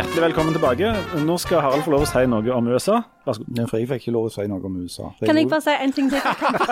Hjertelig 0.01 0.21
velkommen 0.23 0.53
tilbake. 0.55 0.87
Nå 1.27 1.35
skal 1.37 1.59
Harald 1.61 1.83
få 1.85 1.91
lov 1.93 2.01
å 2.01 2.05
si 2.09 2.21
noe 2.25 2.53
om 2.55 2.65
USA. 2.73 2.95
Vær 3.27 3.35
så 3.37 3.43
god. 3.43 3.49
Nei, 3.53 3.65
For 3.69 3.77
jeg 3.77 3.85
fikk 3.91 4.01
ikke 4.07 4.13
lov 4.15 4.23
å 4.25 4.31
si 4.33 4.45
noe 4.49 4.65
om 4.65 4.77
USA. 4.81 5.11
Det 5.19 5.27
Kan 5.29 5.37
jeg 5.37 5.49
bare 5.51 5.61
si 5.61 5.75
en 5.77 5.91
ting 5.93 6.07
til? 6.09 6.23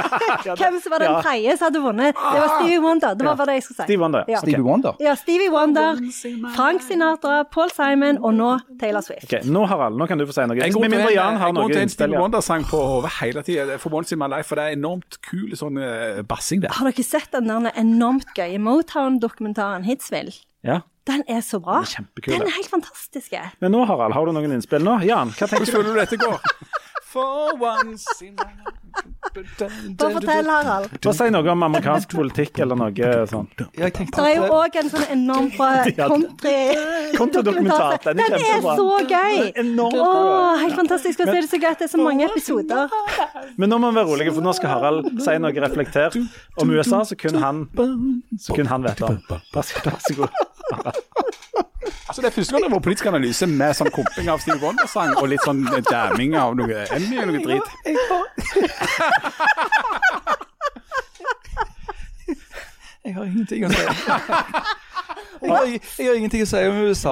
Hvem 0.57 0.79
som 0.81 0.95
var 0.95 1.03
den 1.03 1.11
Ja. 1.13 1.19
tredje 1.21 1.53
som 1.59 1.67
hadde 1.67 1.81
vunnet? 1.83 2.17
Det 2.17 2.39
var 2.41 2.49
Stevie 2.55 2.79
Wonder. 2.81 3.13
Det 3.19 3.27
var 3.27 3.35
bare 3.37 3.51
det 3.51 3.57
jeg 3.59 3.63
skulle 3.67 3.77
si. 3.77 3.83
Stevie 3.85 4.01
Wonder, 4.01 4.23
Ja. 4.33 4.39
Stevie 4.41 4.63
Wonder? 4.65 4.97
Ja, 4.99 5.13
Stevie 5.21 5.51
Wonder, 5.53 6.01
Frank 6.55 6.81
Sinatra, 6.81 7.43
Paul 7.53 7.69
Simon 7.69 8.17
og 8.17 8.33
nå 8.33 8.49
Taylor 8.81 9.01
Swift. 9.05 9.29
Okay, 9.29 9.45
Nå 9.45 9.67
Harald, 9.69 9.95
nå 10.01 10.07
kan 10.09 10.17
du 10.17 10.25
få 10.25 10.33
si 10.33 10.47
noe. 10.49 10.57
Jeg 10.57 10.73
går 10.73 10.81
Med 10.81 10.89
til 10.89 10.97
mindre 10.97 11.11
en, 11.13 11.17
Jan 11.21 11.37
har 11.37 11.53
noe 11.53 11.69
til 11.69 11.81
en. 11.83 11.89
Stevie 11.89 12.17
Wonder-sang 12.17 12.65
på 12.65 12.81
hodet 12.81 13.11
hele 13.21 13.43
tida. 13.45 13.77
For 13.77 13.93
Once 13.93 14.11
in 14.11 14.17
my 14.17 14.25
life, 14.25 14.49
for 14.49 14.55
det 14.57 14.65
er 14.65 14.73
enormt 14.81 15.21
kul 15.21 15.53
sånn 15.53 15.77
eh, 15.77 16.23
bassing 16.25 16.65
der. 16.65 16.73
Har 16.73 16.89
dere 16.89 17.05
sett 17.05 17.29
den 17.37 17.45
der 17.45 17.77
enormt 17.77 18.33
gøye 18.33 18.57
Motown-dokumentaren 18.57 19.85
Hitsville? 19.85 20.33
Ja. 20.63 20.79
Den 21.07 21.23
er 21.27 21.41
så 21.41 21.59
bra. 21.63 21.79
Den 21.85 22.05
er 22.05 22.21
Den 22.37 22.41
er 22.47 22.51
helt 22.57 22.69
fantastisk. 22.69 23.33
Men 23.61 23.71
nå, 23.73 23.85
Harald, 23.89 24.13
har 24.13 24.25
du 24.25 24.31
noen 24.35 24.51
innspill 24.59 24.83
nå? 24.85 24.99
Jan, 25.07 25.29
hva 25.33 25.47
tenker 25.47 25.65
Hvordan 25.65 25.65
du? 25.65 25.71
føler 25.71 25.93
du 25.93 25.99
dette 26.03 26.17
går? 26.21 26.39
For 27.09 27.57
once 27.57 28.05
in 28.21 28.35
Hva 28.37 28.45
Bare 29.97 30.13
fortell, 30.13 30.45
Harald. 30.49 30.89
Bare 31.01 31.13
si 31.17 31.29
noe 31.33 31.49
om 31.53 31.63
amerikansk 31.65 32.09
politikk 32.13 32.59
eller 32.61 32.75
noe 32.77 32.93
sånt. 33.29 33.57
Det 33.73 34.21
er 34.21 34.35
jo 34.35 34.43
òg 34.53 34.75
en 34.81 34.89
sånn 34.91 35.05
enorm 35.15 35.47
bra 35.55 35.69
country-dokumentar. 35.97 37.97
den 38.03 38.19
er 38.19 38.21
Den 38.29 38.33
er 38.33 38.37
kjempebra. 38.43 38.75
så 38.75 38.87
gøy! 39.09 39.35
Helt 40.63 40.75
fantastisk. 40.75 41.19
Og 41.19 41.25
så 41.25 41.31
er 41.35 41.41
det 41.41 41.49
så 41.49 41.57
gøy 41.61 41.69
at 41.71 41.79
det 41.81 41.85
er 41.87 41.91
så 41.93 41.97
mange 42.03 42.23
episoder. 42.29 42.87
Men 43.57 43.69
nå 43.73 43.77
må 43.81 43.87
vi 43.91 43.95
være 44.01 44.07
rolige, 44.11 44.31
for 44.35 44.41
nå 44.45 44.51
skal 44.57 44.69
Harald 44.75 45.01
si 45.23 45.33
noe 45.41 45.53
reflektert 45.65 46.13
om 46.59 46.65
USA, 46.75 46.99
så 47.05 47.13
kun 47.17 47.35
han, 47.41 47.55
så 48.39 48.49
kun 48.57 48.67
han 48.69 48.81
vet 48.85 49.01
om. 49.07 49.15
Vær 49.53 49.63
så, 49.65 49.73
vær 49.85 49.99
så. 50.77 50.91
Altså, 52.09 52.21
det 52.21 52.27
er 52.29 52.35
første 52.35 52.53
gang 52.53 52.63
det 52.65 52.71
var 52.71 52.83
politisk 52.85 53.05
analyse 53.11 53.47
med 53.47 53.75
sånn 53.77 53.91
komping 53.93 54.29
av 54.33 54.41
Steve 54.43 54.59
Wonder-sang 54.63 55.13
og 55.21 55.29
litt 55.31 55.45
sånn 55.45 55.61
jamming 55.91 56.35
av 56.39 56.57
noe 56.57 56.85
Emmy 56.95 57.21
og 57.21 57.29
noe 57.29 57.43
drit. 57.45 57.67
Jeg 63.05 63.15
har 63.15 63.25
ingenting 63.25 63.65
å 63.65 63.73
si. 63.73 63.83
Jeg 65.39 65.51
har, 65.51 65.65
jeg 65.71 66.07
har 66.07 66.17
ingenting 66.19 66.41
å 66.43 66.47
si 66.49 66.61
om 66.67 66.77
USA. 66.89 67.11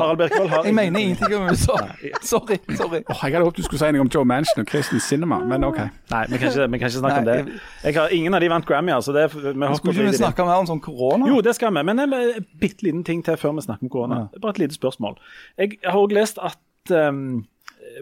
Jeg 0.66 0.74
mener 0.76 1.00
ingenting 1.00 1.36
om 1.38 1.46
USA. 1.48 1.78
Sorry. 2.22 2.58
sorry. 2.76 3.00
Oh, 3.08 3.22
jeg 3.24 3.38
hadde 3.38 3.44
håpet 3.46 3.62
du 3.62 3.68
skulle 3.68 3.80
si 3.80 3.92
noe 3.96 4.04
om 4.04 4.12
Joe 4.12 4.28
Manchin 4.28 4.64
og 4.66 4.68
Kristin 4.68 5.00
Cinema, 5.04 5.40
men 5.48 5.64
OK. 5.64 5.80
Nei, 6.12 6.24
vi 6.28 6.42
kan 6.42 6.52
ikke, 6.52 6.68
vi 6.74 6.82
kan 6.82 6.92
ikke 6.92 7.00
snakke 7.00 7.22
om 7.22 7.30
det. 7.30 7.38
Jeg 7.86 7.98
har, 7.98 8.16
ingen 8.18 8.36
av 8.36 8.44
de 8.44 8.52
vant 8.52 8.68
Grammy, 8.68 8.92
altså. 8.98 9.16
Det, 9.16 9.30
vi 9.32 9.72
Skulle 9.80 9.96
ikke 9.96 10.12
vi 10.12 10.20
snakke 10.20 10.48
mer 10.48 10.64
om 10.64 10.70
sånn 10.70 10.84
korona? 10.84 11.30
Jo, 11.32 11.40
det 11.46 11.56
skal 11.56 11.72
vi, 11.78 11.86
men 11.88 12.04
en 12.04 12.16
bitte 12.60 12.88
liten 12.88 13.06
ting 13.08 13.24
til 13.24 13.40
før 13.40 13.56
vi 13.58 13.68
snakker 13.68 13.88
om 13.88 13.94
korona. 13.96 14.22
Bare 14.36 14.58
et 14.58 14.64
lite 14.66 14.76
spørsmål. 14.76 15.16
Jeg 15.62 15.80
har 15.86 16.00
òg 16.00 16.16
lest 16.18 16.42
at 16.44 16.94
um, 16.94 17.46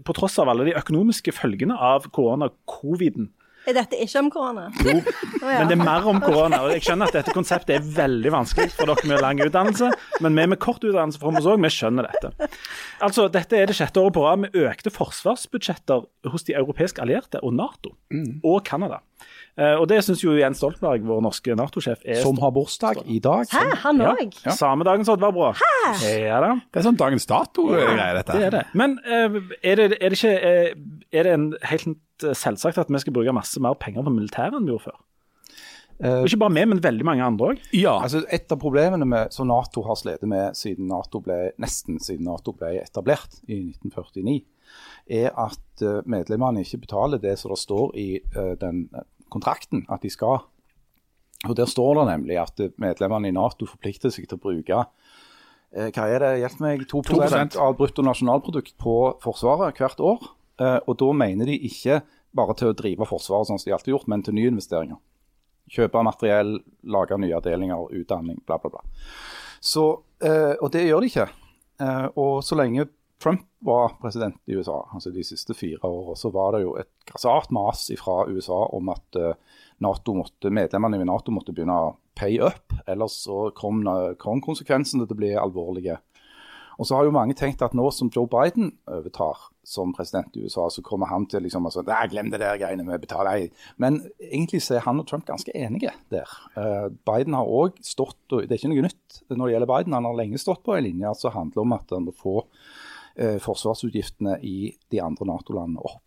på 0.05 0.15
tross 0.17 0.39
av 0.41 0.49
alle 0.51 0.67
de 0.67 0.75
økonomiske 0.77 1.33
følgene 1.35 1.77
av 1.77 2.09
korona-coviden, 2.15 3.29
Er 3.65 3.77
dette 3.77 3.97
ikke 4.01 4.21
om 4.21 4.29
korona? 4.33 4.67
Jo, 4.85 4.97
ja. 5.41 5.59
men 5.59 5.71
det 5.71 5.77
er 5.77 5.81
mer 5.81 6.05
om 6.09 6.19
korona. 6.21 6.61
og 6.65 6.73
Jeg 6.75 6.85
skjønner 6.85 7.09
at 7.09 7.17
dette 7.19 7.33
konseptet 7.35 7.77
er 7.79 7.87
veldig 7.97 8.33
vanskelig 8.35 8.73
for 8.77 8.91
dere 8.91 9.09
med 9.09 9.23
lang 9.25 9.41
utdannelse, 9.45 9.89
men 10.21 10.37
vi 10.37 10.47
med 10.53 10.61
kort 10.61 10.83
utdannelse 10.85 11.21
fra 11.21 11.33
oss 11.33 11.49
òg, 11.49 11.61
vi 11.65 11.71
skjønner 11.73 12.09
dette. 12.11 12.49
Altså, 13.05 13.27
Dette 13.33 13.57
er 13.57 13.69
det 13.69 13.77
sjette 13.77 14.01
året 14.01 14.15
på 14.15 14.23
rad 14.25 14.43
med 14.45 14.55
økte 14.55 14.93
forsvarsbudsjetter 14.93 16.05
hos 16.31 16.45
de 16.47 16.55
europeiske 16.57 17.01
allierte 17.01 17.41
og 17.43 17.55
Nato, 17.57 17.95
og 18.45 18.61
Canada. 18.67 19.01
Eh, 19.55 19.77
og 19.79 19.85
det 19.87 20.01
syns 20.03 20.19
jo 20.19 20.33
Jens 20.35 20.59
Stoltenberg, 20.59 21.05
vår 21.07 21.21
norske 21.23 21.55
Nato-sjef, 21.55 22.01
er 22.03 22.19
Som 22.19 22.39
har 22.43 22.51
bursdag 22.51 22.99
i 23.07 23.21
dag. 23.23 23.47
Hæ, 23.51 23.61
han 23.85 24.01
ja, 24.03 24.13
Ja. 24.43 24.51
Samme 24.51 24.83
dagen 24.83 25.05
som 25.07 25.15
Oddvar 25.15 25.31
Brå. 25.31 25.53
Ja 26.03 26.41
da. 26.43 26.49
Det 26.59 26.81
er 26.81 26.87
sånn 26.89 26.99
dagens 26.99 27.25
dato-greie, 27.29 28.11
dette. 28.17 28.35
Det 28.35 28.49
er 28.49 28.57
det. 28.57 28.63
Men 28.75 28.97
eh, 29.05 29.39
er, 29.63 29.79
det, 29.79 30.01
er 30.01 30.11
det 30.11 30.19
ikke 30.19 30.33
eh, 30.35 30.75
Er 31.15 31.23
det 31.29 31.33
en 31.37 31.47
helt 31.71 31.87
eh, 32.23 32.37
selvsagt 32.37 32.79
at 32.79 32.91
vi 32.91 33.01
skal 33.03 33.15
bruke 33.15 33.35
masse 33.35 33.59
mer 33.63 33.75
penger 33.79 34.05
på 34.05 34.13
militæret 34.13 34.55
enn 34.55 34.67
vi 34.67 34.73
gjorde 34.73 34.91
før? 34.91 35.01
Uh, 35.95 36.25
Ikke 36.27 36.41
bare 36.41 36.51
vi, 36.51 36.63
men 36.67 36.81
veldig 36.83 37.05
mange 37.07 37.23
andre 37.23 37.53
òg. 37.53 37.59
Ja. 37.71 37.93
Altså, 38.03 38.25
et 38.35 38.51
av 38.51 38.59
problemene 38.59 39.05
med, 39.07 39.31
som 39.31 39.47
Nato 39.47 39.85
har 39.85 39.95
slitt 39.95 40.25
med 40.27 40.57
siden 40.59 40.89
NATO 40.91 41.21
ble, 41.23 41.53
nesten 41.61 42.01
siden 42.03 42.27
Nato 42.27 42.51
ble 42.57 42.73
etablert 42.81 43.37
i 43.47 43.61
1949, 43.77 44.41
er 45.15 45.29
at 45.39 45.85
eh, 45.85 46.01
medlemmene 46.09 46.65
ikke 46.65 46.81
betaler 46.83 47.21
det 47.21 47.37
som 47.39 47.53
det 47.53 47.61
står 47.61 47.95
i 48.01 48.09
uh, 48.35 48.57
den 48.59 48.89
kontrakten 49.31 49.85
at 49.87 50.03
de 50.03 50.11
skal. 50.11 50.43
Og 51.45 51.55
Der 51.55 51.69
står 51.69 52.01
det 52.01 52.07
nemlig 52.09 52.41
at 52.41 52.59
medlemmene 52.81 53.29
i 53.29 53.35
Nato 53.35 53.69
forplikter 53.69 54.11
seg 54.11 54.27
til 54.27 54.35
å 54.35 54.43
bruke 54.49 54.81
uh, 54.83 55.87
hva 55.95 56.09
er 56.09 56.25
det, 56.25 56.33
hjelp 56.43 56.65
meg, 56.65 56.87
2, 56.91 57.05
2%. 57.07 57.55
av 57.61 57.77
bruttonasjonalprodukt 57.79 58.75
på 58.83 58.97
Forsvaret 59.23 59.79
hvert 59.79 60.03
år. 60.03 60.27
Eh, 60.61 60.77
og 60.87 60.97
da 61.01 61.11
mener 61.17 61.49
de 61.49 61.57
ikke 61.67 62.01
bare 62.35 62.55
til 62.59 62.71
å 62.71 62.77
drive 62.77 63.07
Forsvaret 63.09 63.49
sånn 63.49 63.59
som 63.61 63.69
de 63.69 63.75
alltid 63.75 63.91
har 63.91 63.97
gjort, 63.97 64.09
men 64.11 64.23
til 64.25 64.37
nyinvesteringer. 64.37 64.99
Kjøpe 65.75 66.03
materiell, 66.05 66.59
lage 66.93 67.17
nye 67.19 67.37
avdelinger, 67.37 67.87
utdanning, 68.01 68.37
bla, 68.45 68.59
bla, 68.61 68.75
bla. 68.75 68.83
Så, 69.63 69.87
eh, 70.21 70.53
og 70.59 70.69
det 70.75 70.85
gjør 70.85 71.01
de 71.01 71.11
ikke. 71.11 71.27
Eh, 71.81 72.07
og 72.21 72.43
så 72.45 72.57
lenge 72.59 72.87
Trump 73.21 73.45
var 73.65 73.95
president 74.01 74.37
i 74.45 74.57
USA, 74.59 74.83
altså 74.93 75.09
de 75.15 75.23
siste 75.25 75.55
fire 75.57 75.79
årene, 75.87 76.17
så 76.19 76.29
var 76.35 76.53
det 76.53 76.65
jo 76.65 76.75
et 76.77 76.91
grassat 77.07 77.49
mas 77.55 77.87
fra 77.97 78.25
USA 78.27 78.59
om 78.75 78.91
at 78.91 79.17
NATO 79.81 80.13
måtte, 80.19 80.51
medlemmene 80.53 80.99
i 81.01 81.07
Nato 81.07 81.33
måtte 81.33 81.55
begynne 81.55 81.77
å 81.79 81.93
pay 82.15 82.37
up, 82.43 82.75
ellers 82.85 83.15
så 83.23 83.49
kom, 83.55 83.81
kom 84.21 84.43
konsekvensene 84.43 85.07
til 85.07 85.15
å 85.15 85.19
bli 85.19 85.31
alvorlige. 85.39 85.97
Og 86.75 86.87
så 86.87 86.97
har 86.97 87.07
jo 87.07 87.15
mange 87.15 87.35
tenkt 87.39 87.63
at 87.63 87.75
nå 87.75 87.87
som 87.95 88.11
Joe 88.11 88.27
Biden 88.29 88.73
overtar 88.83 89.49
som 89.65 89.93
president 89.93 90.37
i 90.37 90.45
USA, 90.45 90.67
så 90.69 90.83
kommer 90.85 91.09
han 91.09 91.25
til 91.29 91.43
liksom 91.45 91.67
å 91.67 91.73
si 91.73 91.83
Nei, 91.85 92.05
glem 92.11 92.31
det 92.31 92.39
der 92.41 92.59
greiene 92.61 92.85
med 92.85 92.99
å 92.99 93.01
betale. 93.03 93.35
Men 93.81 93.99
egentlig 94.19 94.61
så 94.65 94.77
er 94.77 94.85
han 94.85 95.01
og 95.01 95.07
Trump 95.09 95.25
ganske 95.27 95.53
enige 95.57 95.93
der. 96.13 96.31
Uh, 96.55 96.87
Biden 97.07 97.37
har 97.37 97.49
òg 97.49 97.81
stått, 97.85 98.21
og 98.31 98.45
det 98.45 98.55
er 98.55 98.61
ikke 98.61 98.73
noe 98.73 98.87
nytt 98.87 99.21
når 99.31 99.43
det 99.45 99.53
gjelder 99.55 99.73
Biden, 99.73 99.97
han 99.97 100.09
har 100.09 100.17
lenge 100.21 100.41
stått 100.41 100.63
på 100.65 100.77
en 100.77 100.85
linje 100.85 101.13
som 101.19 101.35
handler 101.35 101.65
om 101.65 101.77
at 101.77 101.93
han 101.95 102.07
må 102.07 102.15
få 102.15 102.39
uh, 102.45 103.37
forsvarsutgiftene 103.43 104.39
i 104.45 104.57
de 104.93 105.03
andre 105.03 105.29
Nato-landene 105.31 105.85
opp. 105.85 106.01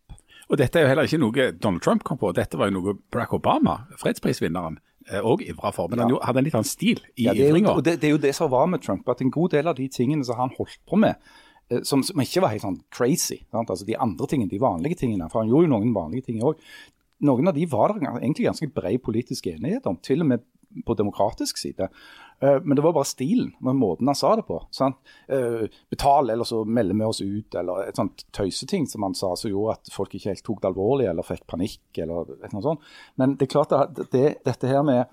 Og 0.49 0.57
dette 0.57 0.81
er 0.81 0.87
jo 0.87 0.93
heller 0.95 1.09
ikke 1.09 1.21
noe 1.21 1.51
Donald 1.59 1.85
Trump 1.85 2.05
kom 2.09 2.21
på, 2.21 2.33
dette 2.37 2.57
var 2.57 2.71
jo 2.71 2.79
noe 2.79 2.95
Barack 3.13 3.35
Obama, 3.37 3.83
fredsprisvinneren, 4.01 4.79
òg 5.25 5.43
ivra 5.47 5.73
for. 5.73 5.89
Men 5.91 6.05
han 6.05 6.13
jo, 6.13 6.21
hadde 6.25 6.43
en 6.43 6.49
litt 6.49 6.57
annen 6.57 6.69
stil 6.69 7.01
i 7.17 7.29
Ja, 7.29 7.35
det, 7.37 7.49
er 7.49 7.57
jo, 7.57 7.81
det, 7.85 7.99
det 8.03 8.11
er 8.11 8.15
jo 8.15 8.23
det 8.23 8.35
som 8.37 8.51
var 8.53 8.69
med 8.71 8.83
Trump, 8.85 9.09
at 9.09 9.23
en 9.25 9.33
god 9.35 9.55
del 9.57 9.71
av 9.71 9.79
de 9.79 9.89
tingene 9.93 10.27
som 10.27 10.39
han 10.41 10.53
holdt 10.57 10.81
på 10.89 10.99
med, 11.01 11.17
eh, 11.17 11.47
som, 11.85 12.03
som 12.07 12.21
ikke 12.23 12.43
var 12.45 12.55
helt 12.55 12.65
sånn 12.65 12.79
crazy, 12.95 13.43
sant? 13.53 13.71
altså 13.71 13.87
de 13.89 13.97
andre 14.01 14.29
tingene, 14.31 14.51
de 14.53 14.61
vanlige 14.63 15.03
tingene, 15.03 15.29
for 15.33 15.43
han 15.43 15.51
gjorde 15.51 15.69
jo 15.69 15.75
noen 15.75 15.97
vanlige 15.97 16.31
ting 16.31 16.41
òg, 16.45 16.61
noen 17.29 17.51
av 17.51 17.57
de 17.59 17.67
var 17.67 17.93
det 17.93 18.07
egentlig 18.07 18.47
ganske 18.47 18.71
bred 18.73 19.03
politisk 19.03 19.51
enighet 19.51 19.87
om, 19.91 19.99
til 20.01 20.23
og 20.23 20.31
med 20.31 20.47
på 20.87 20.95
demokratisk 20.95 21.59
side. 21.59 21.89
Eh, 22.41 22.59
Men 22.63 22.77
det 22.77 22.83
var 22.85 22.93
bare 22.93 23.09
stilen, 23.09 23.55
men 23.65 23.79
måten 23.81 24.07
han 24.07 24.15
sa 24.19 24.35
det 24.37 24.45
på. 24.47 24.61
Sant? 24.71 24.97
Eh, 25.29 25.65
Betal, 25.91 26.31
eller 26.31 26.45
så 26.45 26.61
melder 26.65 26.95
vi 26.95 27.05
oss 27.09 27.21
ut, 27.21 27.55
eller 27.55 27.89
et 27.89 27.97
sånt 27.97 28.27
tøyseting 28.37 28.87
som 28.87 29.03
han 29.03 29.17
sa, 29.19 29.33
som 29.37 29.51
gjorde 29.51 29.79
at 29.79 29.91
folk 29.95 30.15
ikke 30.15 30.31
helt 30.35 30.45
tok 30.47 30.61
det 30.63 30.71
alvorlig, 30.71 31.09
eller 31.11 31.27
fikk 31.27 31.47
panikk, 31.51 31.81
eller 32.05 32.29
noe 32.53 32.63
sånt. 32.63 32.85
Men 33.17 33.35
det 33.41 33.49
er 33.49 33.55
klart 33.57 33.75
at 33.75 33.99
det, 34.13 34.27
dette 34.47 34.71
her 34.71 34.85
med 34.87 35.07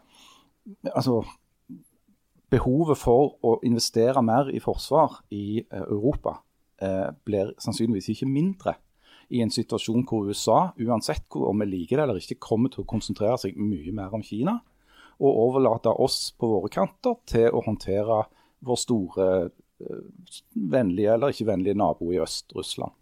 altså, 0.94 1.24
behovet 2.56 3.00
for 3.00 3.36
å 3.46 3.58
investere 3.68 4.24
mer 4.26 4.50
i 4.54 4.62
forsvar 4.64 5.22
i 5.36 5.60
eh, 5.62 5.84
Europa 5.84 6.40
eh, 6.82 7.12
blir 7.28 7.54
sannsynligvis 7.62 8.14
ikke 8.16 8.30
mindre 8.30 8.78
i 9.34 9.42
en 9.42 9.52
situasjon 9.52 10.06
hvor 10.06 10.30
USA, 10.30 10.72
uansett 10.78 11.36
om 11.40 11.64
vi 11.64 11.70
liker 11.70 11.98
det 11.98 12.06
eller 12.06 12.22
ikke, 12.22 12.42
kommer 12.48 12.72
til 12.72 12.84
å 12.84 12.90
konsentrere 12.90 13.38
seg 13.42 13.58
mye 13.58 13.94
mer 13.96 14.14
om 14.14 14.24
Kina, 14.26 14.60
og 15.16 15.40
overlate 15.46 15.94
oss 16.04 16.30
på 16.38 16.50
våre 16.52 16.70
kanter 16.74 17.18
til 17.30 17.48
å 17.56 17.64
håndtere 17.66 18.26
vår 18.66 18.80
store 18.82 19.28
eh, 19.46 20.04
vennlige 20.54 21.16
eller 21.16 21.34
ikke 21.34 21.50
vennlige 21.50 21.80
nabo 21.80 22.12
i 22.14 22.22
øst, 22.22 22.52
Russland. 22.56 22.94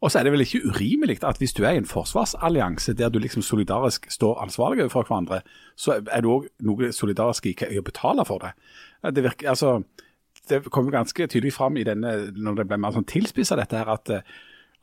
Og 0.00 0.10
så 0.10 0.18
er 0.18 0.26
det 0.26 0.32
vel 0.32 0.44
ikke 0.44 0.60
urimelig 0.68 1.18
at 1.26 1.38
hvis 1.38 1.52
du 1.52 1.64
er 1.64 1.74
i 1.74 1.80
en 1.80 1.88
forsvarsallianse 1.88 2.94
der 2.94 3.08
du 3.10 3.18
liksom 3.18 3.42
solidarisk 3.42 4.06
står 4.10 4.42
ansvarlig 4.42 4.84
overfor 4.84 5.08
hverandre, 5.08 5.40
så 5.76 5.98
er 6.10 6.20
du 6.22 6.30
òg 6.30 6.46
noe 6.62 6.92
solidarisk 6.94 7.46
i 7.50 7.78
å 7.78 7.86
betale 7.86 8.24
for 8.28 8.44
det. 8.44 8.52
Det, 9.14 9.24
virker, 9.24 9.48
altså, 9.50 9.82
det 10.48 10.62
kom 10.70 10.90
ganske 10.90 11.26
tydelig 11.26 11.52
fram 11.52 11.76
i 11.76 11.86
denne, 11.86 12.14
når 12.36 12.60
det 12.60 12.68
ble 12.70 12.78
mer 12.78 12.94
sånn 12.94 13.08
tilspissa 13.10 13.58
dette 13.58 13.80
her, 13.80 13.90
at, 13.90 14.12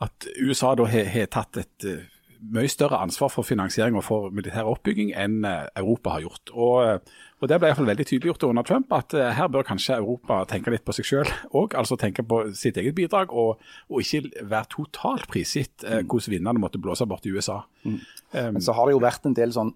at 0.04 0.28
USA 0.42 0.76
da 0.76 0.90
har 0.92 1.08
har 1.14 1.32
tatt 1.32 1.64
et 1.64 1.88
eh, 1.88 2.04
mye 2.52 2.70
større 2.70 3.00
ansvar 3.00 3.32
for 3.34 3.48
finansiering 3.48 3.96
og 3.96 4.04
for 4.04 4.34
militær 4.36 4.68
oppbygging 4.70 5.14
enn 5.16 5.46
eh, 5.48 5.68
Europa 5.80 6.18
har 6.18 6.26
gjort. 6.26 6.52
Og, 6.54 6.76
eh, 6.84 7.24
og 7.46 7.50
Det 7.52 7.60
ble 7.62 7.68
i 7.68 7.70
hvert 7.70 7.78
fall 7.78 7.90
veldig 7.92 8.06
tydeliggjort 8.10 8.44
under 8.48 8.66
Trump 8.66 8.94
at 8.96 9.14
eh, 9.14 9.28
her 9.38 9.50
bør 9.54 9.68
kanskje 9.68 10.00
Europa 10.00 10.40
tenke 10.50 10.72
litt 10.74 10.82
på 10.88 10.96
seg 10.98 11.06
selv 11.06 11.54
òg. 11.54 11.76
Altså 11.78 11.94
tenke 12.02 12.24
på 12.26 12.40
sitt 12.58 12.80
eget 12.82 12.96
bidrag, 12.98 13.30
og, 13.30 13.62
og 13.92 14.02
ikke 14.02 14.48
være 14.50 14.72
totalt 14.72 15.28
prisgitt 15.30 15.86
eh, 15.86 16.02
hvordan 16.02 16.34
vinnerne 16.34 16.64
måtte 16.64 16.82
blåse 16.82 17.06
bort 17.06 17.28
i 17.30 17.34
USA. 17.36 17.60
Um, 17.86 18.00
Men 18.34 18.64
så 18.66 18.74
har 18.74 18.90
det 18.90 18.96
jo 18.96 19.04
vært 19.04 19.30
en 19.30 19.38
del 19.38 19.54
sånn 19.54 19.76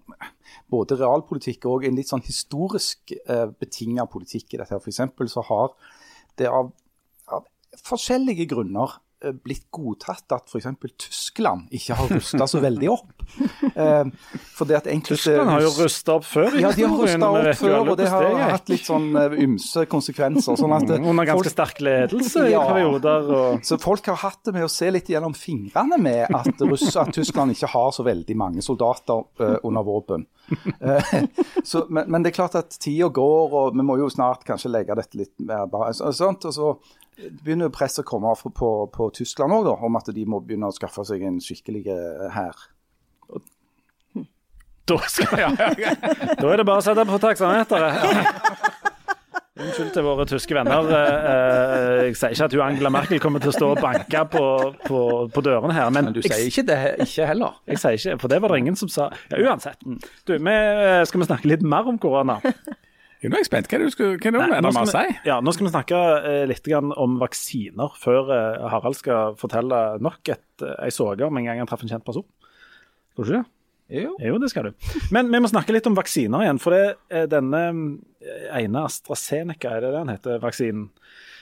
både 0.70 0.98
realpolitikk 0.98 1.68
og 1.70 1.86
en 1.86 2.00
litt 2.00 2.10
sånn 2.10 2.26
historisk 2.26 3.14
eh, 3.20 3.46
betinga 3.62 4.08
politikk 4.10 4.56
i 4.56 4.62
dette. 4.64 4.82
For 4.82 5.30
så 5.30 5.46
har 5.46 5.70
det 6.42 6.50
av, 6.50 6.72
av 7.30 7.46
forskjellige 7.86 8.48
grunner 8.50 8.98
blitt 9.44 9.66
godtatt 9.74 10.32
at 10.32 10.48
f.eks. 10.48 10.66
Tyskland 11.00 11.68
ikke 11.76 11.96
har 11.98 12.08
rusta 12.14 12.46
så 12.48 12.60
veldig 12.62 12.88
opp. 12.92 13.10
Eh, 13.74 14.04
enkelte 14.60 15.14
Tyskland 15.14 15.50
har 15.52 15.64
jo 15.64 15.70
rusta 15.76 16.14
opp 16.16 16.24
før. 16.26 16.56
i 16.56 16.62
ja, 16.64 16.70
de 16.72 16.86
har 16.88 17.02
rusta 17.02 17.28
opp 17.30 17.60
før, 17.60 17.76
og 17.92 17.96
det 18.00 18.08
har 18.10 18.38
hatt 18.54 18.72
litt 18.72 18.86
sånn 18.86 19.10
eh, 19.20 19.36
ymse 19.44 19.84
konsekvenser. 19.90 20.56
sånn 20.60 20.74
at 20.76 20.88
eh, 20.88 21.00
Under 21.04 21.28
ganske 21.28 21.44
folk- 21.44 21.54
sterk 21.54 21.82
ledelse 21.84 22.46
i 22.48 22.54
Ja. 22.54 22.64
perioder. 22.70 23.30
Og... 23.30 23.64
Så 23.66 23.78
folk 23.80 24.06
har 24.10 24.20
hatt 24.24 24.40
det 24.48 24.56
med 24.56 24.66
å 24.66 24.72
se 24.72 24.90
litt 24.90 25.10
gjennom 25.12 25.36
fingrene 25.36 25.98
med 26.00 26.26
at, 26.34 26.64
Russ, 26.64 26.88
at 26.96 27.12
Tyskland 27.14 27.54
ikke 27.54 27.70
har 27.74 27.92
så 27.96 28.06
veldig 28.06 28.36
mange 28.40 28.64
soldater 28.64 29.24
uh, 29.40 29.56
under 29.64 29.86
våpen. 29.86 30.26
Eh, 30.80 31.12
så, 31.64 31.84
men, 31.88 32.08
men 32.10 32.24
det 32.24 32.32
er 32.32 32.38
klart 32.40 32.56
at 32.58 32.74
tida 32.82 33.08
går, 33.14 33.52
og 33.54 33.76
vi 33.76 33.84
må 33.86 33.98
jo 34.00 34.08
snart 34.10 34.42
kanskje 34.48 34.72
legge 34.72 34.96
dette 34.98 35.18
litt 35.20 35.34
mer 35.38 35.68
bare, 35.70 35.92
Så, 35.94 36.10
sånt, 36.16 36.44
og 36.48 36.56
så 36.56 36.72
begynner 37.42 37.70
presset 37.74 38.04
å 38.04 38.08
komme 38.08 38.32
på, 38.40 38.50
på, 38.56 38.70
på 38.94 39.08
Tyskland 39.16 39.52
òg, 39.56 39.70
om 39.84 39.98
at 40.00 40.10
de 40.14 40.24
må 40.28 40.40
begynne 40.44 40.70
å 40.70 40.76
skaffe 40.76 41.04
seg 41.08 41.22
en 41.28 41.40
skikkelig 41.44 41.86
eh, 41.92 42.28
hær. 42.36 42.56
Da, 44.90 44.96
ja, 45.38 45.50
ja. 45.78 45.90
da 46.34 46.48
er 46.50 46.58
det 46.58 46.64
bare 46.66 46.80
å 46.80 46.82
sette 46.82 47.04
på 47.06 47.18
taksameteret. 47.22 48.00
Unnskyld 49.60 49.90
til 49.94 50.02
våre 50.06 50.24
tyske 50.26 50.56
venner. 50.56 50.88
Eh, 50.96 51.28
eh, 51.30 52.00
Jeg 52.08 52.16
sier 52.18 52.34
ikke 52.34 52.48
at 52.48 52.56
hun 52.56 52.62
Angela 52.64 52.90
Merkel 52.94 53.20
kommer 53.22 53.42
til 53.44 53.52
å 53.52 53.54
stå 53.54 53.68
og 53.74 53.82
banke 53.84 54.22
på, 54.32 54.42
på, 54.88 55.00
på 55.30 55.44
dørene 55.46 55.76
her, 55.76 55.92
men, 55.94 56.08
Men 56.08 56.16
du 56.16 56.22
jeg, 56.24 56.32
sier 56.32 56.48
ikke 56.50 56.66
det 56.72 56.78
ikke 57.06 57.28
heller. 57.28 57.60
jeg 57.70 57.82
sier 57.82 57.98
ikke, 58.00 58.16
for 58.24 58.32
det 58.32 58.40
var 58.42 58.54
det 58.54 58.60
ingen 58.64 58.78
som 58.80 58.90
sa. 58.90 59.10
Ja, 59.30 59.42
Uansett. 59.50 59.78
Du, 59.84 60.34
vi, 60.34 60.56
skal 61.06 61.22
vi 61.22 61.28
snakke 61.28 61.52
litt 61.52 61.62
mer 61.76 61.86
om 61.92 62.00
korona? 62.00 62.40
Nå 63.28 63.36
er 63.36 63.42
jeg 63.42 63.50
spent. 63.50 63.68
Hva 63.68 63.76
er 63.76 63.82
det 63.82 63.90
du 63.90 63.94
skal, 63.94 64.12
hva 64.16 64.30
er 64.30 64.34
det 64.36 64.40
Nei, 64.40 64.60
med 64.64 64.78
å 64.80 64.88
si? 64.88 65.04
ja, 65.28 65.38
nå 65.44 65.52
skal 65.52 65.66
vi 65.66 65.72
snakke 65.74 66.00
eh, 66.30 66.42
litt 66.48 66.64
grann 66.64 66.94
om 66.96 67.18
vaksiner, 67.20 67.96
før 68.00 68.30
eh, 68.32 68.68
Harald 68.72 68.96
skal 68.96 69.36
fortelle 69.40 69.80
nok 70.00 70.32
et, 70.32 70.46
eh, 70.64 70.76
ei 70.86 70.92
såge 70.94 71.26
om 71.26 71.36
en 71.36 71.48
gang 71.48 71.60
han 71.60 71.68
traff 71.68 71.84
en 71.84 71.92
kjent 71.92 72.06
person. 72.06 72.24
Skal 73.12 73.24
du 73.24 73.28
ikke 73.28 73.40
det? 73.42 73.48
Jo. 73.90 74.14
Jo, 74.22 74.36
det 74.38 74.52
skal 74.52 74.70
du. 74.70 74.90
Men 75.10 75.28
vi 75.32 75.40
må 75.42 75.48
snakke 75.50 75.74
litt 75.74 75.88
om 75.90 75.96
vaksiner 75.98 76.44
igjen. 76.46 76.60
For 76.62 76.72
det, 76.76 76.84
eh, 77.10 77.26
denne 77.30 77.62
eh, 78.22 78.44
ene 78.62 78.84
AstraZeneca, 78.86 79.72
er 79.76 79.84
det 79.84 79.94
den 79.96 80.12
heter, 80.14 80.38
vaksinen, 80.42 80.90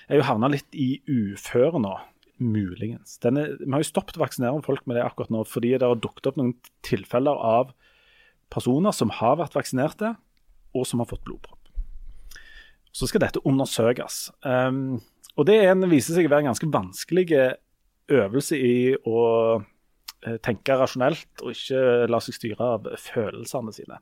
er 0.08 0.22
jo 0.22 0.24
havna 0.24 0.48
litt 0.54 0.72
i 0.72 0.94
uføre 1.04 1.82
nå. 1.84 1.98
Muligens. 2.38 3.16
Denne, 3.18 3.48
vi 3.58 3.66
har 3.66 3.82
jo 3.82 3.86
stoppet 3.88 4.14
å 4.14 4.22
vaksinere 4.22 4.62
folk 4.62 4.84
med 4.86 4.94
det 4.94 5.02
akkurat 5.02 5.32
nå 5.34 5.40
fordi 5.50 5.72
det 5.74 5.82
har 5.82 5.98
dukket 5.98 6.28
opp 6.30 6.36
noen 6.38 6.52
tilfeller 6.86 7.34
av 7.34 7.72
personer 8.54 8.94
som 8.94 9.10
har 9.10 9.40
vært 9.40 9.56
vaksinerte, 9.58 10.12
og 10.70 10.86
som 10.86 11.02
har 11.02 11.08
fått 11.10 11.24
blodpropp. 11.26 11.57
Så 12.92 13.08
skal 13.10 13.22
dette 13.26 13.42
undersøkes. 13.46 14.28
Um, 14.42 15.00
og 15.38 15.46
det 15.46 15.58
er 15.62 15.72
en, 15.72 15.84
viser 15.90 16.16
seg 16.16 16.26
å 16.26 16.32
være 16.32 16.46
en 16.46 16.50
ganske 16.52 16.70
vanskelig 16.72 17.28
øvelse 18.08 18.56
i 18.58 18.94
å 19.06 19.20
eh, 19.60 20.38
tenke 20.42 20.74
rasjonelt 20.80 21.42
og 21.44 21.52
ikke 21.52 22.08
la 22.10 22.18
seg 22.24 22.34
styre 22.38 22.68
av 22.78 22.88
følelsene 22.98 23.74
sine. 23.76 23.98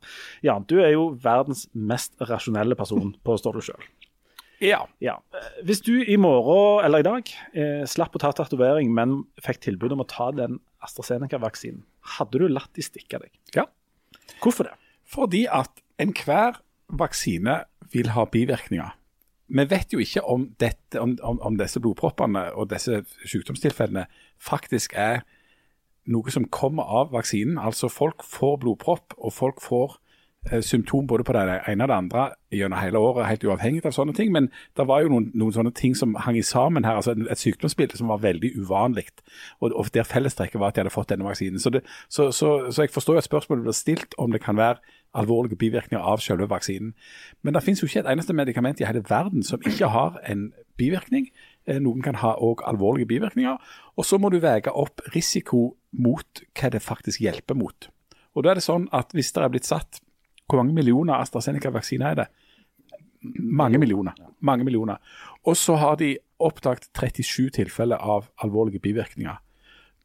Jan, 0.47 0.65
du 0.71 0.79
er 0.81 0.95
jo 0.95 1.11
verdens 1.21 1.67
mest 1.75 2.15
rasjonelle 2.23 2.79
person, 2.79 3.13
påstår 3.27 3.59
du 3.59 3.65
sjøl. 3.67 3.89
Ja. 4.65 4.87
Ja. 5.05 5.19
eh, 5.37 5.59
Hvis 5.69 5.83
du 5.85 5.93
i 6.01 6.17
morgen 6.17 6.87
eller 6.87 7.03
i 7.03 7.09
dag 7.09 7.29
eh, 7.53 7.83
slapp 7.91 8.17
å 8.17 8.23
ta 8.23 8.31
tatovering, 8.33 8.95
men 8.95 9.25
fikk 9.45 9.61
tilbud 9.67 9.93
om 9.93 10.05
å 10.07 10.09
ta 10.09 10.31
den 10.33 10.61
AstraZeneca-vaksinen, 10.87 11.83
hadde 12.17 12.41
du 12.41 12.47
latt 12.49 12.71
de 12.79 12.87
stikke 12.87 13.21
deg? 13.27 13.35
ja. 13.59 13.67
Hvorfor 14.43 14.67
det? 14.67 14.73
Fordi 15.07 15.45
at 15.49 15.71
enhver 16.03 16.57
vaksine 16.89 17.65
vil 17.93 18.13
ha 18.15 18.25
bivirkninger. 18.25 18.95
Vi 19.47 19.65
vet 19.71 19.93
jo 19.95 20.03
ikke 20.03 20.25
om, 20.27 20.49
dette, 20.61 21.01
om, 21.01 21.15
om, 21.23 21.39
om 21.41 21.59
disse 21.59 21.81
blodproppene 21.81 22.49
og 22.59 22.71
disse 22.73 23.05
sykdomstilfellene 23.25 24.07
faktisk 24.43 24.97
er 24.99 25.23
noe 26.11 26.31
som 26.35 26.49
kommer 26.51 26.87
av 26.87 27.13
vaksinen. 27.15 27.59
Altså 27.59 27.91
folk 27.91 28.25
får 28.27 28.59
blodpropp, 28.63 29.15
og 29.19 29.35
folk 29.35 29.63
får 29.63 29.99
symptom 30.63 31.07
både 31.07 31.25
på 31.25 31.35
det 31.35 31.43
ene 31.69 31.85
og 31.85 31.91
det 31.91 31.97
andre 31.97 32.25
gjennom 32.55 32.79
hele 32.79 32.99
året, 32.99 33.27
helt 33.27 33.45
uavhengig 33.45 33.85
av 33.87 33.95
sånne 33.97 34.15
ting. 34.17 34.33
Men 34.33 34.49
det 34.79 34.87
var 34.89 35.03
jo 35.03 35.11
noen, 35.13 35.31
noen 35.35 35.55
sånne 35.55 35.73
ting 35.77 35.97
som 35.99 36.15
hang 36.25 36.39
i 36.39 36.45
sammen 36.47 36.87
her. 36.87 36.99
altså 37.01 37.15
Et 37.17 37.41
sykdomsbilde 37.41 37.99
som 37.99 38.11
var 38.13 38.23
veldig 38.23 38.53
uvanlig. 38.61 39.09
Og, 39.61 39.73
og 39.75 39.91
der 39.95 40.07
fellestrekket 40.07 40.61
var 40.61 40.71
at 40.71 40.77
de 40.77 40.85
hadde 40.85 40.95
fått 40.95 41.11
denne 41.13 41.27
vaksinen. 41.27 41.61
Så, 41.63 41.71
det, 41.75 41.83
så, 42.09 42.31
så, 42.31 42.71
så 42.71 42.87
jeg 42.87 42.95
forstår 42.95 43.19
jo 43.19 43.25
at 43.25 43.29
spørsmålet 43.29 43.67
blir 43.67 43.77
stilt 43.77 44.15
om 44.19 44.33
det 44.33 44.43
kan 44.45 44.57
være 44.57 44.79
alvorlige 45.17 45.57
bivirkninger 45.57 46.05
av 46.05 46.23
selve 46.25 46.49
vaksinen. 46.51 46.95
Men 47.43 47.57
det 47.57 47.65
finnes 47.65 47.83
jo 47.83 47.89
ikke 47.89 48.05
et 48.05 48.13
eneste 48.13 48.37
medikament 48.37 48.81
i 48.81 48.89
hele 48.89 49.05
verden 49.09 49.45
som 49.47 49.63
ikke 49.65 49.91
har 49.95 50.21
en 50.29 50.51
bivirkning. 50.79 51.31
Eh, 51.67 51.81
Noen 51.83 52.05
kan 52.05 52.21
ha 52.23 52.37
òg 52.37 52.65
alvorlige 52.69 53.11
bivirkninger. 53.15 53.59
Og 53.97 54.05
så 54.05 54.21
må 54.21 54.31
du 54.31 54.41
veie 54.43 54.73
opp 54.73 55.03
risiko 55.15 55.77
mot 55.97 56.43
hva 56.59 56.73
det 56.73 56.85
faktisk 56.85 57.25
hjelper 57.25 57.57
mot. 57.57 57.89
Og 58.37 58.45
da 58.45 58.53
er 58.53 58.61
det 58.61 58.67
sånn 58.67 58.91
at 58.93 59.15
hvis 59.17 59.33
det 59.33 59.43
er 59.43 59.53
blitt 59.53 59.69
satt 59.69 60.03
Hvor 60.47 60.63
mange 60.63 60.77
millioner 60.77 61.19
AstraZeneca-vaksiner 61.19 62.13
er 62.13 62.21
det? 62.21 62.27
Mange 63.37 63.79
millioner. 63.83 64.15
Mange 64.41 64.65
millioner. 64.65 65.01
Og 65.45 65.57
så 65.57 65.75
har 65.81 65.97
de 65.99 66.17
oppdaget 66.39 66.91
37 66.95 67.51
tilfeller 67.59 67.97
av 67.97 68.29
alvorlige 68.45 68.83
bivirkninger. 68.85 69.41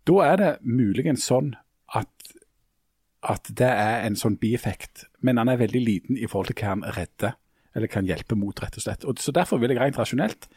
Da 0.08 0.18
er 0.26 0.40
det 0.42 0.52
muligens 0.66 1.28
sånn 1.30 1.54
at, 1.94 2.34
at 3.22 3.52
det 3.54 3.70
er 3.70 4.08
en 4.08 4.18
sånn 4.18 4.40
bieffekt, 4.42 5.06
men 5.22 5.38
han 5.38 5.52
er 5.52 5.62
veldig 5.62 5.82
liten 5.84 6.18
i 6.18 6.30
forhold 6.30 6.54
til 6.54 6.62
hva 6.64 6.74
han 6.74 6.86
redder, 6.98 7.36
eller 7.76 7.92
kan 7.92 8.08
hjelpe 8.08 8.36
mot, 8.36 8.58
rett 8.64 8.80
og 8.80 8.86
slett. 8.86 9.06
Og, 9.06 9.22
så 9.22 9.34
Derfor 9.36 9.62
vil 9.62 9.76
jeg 9.76 9.82
rent 9.82 10.00
rasjonelt 10.00 10.50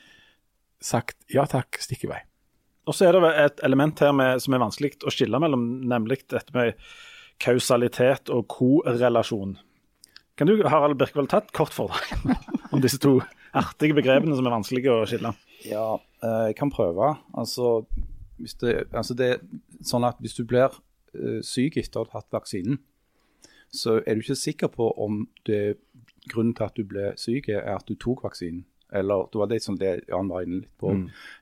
sagt 0.85 1.21
ja 1.33 1.45
takk, 1.49 1.79
stikk 1.81 2.07
i 2.07 2.11
vei. 2.15 2.23
Og 2.85 2.97
så 2.97 3.09
er 3.09 3.17
det 3.17 3.35
et 3.41 3.61
element 3.65 4.01
her 4.05 4.13
med, 4.17 4.41
som 4.45 4.57
er 4.57 4.65
vanskelig 4.65 4.99
å 5.05 5.13
skille 5.13 5.41
mellom, 5.41 5.63
nemlig 5.89 6.25
dette 6.33 6.53
med 6.57 6.81
kausalitet 7.43 8.31
og 8.33 8.45
korrelasjon. 8.53 9.57
Kan 10.35 10.51
du, 10.51 10.57
Harald 10.67 10.99
Birkevold, 10.99 11.31
ta 11.31 11.39
et 11.43 11.53
kort 11.55 11.75
foredrag 11.75 12.41
om 12.75 12.81
disse 12.83 12.99
to 13.03 13.21
artige 13.55 13.95
begrepene 13.95 14.35
som 14.35 14.49
er 14.49 14.57
vanskelige 14.57 14.91
å 14.91 15.05
skille? 15.07 15.31
Ja, 15.63 15.87
eh, 16.27 16.41
jeg 16.51 16.57
kan 16.59 16.73
prøve. 16.75 17.13
Altså, 17.39 17.85
hvis 18.43 18.57
det, 18.59 18.75
altså 18.91 19.15
det 19.15 19.29
er 19.37 19.45
sånn 19.87 20.07
at 20.09 20.19
hvis 20.25 20.35
du 20.35 20.43
blir 20.49 20.75
eh, 21.15 21.39
syk 21.47 21.79
etter 21.79 22.03
å 22.03 22.09
ha 22.09 22.19
tatt 22.19 22.35
vaksinen, 22.35 22.81
så 23.75 24.01
er 24.03 24.15
du 24.15 24.25
ikke 24.25 24.39
sikker 24.39 24.71
på 24.75 24.89
om 25.03 25.25
det, 25.47 25.77
grunnen 26.31 26.55
til 26.55 26.67
at 26.67 26.77
du 26.79 26.83
ble 26.87 27.13
syk 27.19 27.51
er 27.55 27.67
at 27.75 27.87
du 27.87 27.95
tok 27.95 28.27
vaksinen. 28.27 28.65
Eller 28.95 29.27
det 29.31 29.39
var 29.39 29.51
det 29.51 29.61
som 29.63 29.79
det 29.79 29.97
Jan 30.07 30.29
var 30.31 30.45
inne 30.45 30.61
litt 30.61 30.75
på. 30.79 30.93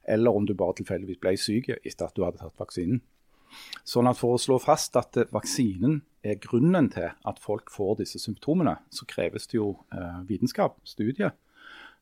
Eller 0.09 0.37
om 0.37 0.47
du 0.49 0.55
bare 0.57 0.79
tilfeldigvis 0.79 1.21
ble 1.21 1.35
syk 1.37 1.69
etter 1.75 2.07
at 2.07 2.17
du 2.17 2.23
hadde 2.25 2.41
tatt 2.41 2.57
vaksinen. 2.61 3.03
Sånn 3.85 4.09
at 4.11 4.19
For 4.19 4.37
å 4.37 4.41
slå 4.41 4.59
fast 4.63 4.97
at 5.01 5.19
eh, 5.21 5.31
vaksinen 5.33 6.01
er 6.23 6.39
grunnen 6.43 6.91
til 6.93 7.11
at 7.11 7.41
folk 7.43 7.73
får 7.75 7.99
disse 8.03 8.21
symptomene, 8.23 8.77
så 8.95 9.09
kreves 9.11 9.49
det 9.51 9.59
jo 9.59 9.73
eh, 9.95 10.21
vitenskap, 10.29 10.79
studie. 10.87 11.33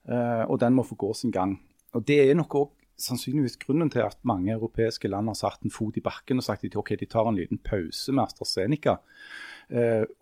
Eh, 0.09 0.45
og 0.47 0.61
den 0.61 0.77
må 0.77 0.85
få 0.87 0.99
gå 1.01 1.13
sin 1.17 1.35
gang. 1.35 1.57
Og 1.97 2.05
Det 2.07 2.21
er 2.27 2.37
nok 2.39 2.55
også 2.55 2.77
sannsynligvis 3.01 3.57
grunnen 3.63 3.89
til 3.89 4.05
at 4.05 4.19
mange 4.29 4.53
europeiske 4.53 5.09
land 5.09 5.31
har 5.33 5.39
satt 5.39 5.63
en 5.65 5.73
fot 5.73 5.97
i 5.97 6.05
bakken 6.05 6.43
og 6.43 6.45
sagt 6.45 6.67
at 6.69 6.77
okay, 6.77 6.99
de 7.01 7.09
tar 7.09 7.31
en 7.31 7.39
liten 7.39 7.57
pause 7.65 8.13
med 8.13 8.27
AstraZeneca 8.27 8.99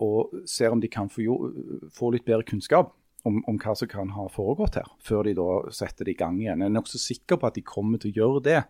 og 0.05 0.45
ser 0.47 0.71
om 0.71 0.79
de 0.79 0.91
kan 0.93 1.09
få 1.11 2.11
litt 2.13 2.27
bedre 2.29 2.47
kunnskap 2.47 2.93
om, 3.27 3.41
om, 3.49 3.59
hva 3.59 3.75
som 3.77 3.91
kan 3.91 4.13
ha 4.15 4.27
foregått 4.33 4.79
her, 4.81 4.89
før 5.05 5.27
de 5.27 5.35
da 5.39 5.49
setter 5.75 6.07
det 6.07 6.15
i 6.15 6.21
gang 6.21 6.39
igjen. 6.41 6.63
Jeg 6.63 6.71
er 6.71 6.77
nokså 6.77 7.01
sikker 7.03 7.41
på 7.41 7.51
at 7.51 7.59
de 7.59 7.67
kommer 7.67 8.01
til 8.03 8.13
å 8.13 8.19
gjøre 8.23 8.45
det. 8.47 8.61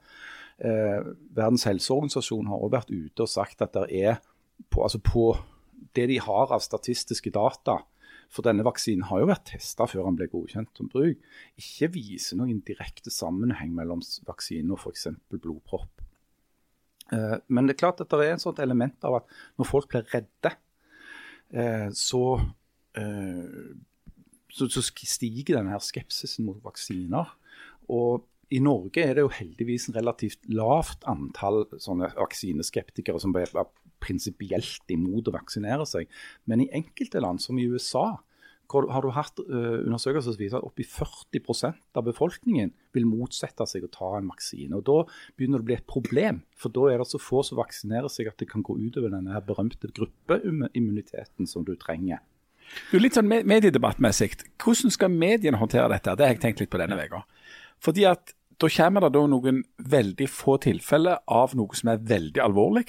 Eh, 0.59 1.13
Verdens 1.37 1.67
helseorganisasjon 1.69 2.49
har 2.51 2.59
også 2.59 2.75
vært 2.75 2.91
ute 2.91 3.25
og 3.25 3.31
sagt 3.31 3.63
at 3.63 3.77
det 3.77 3.87
er 3.95 4.19
på, 4.71 4.83
altså 4.83 4.99
på 4.99 5.31
det 5.95 6.09
de 6.11 6.19
har 6.23 6.51
av 6.55 6.63
statistiske 6.65 7.31
data 7.35 7.79
for 8.33 8.45
denne 8.45 8.65
vaksinen 8.67 9.07
har 9.09 9.23
jo 9.23 9.31
vært 9.31 9.47
testa 9.55 9.87
før 9.89 10.09
den 10.09 10.19
ble 10.19 10.29
godkjent 10.31 10.71
som 10.77 10.91
bruk, 10.93 11.21
ikke 11.61 11.89
viser 11.95 12.37
noen 12.41 12.61
direkte 12.67 13.13
sammenheng 13.13 13.73
mellom 13.77 14.03
vaksine 14.29 14.75
og 14.75 14.83
f.eks. 14.83 15.09
blodpropp. 15.33 16.05
Eh, 17.15 17.37
men 17.49 17.69
det 17.69 17.77
er 17.77 17.83
klart 17.87 18.03
at 18.05 18.13
det 18.13 18.27
er 18.27 18.37
et 18.37 18.45
sånt 18.45 18.61
element 18.61 19.09
av 19.09 19.21
at 19.23 19.37
når 19.57 19.71
folk 19.71 19.89
blir 19.95 20.05
redde, 20.13 20.53
eh, 21.57 21.89
så, 21.97 22.25
så, 24.53 24.69
så 24.69 24.85
stiger 24.85 25.57
denne 25.57 25.73
her 25.73 25.85
skepsisen 25.85 26.49
mot 26.49 26.61
vaksiner. 26.65 27.33
Og 27.89 28.27
i 28.49 28.61
Norge 28.65 29.03
er 29.05 29.17
det 29.17 29.25
jo 29.27 29.33
heldigvis 29.35 29.89
en 29.89 29.99
relativt 29.99 30.47
lavt 30.49 31.05
antall 31.11 31.67
sånne 31.83 32.13
vaksineskeptikere 32.17 33.21
som 33.21 33.35
er 33.37 33.53
prinsipielt 34.01 34.95
imot 34.95 35.29
å 35.29 35.35
vaksinere 35.35 35.85
seg. 35.89 36.09
Men 36.49 36.63
i 36.65 36.71
enkelte 36.77 37.21
land, 37.21 37.43
som 37.45 37.59
i 37.59 37.67
USA, 37.69 38.15
har 38.69 39.05
du 39.05 39.09
hatt 39.17 39.41
uh, 39.41 39.81
undersøkelser 39.81 40.35
som 40.35 40.41
viser 40.41 40.59
at 40.59 40.67
oppi 40.67 40.85
40% 40.85 41.97
av 41.97 42.05
befolkningen 42.05 42.75
vil 42.93 43.07
motsette 43.09 43.65
seg 43.69 43.87
å 43.87 43.93
ta 43.93 44.11
en 44.19 44.29
vaksine. 44.29 44.77
Og 44.77 44.85
Da 44.85 44.99
begynner 45.37 45.61
det 45.61 45.65
å 45.65 45.69
bli 45.71 45.79
et 45.79 45.89
problem, 45.89 46.43
for 46.57 46.73
da 46.73 46.91
er 46.93 47.01
det 47.01 47.09
så 47.09 47.21
få 47.21 47.43
som 47.47 47.61
vaksinerer 47.61 48.13
seg 48.13 48.29
at 48.29 48.41
det 48.41 48.51
kan 48.51 48.65
gå 48.65 48.77
utover 48.77 49.17
her 49.17 49.47
berømte 49.47 49.89
gruppeimmuniteten 49.89 51.49
som 51.49 51.65
du 51.65 51.75
trenger. 51.81 52.21
Du, 52.93 52.99
litt 53.01 53.17
sånn 53.17 53.29
mediedebattmessig, 53.29 54.35
hvordan 54.61 54.93
skal 54.93 55.13
mediene 55.13 55.57
håndtere 55.57 55.89
dette? 55.95 56.13
Det 56.13 56.27
har 56.27 56.35
jeg 56.35 56.43
tenkt 56.43 56.61
litt 56.61 56.73
på 56.73 56.81
denne 56.81 57.01
uka. 57.01 57.25
Fordi 57.81 58.05
at 58.11 58.35
da 58.59 58.69
kommer 58.75 59.05
det 59.05 59.13
da 59.15 59.23
noen 59.31 59.63
veldig 59.79 60.27
få 60.31 60.57
tilfeller 60.65 61.23
av 61.31 61.55
noe 61.59 61.79
som 61.79 61.93
er 61.93 62.03
veldig 62.03 62.43
alvorlig 62.43 62.89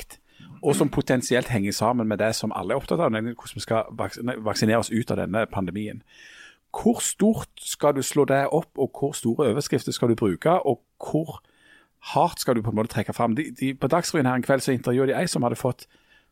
og 0.61 0.75
som 0.75 0.89
potensielt 0.91 1.47
henger 1.47 1.71
sammen 1.71 2.07
med 2.07 2.19
det 2.19 2.33
som 2.35 2.51
alle 2.55 2.73
er 2.73 2.81
opptatt 2.81 2.99
av, 2.99 3.11
nemlig 3.13 3.35
hvordan 3.37 3.59
vi 3.59 3.63
skal 3.63 4.41
vaksinere 4.43 4.81
oss 4.81 4.91
ut 4.91 5.11
av 5.11 5.21
denne 5.21 5.45
pandemien. 5.51 6.01
Hvor 6.75 6.99
stort 7.01 7.63
skal 7.63 7.95
du 7.95 8.01
slå 8.05 8.25
det 8.29 8.43
opp, 8.51 8.71
og 8.77 8.91
hvor 8.93 9.15
store 9.17 9.49
overskrifter 9.53 9.95
skal 9.95 10.11
du 10.11 10.15
bruke? 10.19 10.51
Og 10.51 10.81
hvor 10.99 11.39
hardt 12.13 12.43
skal 12.43 12.55
du 12.55 12.61
på 12.61 12.73
en 12.73 12.79
måte 12.81 12.93
trekke 12.93 13.15
fram? 13.15 13.35
De, 13.35 13.49
de, 13.59 13.73
på 13.73 13.87
Dagsrevyen 13.87 14.27
her 14.27 14.39
en 14.39 14.45
kveld 14.45 14.65
så 14.65 14.75
intervjuet 14.75 15.09
de 15.09 15.17
ei 15.17 15.27
som 15.27 15.43
hadde 15.47 15.59
fått 15.59 15.87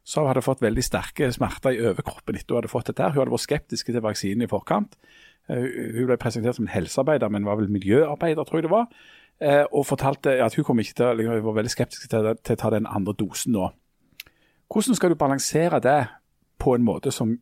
så 0.08 0.24
hadde 0.24 0.40
fått 0.40 0.62
veldig 0.64 0.84
sterke 0.86 1.28
smerter 1.36 1.76
i 1.76 1.82
overkroppen 1.84 2.38
etter 2.40 2.54
hun 2.54 2.62
hadde 2.62 2.72
fått 2.72 2.88
dette. 2.88 3.10
Hun 3.12 3.20
hadde 3.20 3.34
vært 3.34 3.44
skeptisk 3.44 3.90
til 3.90 4.04
vaksinen 4.06 4.46
i 4.46 4.48
forkant. 4.48 4.94
Uh, 5.52 5.66
hun 5.98 6.08
ble 6.08 6.16
presentert 6.22 6.56
som 6.56 6.64
en 6.64 6.72
helsearbeider, 6.72 7.28
men 7.28 7.48
var 7.48 7.60
vel 7.60 7.68
miljøarbeider, 7.72 8.48
tror 8.48 8.62
jeg 8.62 8.68
det 8.70 8.72
var. 8.72 8.88
Uh, 9.38 9.66
og 9.70 9.86
fortalte 9.86 10.32
at 10.42 10.56
hun 10.56 10.66
kom 10.66 10.80
ikke 10.82 10.96
til, 10.98 11.18
liksom, 11.20 11.44
var 11.46 11.60
veldig 11.60 11.72
skeptisk 11.72 12.10
til, 12.10 12.32
til 12.42 12.56
å 12.56 12.62
ta 12.62 12.72
den 12.74 12.88
andre 12.90 13.14
dosen 13.14 13.54
nå. 13.54 13.68
Hvordan 14.74 14.98
skal 14.98 15.14
du 15.14 15.16
balansere 15.16 15.80
det 15.80 16.00
på 16.60 16.74
en 16.76 16.84
måte 16.84 17.12
som 17.14 17.36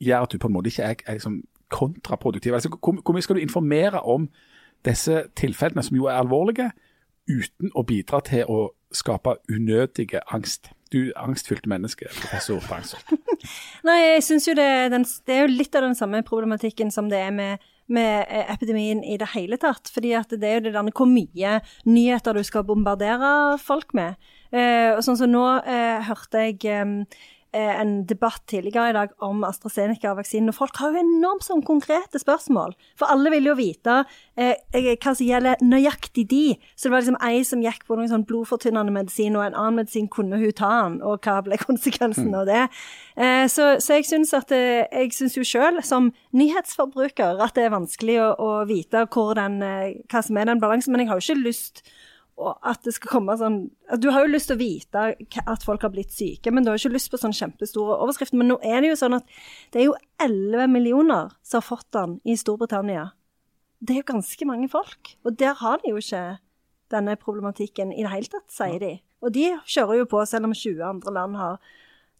gjør 0.00 0.24
at 0.24 0.32
du 0.32 0.38
på 0.40 0.48
en 0.48 0.54
måte 0.56 0.72
ikke 0.72 0.82
er, 0.82 1.02
er 1.06 1.18
liksom 1.18 1.42
kontraproduktiv? 1.68 2.54
Altså, 2.54 2.72
hvor, 2.72 2.96
hvor 3.02 3.14
mye 3.14 3.22
skal 3.22 3.36
du 3.36 3.44
informere 3.44 4.00
om 4.00 4.28
disse 4.84 5.24
tilfellene, 5.36 5.82
som 5.82 5.96
jo 5.96 6.08
er 6.08 6.20
alvorlige, 6.20 6.70
uten 7.28 7.72
å 7.74 7.84
bidra 7.88 8.20
til 8.24 8.48
å 8.48 8.58
skape 8.92 9.36
unødige 9.52 10.24
angst? 10.32 10.72
Du 10.92 11.10
angstfylte 11.16 11.68
menneske, 11.68 12.06
professor 12.08 12.60
Bangsholt. 12.70 13.08
Nei, 13.86 13.98
jeg 14.14 14.24
syns 14.24 14.48
jo 14.48 14.54
det, 14.54 14.68
den, 14.92 15.04
det, 15.26 15.34
er 15.34 15.44
jo 15.44 15.54
litt 15.56 15.74
av 15.74 15.82
den 15.82 15.96
samme 15.98 16.22
problematikken 16.22 16.92
som 16.94 17.08
det 17.10 17.18
er 17.18 17.32
med, 17.34 17.64
med 17.92 18.24
eh, 18.28 18.46
epidemien 18.52 19.02
i 19.04 19.18
det 19.20 19.30
hele 19.34 19.58
tatt. 19.60 19.90
Fordi 19.92 20.14
at 20.18 20.32
det 20.32 20.48
er 20.48 20.58
jo 20.58 20.64
det 20.66 20.74
der 20.76 20.90
hvor 20.90 21.10
mye 21.10 21.58
nyheter 21.84 22.36
du 22.36 22.42
skal 22.46 22.66
bombardere 22.68 23.58
folk 23.62 23.94
med. 23.96 24.18
Eh, 24.54 24.94
og 24.94 25.02
sånn 25.04 25.18
som 25.18 25.32
nå 25.32 25.44
eh, 25.66 26.04
hørte 26.06 26.46
jeg 26.46 26.60
eh, 26.70 27.22
en 27.54 27.92
debatt 28.06 28.42
tidligere 28.50 28.90
i 28.90 28.96
dag 28.96 29.12
om 29.22 29.44
AstraZeneca-vaksinen. 29.46 30.50
og 30.50 30.56
Folk 30.58 30.78
har 30.80 30.92
jo 30.92 31.02
enormt 31.02 31.46
sånn 31.46 31.62
konkrete 31.66 32.18
spørsmål. 32.18 32.74
For 32.98 33.10
alle 33.10 33.30
vil 33.34 33.48
jo 33.50 33.56
vite 33.58 34.00
eh, 34.36 34.56
hva 34.74 35.14
som 35.14 35.26
gjelder 35.26 35.62
nøyaktig 35.62 36.26
de. 36.30 36.44
Så 36.74 36.88
det 36.88 36.94
var 36.94 37.04
liksom 37.04 37.20
ei 37.24 37.42
som 37.46 37.62
gikk 37.64 37.86
på 37.86 37.98
noen 37.98 38.10
sånn 38.10 38.26
blodfortynnende 38.28 38.94
medisin, 38.94 39.36
og 39.38 39.46
en 39.46 39.58
annen 39.58 39.82
medisin 39.82 40.08
kunne 40.12 40.40
hun 40.40 40.54
ta 40.56 40.72
den, 40.84 41.00
og 41.02 41.26
hva 41.26 41.40
ble 41.46 41.58
konsekvensen 41.62 42.32
mm. 42.32 42.38
av 42.40 42.48
det. 42.50 42.62
Eh, 43.16 43.44
så, 43.50 43.74
så, 43.78 43.98
jeg 43.98 44.08
syns 44.10 44.34
at 44.36 44.54
eh, 44.54 44.86
jeg 44.88 45.14
syns 45.16 45.38
jo 45.38 45.46
sjøl, 45.46 45.82
som 45.86 46.10
nyhetsforbruker, 46.34 47.38
at 47.44 47.54
det 47.54 47.68
er 47.68 47.76
vanskelig 47.76 48.18
å, 48.24 48.32
å 48.34 48.50
vite 48.68 49.06
den, 49.38 49.60
hva 50.10 50.24
som 50.24 50.40
er 50.40 50.50
den 50.50 50.62
balansen. 50.62 50.94
Men 50.94 51.04
jeg 51.04 51.12
har 51.12 51.20
jo 51.20 51.28
ikke 51.28 51.46
lyst 51.46 51.86
og 52.40 52.58
at 52.66 52.82
det 52.82 52.94
skal 52.96 53.12
komme 53.12 53.36
sånn 53.38 53.58
Du 54.00 54.08
har 54.10 54.24
jo 54.24 54.32
lyst 54.32 54.48
til 54.50 54.56
å 54.56 54.60
vite 54.60 55.02
at 55.44 55.66
folk 55.66 55.84
har 55.86 55.92
blitt 55.94 56.14
syke, 56.14 56.50
men 56.50 56.64
du 56.64 56.70
har 56.70 56.78
jo 56.78 56.88
ikke 56.88 56.96
lyst 56.96 57.12
på 57.12 57.20
sånn 57.20 57.36
kjempestore 57.36 57.98
overskrifter. 58.02 58.38
Men 58.40 58.50
nå 58.50 58.58
er 58.66 58.82
det 58.82 58.90
jo 58.90 59.00
sånn 59.04 59.18
at 59.20 59.28
det 59.74 59.82
er 59.82 59.88
jo 59.88 59.98
11 60.22 60.66
millioner 60.72 61.36
som 61.46 61.60
har 61.60 61.68
fått 61.68 61.90
den 61.94 62.18
i 62.26 62.36
Storbritannia. 62.40 63.12
Det 63.78 63.94
er 63.94 64.02
jo 64.02 64.10
ganske 64.14 64.48
mange 64.48 64.68
folk. 64.72 65.14
Og 65.22 65.38
der 65.38 65.54
har 65.60 65.78
de 65.82 65.92
jo 65.92 66.02
ikke 66.02 66.24
denne 66.92 67.16
problematikken 67.20 67.94
i 67.94 68.02
det 68.02 68.12
hele 68.12 68.30
tatt, 68.32 68.48
sier 68.52 68.80
de. 68.82 68.92
Og 69.24 69.32
de 69.34 69.52
kjører 69.70 70.02
jo 70.02 70.10
på, 70.10 70.20
selv 70.28 70.50
om 70.50 70.56
20 70.56 70.82
andre 70.90 71.14
land 71.14 71.38
har 71.40 71.58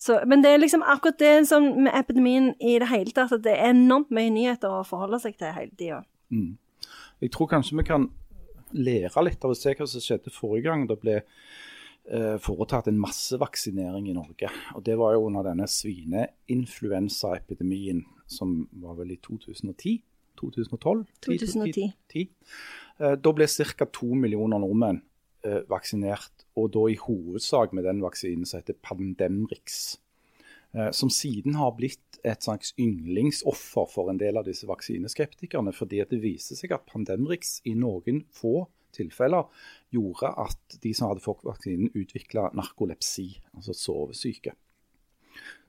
så, 0.04 0.18
men 0.26 0.42
det 0.42 0.50
er 0.50 0.58
liksom 0.60 0.82
akkurat 0.84 1.16
det 1.22 1.46
sånn 1.48 1.68
med 1.86 1.94
epidemien 1.96 2.50
i 2.60 2.74
det 2.82 2.90
hele 2.90 3.14
tatt, 3.14 3.32
at 3.32 3.44
det 3.46 3.54
er 3.54 3.70
enormt 3.72 4.10
mye 4.12 4.32
nyheter 4.34 4.68
å 4.68 4.82
forholde 4.84 5.20
seg 5.22 5.38
til 5.40 5.54
hele 5.54 5.72
tida. 5.78 6.00
Mm. 6.34 6.58
Jeg 7.24 7.32
tror 7.32 7.48
kanskje 7.48 7.78
vi 7.78 7.86
kan 7.88 8.08
lære 8.74 9.22
litt 9.24 9.44
av 9.44 9.50
å 9.54 9.56
se 9.58 9.74
hva 9.74 9.86
som 9.88 10.00
skjedde 10.02 10.30
forrige 10.34 10.68
gang 10.68 10.88
det 10.90 10.98
ble 11.02 11.16
eh, 11.22 12.36
foretatt 12.42 12.86
en 12.90 13.00
massevaksinering 13.00 14.04
i 14.10 14.16
Norge. 14.16 14.48
Og 14.74 14.80
Det 14.86 14.96
var 15.00 15.10
jo 15.14 15.26
under 15.28 15.42
denne 15.46 15.66
svineinfluensaepidemien 15.70 18.00
som 18.26 18.68
var 18.82 18.94
vel 19.00 19.10
i 19.14 19.18
2010? 19.22 20.02
2012? 20.40 21.04
2010. 21.22 21.92
10, 22.10 22.28
eh, 23.00 23.16
da 23.16 23.32
ble 23.32 23.46
ca. 23.46 23.86
to 23.86 24.14
millioner 24.14 24.58
nordmenn 24.58 25.02
eh, 25.44 25.62
vaksinert, 25.70 26.46
og 26.56 26.72
da 26.74 26.88
i 26.90 26.96
hovedsak 26.98 27.72
med 27.72 27.84
den 27.84 28.02
vaksinen 28.02 28.46
som 28.46 28.60
heter 28.60 28.74
Pandemrix. 28.82 29.98
Eh, 30.74 30.90
som 30.90 31.10
siden 31.10 31.54
har 31.54 31.76
blitt 31.78 32.18
et 32.24 32.42
slags 32.42 32.74
yndlingsoffer 32.80 33.86
for 33.92 34.10
en 34.10 34.18
del 34.18 34.36
av 34.40 34.44
disse 34.48 34.66
vaksineskeptikerne. 34.66 35.72
Fordi 35.76 36.00
det 36.10 36.22
viser 36.22 36.56
seg 36.58 36.72
at 36.74 36.86
Pandemrix 36.90 37.60
i 37.68 37.74
noen 37.78 38.24
få 38.34 38.66
tilfeller 38.94 39.44
gjorde 39.94 40.28
at 40.44 40.78
de 40.82 40.92
som 40.94 41.08
hadde 41.10 41.24
fått 41.24 41.46
vaksinen, 41.46 41.90
utvikla 41.94 42.42
narkolepsi, 42.54 43.28
altså 43.54 43.72
sovesyke. 43.76 44.52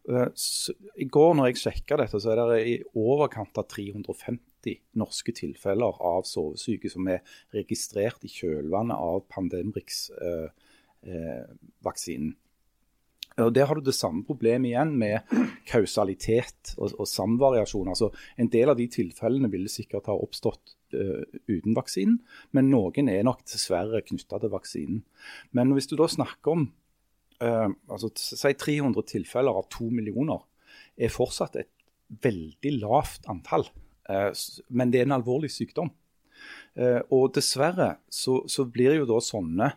Eh, 0.10 0.30
I 1.02 1.06
går 1.10 1.34
når 1.38 1.46
jeg 1.52 1.62
sjekka 1.64 1.96
dette, 2.02 2.18
så 2.22 2.28
er 2.34 2.38
det 2.50 2.60
i 2.70 2.84
overkant 2.98 3.58
av 3.62 3.66
350 3.70 4.76
norske 4.98 5.32
tilfeller 5.38 5.94
av 6.02 6.22
sovesyke 6.26 6.90
som 6.90 7.08
er 7.14 7.20
registrert 7.54 8.26
i 8.26 8.30
kjølvannet 8.34 8.98
av 8.98 9.22
Pandemrix-vaksinen. 9.34 12.34
Og 13.44 13.52
Der 13.54 13.68
har 13.68 13.76
du 13.76 13.84
det 13.84 13.96
samme 13.96 14.24
problemet 14.24 14.70
igjen 14.70 14.94
med 14.96 15.28
kausalitet 15.68 16.72
og, 16.78 16.94
og 16.96 17.08
samvariasjon. 17.10 17.90
Altså, 17.92 18.12
en 18.40 18.50
del 18.52 18.72
av 18.72 18.80
de 18.80 18.88
tilfellene 18.92 19.50
ville 19.52 19.72
sikkert 19.72 20.08
ha 20.08 20.16
oppstått 20.16 20.76
uh, 20.96 21.24
uten 21.50 21.76
vaksinen, 21.76 22.22
men 22.56 22.72
noen 22.72 23.12
er 23.12 23.26
nok 23.28 23.44
dessverre 23.44 24.04
knytta 24.08 24.40
til 24.40 24.54
vaksinen. 24.56 25.04
Men 25.52 25.76
hvis 25.76 25.92
du 25.92 25.98
da 26.00 26.08
snakker 26.12 26.56
om 26.56 26.68
uh, 27.44 27.70
altså, 27.92 28.14
si 28.16 28.54
300 28.56 29.04
tilfeller 29.12 29.60
av 29.60 29.68
to 29.74 29.90
millioner, 29.92 30.46
er 30.96 31.12
fortsatt 31.12 31.60
et 31.60 31.74
veldig 32.24 32.78
lavt 32.80 33.28
antall. 33.32 33.68
Uh, 34.08 34.32
men 34.72 34.96
det 34.96 35.04
er 35.04 35.10
en 35.10 35.20
alvorlig 35.20 35.52
sykdom. 35.52 35.92
Og 36.76 37.30
dessverre 37.34 37.86
så, 38.12 38.42
så 38.52 38.66
blir 38.68 38.98
jo 38.98 39.06
da 39.08 39.22
sånne 39.24 39.70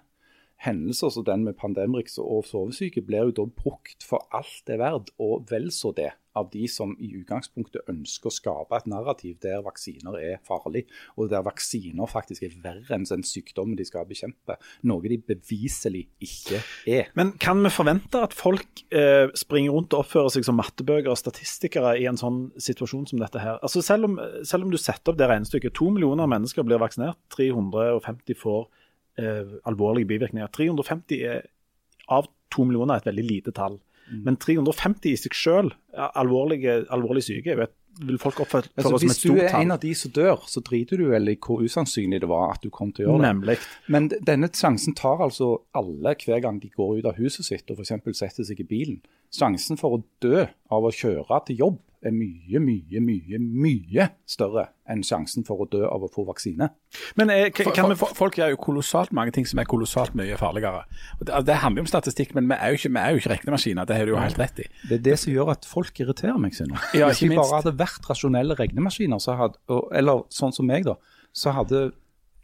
hendelser 0.63 1.13
som 1.15 1.27
den 1.27 1.45
med 1.47 1.59
Pandemrix 1.59 2.19
og 2.23 2.47
sovesyke 2.49 3.03
blir 3.07 3.29
jo 3.29 3.37
da 3.43 3.45
brukt 3.61 4.07
for 4.07 4.27
alt 4.35 4.65
det 4.67 4.79
er 4.79 4.83
verdt, 4.83 5.13
og 5.23 5.47
vel 5.51 5.71
så 5.75 5.93
det, 5.95 6.13
av 6.39 6.49
de 6.53 6.69
som 6.71 6.93
i 7.03 7.09
utgangspunktet 7.19 7.89
ønsker 7.91 8.31
å 8.31 8.35
skape 8.35 8.79
et 8.79 8.89
narrativ 8.91 9.39
der 9.43 9.63
vaksiner 9.65 10.19
er 10.21 10.37
farlig, 10.47 10.85
og 11.17 11.31
der 11.33 11.45
vaksiner 11.47 12.11
faktisk 12.11 12.47
er 12.47 12.57
verre 12.63 12.95
enn 12.95 13.07
den 13.09 13.25
sykdommen 13.27 13.79
de 13.79 13.87
skal 13.87 14.07
bekjempe. 14.09 14.59
Noe 14.87 15.11
de 15.11 15.19
beviselig 15.19 16.05
ikke 16.23 16.63
er. 16.91 17.11
Men 17.19 17.35
kan 17.43 17.63
vi 17.65 17.73
forvente 17.75 18.23
at 18.23 18.37
folk 18.37 18.85
eh, 18.95 19.31
springer 19.39 19.75
rundt 19.75 19.97
og 19.97 20.05
oppfører 20.05 20.35
seg 20.37 20.47
som 20.47 20.59
mattebøker 20.61 21.11
og 21.13 21.19
statistikere 21.19 21.97
i 21.99 22.07
en 22.11 22.21
sånn 22.21 22.49
situasjon 22.63 23.09
som 23.11 23.23
dette 23.23 23.43
her? 23.43 23.59
Altså 23.63 23.83
selv 23.85 24.11
om, 24.11 24.19
selv 24.47 24.67
om 24.67 24.75
du 24.75 24.79
setter 24.81 25.13
opp 25.15 25.21
det 25.21 25.31
regnestykket, 25.31 25.75
to 25.79 25.91
millioner 25.95 26.31
mennesker 26.31 26.67
blir 26.67 26.83
vaksinert, 26.83 27.19
350 27.35 28.39
får 28.39 28.69
alvorlige 29.69 30.09
bivirkninger. 30.13 30.51
350 30.55 31.23
er, 31.27 31.43
av 32.09 32.31
to 32.55 32.65
millioner 32.65 32.97
er 32.97 33.03
et 33.03 33.11
veldig 33.11 33.27
lite 33.29 33.55
tall. 33.57 33.81
Men 34.09 34.39
350 34.41 35.11
i 35.11 35.19
seg 35.21 35.35
selv, 35.37 35.75
alvorlig, 36.17 36.63
alvorlig 36.89 37.27
syke, 37.27 37.57
vet, 37.59 37.75
vil 37.99 38.19
folk 38.23 38.39
oppføre 38.45 38.71
Altså, 38.79 38.93
som 38.95 38.95
et 38.95 39.01
stort 39.01 39.11
tall. 39.11 39.11
hvis 39.11 39.23
du 39.27 39.43
er 39.43 39.49
er 39.51 39.65
en 39.65 39.75
av 39.75 39.81
de 39.83 39.91
som 39.99 40.13
dør, 40.15 40.45
så 40.47 40.63
driter 40.65 41.01
du 41.01 41.09
vel 41.11 41.33
i 41.33 41.37
hvor 41.37 41.65
usannsynlig 41.67 42.21
det 42.23 42.29
var 42.31 42.55
at 42.55 42.63
du 42.63 42.71
kom 42.71 42.93
til 42.95 43.05
å 43.05 43.09
gjøre 43.09 43.19
det. 43.21 43.27
Nemlig. 43.27 43.57
Men 43.91 44.09
denne 44.09 44.49
sjansen 44.55 44.95
tar 44.97 45.21
altså 45.27 45.51
alle 45.77 46.15
hver 46.23 46.41
gang 46.45 46.61
de 46.63 46.71
går 46.71 47.01
ut 47.01 47.11
av 47.11 47.19
huset 47.19 47.45
sitt 47.45 47.69
og 47.75 47.83
f.eks. 47.83 48.19
setter 48.21 48.47
seg 48.47 48.63
i 48.63 48.69
bilen. 48.71 49.01
Sjansen 49.35 49.77
for 49.81 49.99
å 49.99 50.03
dø 50.25 50.47
av 50.47 50.87
å 50.87 50.95
kjøre 50.95 51.43
til 51.51 51.59
jobb 51.67 51.83
er 52.07 52.15
mye, 52.15 52.61
mye, 52.63 53.01
mye 53.03 53.39
mye 53.43 54.07
større 54.29 54.69
enn 54.89 55.03
sjansen 55.05 55.45
for 55.47 55.65
å 55.65 55.67
dø 55.71 55.83
av 55.89 56.05
å 56.07 56.11
få 56.13 56.25
vaksine. 56.29 56.71
Men 57.19 57.33
eh, 57.35 57.49
vi 57.51 57.97
Folk 57.99 58.39
gjør 58.39 58.55
jo 58.55 58.61
kolossalt 58.63 59.13
mange 59.17 59.35
ting 59.35 59.47
som 59.49 59.61
er 59.61 59.69
kolossalt 59.69 60.15
mye 60.19 60.39
farligere. 60.41 60.85
Det, 61.21 61.43
det 61.49 61.59
handler 61.65 61.83
jo 61.83 61.87
om 61.89 61.91
statistikk, 61.91 62.35
men 62.39 62.49
vi 62.51 62.59
er 62.59 62.73
jo 62.73 62.81
ikke, 62.81 62.93
vi 62.95 63.03
er 63.03 63.31
regnemaskiner. 63.35 63.89
Det 63.89 63.99
har 63.99 64.09
du 64.09 64.15
jo 64.15 64.21
helt 64.23 64.41
rett 64.41 64.63
i. 64.65 64.69
Det 64.89 65.01
er 65.01 65.05
det 65.11 65.17
som 65.25 65.35
gjør 65.35 65.55
at 65.57 65.69
folk 65.69 66.03
irriterer 66.05 66.39
meg, 66.41 66.55
Synne. 66.57 66.81
Ja, 66.97 67.11
Hvis 67.11 67.25
vi 67.25 67.33
de 67.33 67.41
bare 67.41 67.61
hadde 67.61 67.75
vært 67.79 68.07
rasjonelle 68.09 68.57
regnemaskiner, 68.59 69.23
så 69.23 69.37
hadde, 69.39 69.81
eller 69.99 70.25
sånn 70.35 70.55
som 70.55 70.69
meg, 70.71 70.87
da, 70.89 70.97
så 71.37 71.55
hadde 71.57 71.89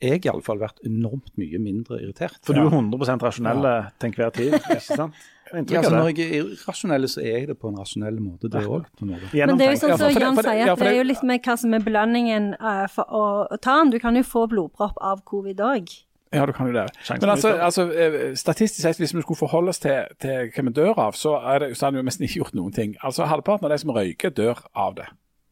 jeg 0.05 0.25
iallfall 0.29 0.61
vært 0.63 0.83
enormt 0.87 1.33
mye 1.41 1.61
mindre 1.63 2.01
irritert. 2.03 2.41
For 2.47 2.57
du 2.57 2.65
er 2.65 2.73
100% 2.73 3.25
rasjonell 3.25 3.71
til 3.99 4.11
enhver 4.11 4.35
tid, 4.37 4.59
ikke 4.61 4.81
sant? 5.03 5.23
Ja, 5.55 5.79
altså, 5.79 5.91
når 5.93 6.09
jeg 6.09 6.25
er 6.25 6.33
irrasjonell, 6.41 7.07
så 7.09 7.21
er 7.21 7.37
jeg 7.39 7.49
det 7.51 7.59
på 7.61 7.69
en 7.69 7.77
rasjonell 7.79 8.17
måte, 8.23 8.49
det 8.51 8.65
òg. 8.65 8.89
Men 9.01 9.59
det 9.61 9.69
er 9.69 9.75
jo 9.75 9.83
sånn 9.83 9.99
som 10.01 10.17
Jan 10.17 10.41
sier, 10.41 10.73
at 10.73 10.81
det 10.81 10.89
er 10.89 10.97
jo 10.99 11.05
litt 11.07 11.23
med 11.27 11.45
hva 11.45 11.57
som 11.61 11.77
er 11.77 11.85
belønningen 11.85 12.49
eh, 12.57 12.87
for 12.91 13.07
å, 13.15 13.23
å 13.47 13.61
ta 13.63 13.77
den. 13.83 13.93
Du 13.95 14.01
kan 14.03 14.17
jo 14.19 14.25
få 14.27 14.47
blodpropp 14.51 14.99
av 15.05 15.23
covid 15.29 15.63
òg. 15.63 15.95
Ja, 16.35 16.47
du 16.47 16.53
kan 16.57 16.67
jo 16.67 16.75
det. 16.75 16.89
Men 17.21 17.31
altså, 17.31 17.53
altså, 17.63 17.87
eh, 17.93 18.35
statistisk 18.35 18.83
sett, 18.83 18.99
hvis 18.99 19.15
vi 19.15 19.23
skulle 19.23 19.39
forholde 19.39 19.71
oss 19.71 19.83
til, 19.85 20.09
til 20.23 20.51
hva 20.51 20.65
vi 20.67 20.75
dør 20.75 20.99
av, 21.07 21.19
så 21.19 21.37
er 21.53 21.63
det, 21.63 21.75
så 21.79 21.87
har 21.87 21.95
vi 21.95 22.03
jo 22.03 22.09
nesten 22.09 22.27
ikke 22.27 22.41
gjort 22.41 22.57
noen 22.59 22.75
ting. 22.75 22.97
Altså, 23.07 23.29
Halvparten 23.31 23.69
av 23.69 23.75
de 23.75 23.79
som 23.85 23.95
røyker, 23.95 24.35
dør 24.35 24.65
av 24.73 24.97
det, 24.99 25.07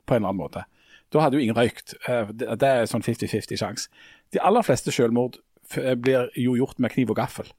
på 0.09 0.17
en 0.17 0.23
eller 0.23 0.33
annen 0.33 0.43
måte. 0.43 0.65
Da 1.13 1.21
hadde 1.21 1.37
jo 1.37 1.43
ingen 1.45 1.57
røykt. 1.57 1.95
Eh, 2.09 2.31
Det 2.33 2.69
er 2.69 2.87
sånn 2.89 3.03
50-50 3.05 3.57
sjanse. 3.61 3.89
De 4.33 4.41
aller 4.41 4.63
fleste 4.65 4.93
selvmord 4.93 5.37
f- 5.69 5.97
blir 6.01 6.31
jo 6.37 6.55
gjort 6.57 6.79
med 6.81 6.91
kniv 6.95 7.11
og 7.11 7.17
gaffel. 7.17 7.51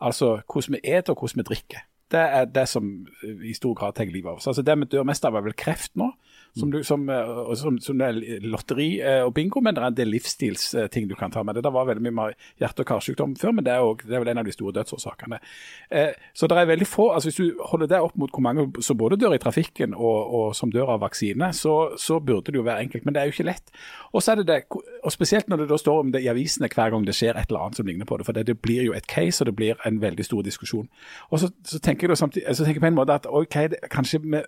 Altså 0.00 0.40
hvordan 0.46 0.74
vi 0.76 0.80
eter 0.96 1.12
og 1.14 1.20
hvordan 1.22 1.42
vi 1.44 1.46
drikker. 1.54 1.84
Det 2.10 2.20
er 2.20 2.44
det 2.44 2.68
som 2.68 3.06
eh, 3.24 3.48
i 3.50 3.54
stor 3.54 3.74
grad 3.74 3.94
tar 3.94 4.04
livet 4.10 4.28
av 4.30 4.36
oss. 4.40 4.46
Altså 4.46 4.62
Det 4.62 4.78
vi 4.78 4.84
dør 4.96 5.04
mest 5.06 5.24
av, 5.24 5.34
er 5.34 5.40
vel 5.46 5.54
kreft 5.54 5.94
nå. 5.96 6.10
Som, 6.56 6.70
du, 6.72 6.78
som, 6.84 7.08
eh, 7.08 7.54
som, 7.60 7.78
som 7.78 7.98
det 8.00 8.06
er 8.06 8.44
lotteri 8.48 8.88
eh, 9.00 9.22
og 9.26 9.34
bingo, 9.36 9.60
men 9.60 9.76
det 9.76 9.82
er 9.82 9.90
en 9.90 9.98
del 9.98 10.08
livsstilsting 10.14 11.08
du 11.10 11.14
kan 11.18 11.32
ta 11.32 11.42
med 11.44 11.58
det. 11.58 11.64
Det 11.66 11.72
var 11.74 11.88
veldig 11.90 12.12
mye 12.16 12.30
hjerte- 12.62 12.84
og 12.84 12.88
karsykdom 12.88 13.34
før, 13.36 13.52
men 13.58 13.66
det 13.66 13.74
er, 13.74 13.84
også, 13.84 14.08
det 14.08 14.16
er 14.16 14.22
vel 14.24 14.30
en 14.32 14.40
av 14.40 14.48
de 14.48 14.54
store 14.54 14.72
dødsårsakene. 14.78 15.40
Eh, 15.90 16.14
så 16.32 16.48
det 16.48 16.56
er 16.56 16.70
veldig 16.70 16.88
få, 16.88 17.10
altså 17.12 17.28
Hvis 17.28 17.36
du 17.36 17.62
holder 17.70 17.90
det 17.92 18.00
opp 18.00 18.16
mot 18.16 18.32
hvor 18.32 18.44
mange 18.46 18.66
som 18.80 18.96
både 18.96 19.18
dør 19.20 19.36
i 19.36 19.42
trafikken 19.42 19.94
og, 19.94 20.34
og 20.38 20.56
som 20.56 20.72
dør 20.72 20.94
av 20.94 21.02
vaksine, 21.04 21.52
så, 21.52 21.76
så 22.00 22.20
burde 22.20 22.52
det 22.52 22.60
jo 22.60 22.64
være 22.66 22.86
enkelt. 22.86 23.04
Men 23.04 23.14
det 23.14 23.20
er 23.20 23.28
jo 23.28 23.36
ikke 23.36 23.50
lett. 23.50 23.74
Og 24.12 24.22
så 24.22 24.32
er 24.32 24.40
det 24.40 24.48
det, 24.48 24.62
og 25.04 25.12
spesielt 25.12 25.48
når 25.48 25.64
det 25.64 25.70
da 25.74 25.80
står 25.80 26.00
om 26.00 26.12
det 26.14 26.24
i 26.24 26.30
avisene 26.32 26.70
hver 26.72 26.94
gang 26.94 27.04
det 27.04 27.16
skjer 27.18 27.36
et 27.36 27.50
eller 27.50 27.66
annet 27.66 27.82
som 27.82 27.86
ligner 27.86 28.08
på 28.08 28.16
det. 28.16 28.26
For 28.28 28.32
det, 28.32 28.46
det 28.48 28.58
blir 28.64 28.86
jo 28.88 28.96
et 28.96 29.06
case, 29.10 29.42
og 29.42 29.50
det 29.50 29.56
blir 29.56 29.76
en 29.84 30.00
veldig 30.00 30.24
stor 30.24 30.46
diskusjon. 30.46 30.88
Og 31.30 31.42
så, 31.42 31.52
så 31.64 31.82
tenker 31.84 32.08
jeg 32.08 32.16
samtidig, 32.18 32.48
så 32.56 32.64
tenker 32.64 32.80
jeg 32.80 32.86
på 32.88 32.94
en 32.94 33.00
måte 33.02 33.20
at 33.20 33.28
ok, 33.28 33.58
det, 33.74 33.84
kanskje 33.92 34.22
vi 34.24 34.40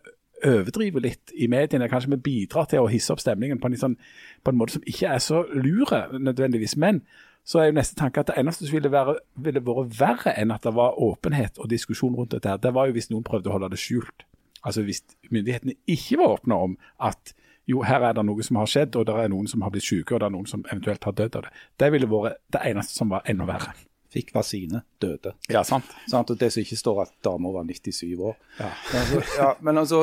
overdriver 0.46 1.04
litt 1.04 1.32
i 1.34 1.48
mediene. 1.50 1.88
Kanskje 1.90 2.12
vi 2.14 2.20
bidrar 2.28 2.68
til 2.70 2.84
å 2.84 2.90
hisse 2.92 3.12
opp 3.14 3.22
stemningen 3.22 3.60
på 3.62 3.70
en, 3.70 3.78
sånn, 3.80 3.96
på 4.44 4.52
en 4.52 4.60
måte 4.60 4.76
som 4.76 4.86
ikke 4.86 5.10
er 5.14 5.24
så 5.24 5.42
lure 5.54 6.04
nødvendigvis. 6.14 6.76
Men 6.80 7.02
så 7.48 7.62
er 7.62 7.70
jo 7.70 7.78
neste 7.78 7.96
tanke 7.96 8.20
at 8.20 8.28
det 8.28 8.36
eneste 8.40 8.66
som 8.66 8.76
ville, 8.76 8.90
være, 8.92 9.16
ville 9.40 9.62
vært 9.64 9.94
verre 9.98 10.34
enn 10.36 10.52
at 10.52 10.66
det 10.66 10.74
var 10.76 10.98
åpenhet 11.00 11.60
og 11.62 11.70
diskusjon 11.72 12.16
rundt 12.18 12.34
dette, 12.34 12.50
her, 12.50 12.60
det 12.60 12.74
var 12.76 12.90
jo 12.90 12.96
hvis 12.98 13.08
noen 13.08 13.24
prøvde 13.24 13.48
å 13.48 13.54
holde 13.56 13.70
det 13.72 13.80
skjult. 13.80 14.26
Altså 14.66 14.82
hvis 14.84 15.04
myndighetene 15.32 15.78
ikke 15.88 16.18
var 16.20 16.34
åpne 16.36 16.58
om 16.68 16.76
at 17.08 17.32
jo, 17.68 17.82
her 17.84 18.04
er 18.04 18.14
det 18.16 18.24
noe 18.24 18.44
som 18.44 18.56
har 18.60 18.68
skjedd, 18.68 18.96
og 18.96 19.04
det 19.08 19.14
er 19.20 19.28
noen 19.28 19.48
som 19.48 19.60
har 19.64 19.72
blitt 19.72 19.84
syke, 19.84 20.14
og 20.14 20.22
det 20.22 20.28
er 20.28 20.32
noen 20.32 20.48
som 20.48 20.62
eventuelt 20.70 21.04
har 21.04 21.16
dødd 21.16 21.36
av 21.36 21.44
det. 21.44 21.50
Det 21.76 21.90
ville 21.92 22.08
vært 22.08 22.38
det 22.56 22.62
eneste 22.70 22.96
som 22.96 23.12
var 23.12 23.28
enda 23.28 23.44
verre. 23.48 23.74
Fikk 24.08 24.30
vaksine, 24.32 24.80
døde. 25.02 25.34
Ja, 25.52 25.60
sant. 25.68 25.88
Sant? 26.08 26.30
Og 26.32 26.38
det 26.40 26.48
som 26.54 26.62
ikke 26.62 26.78
står 26.80 27.02
at 27.02 27.10
dama 27.24 27.50
var 27.52 27.66
97 27.68 28.14
år. 28.16 28.38
Men, 28.58 29.02
altså, 29.02 29.20
ja, 29.36 29.48
men 29.60 29.80
altså, 29.82 30.00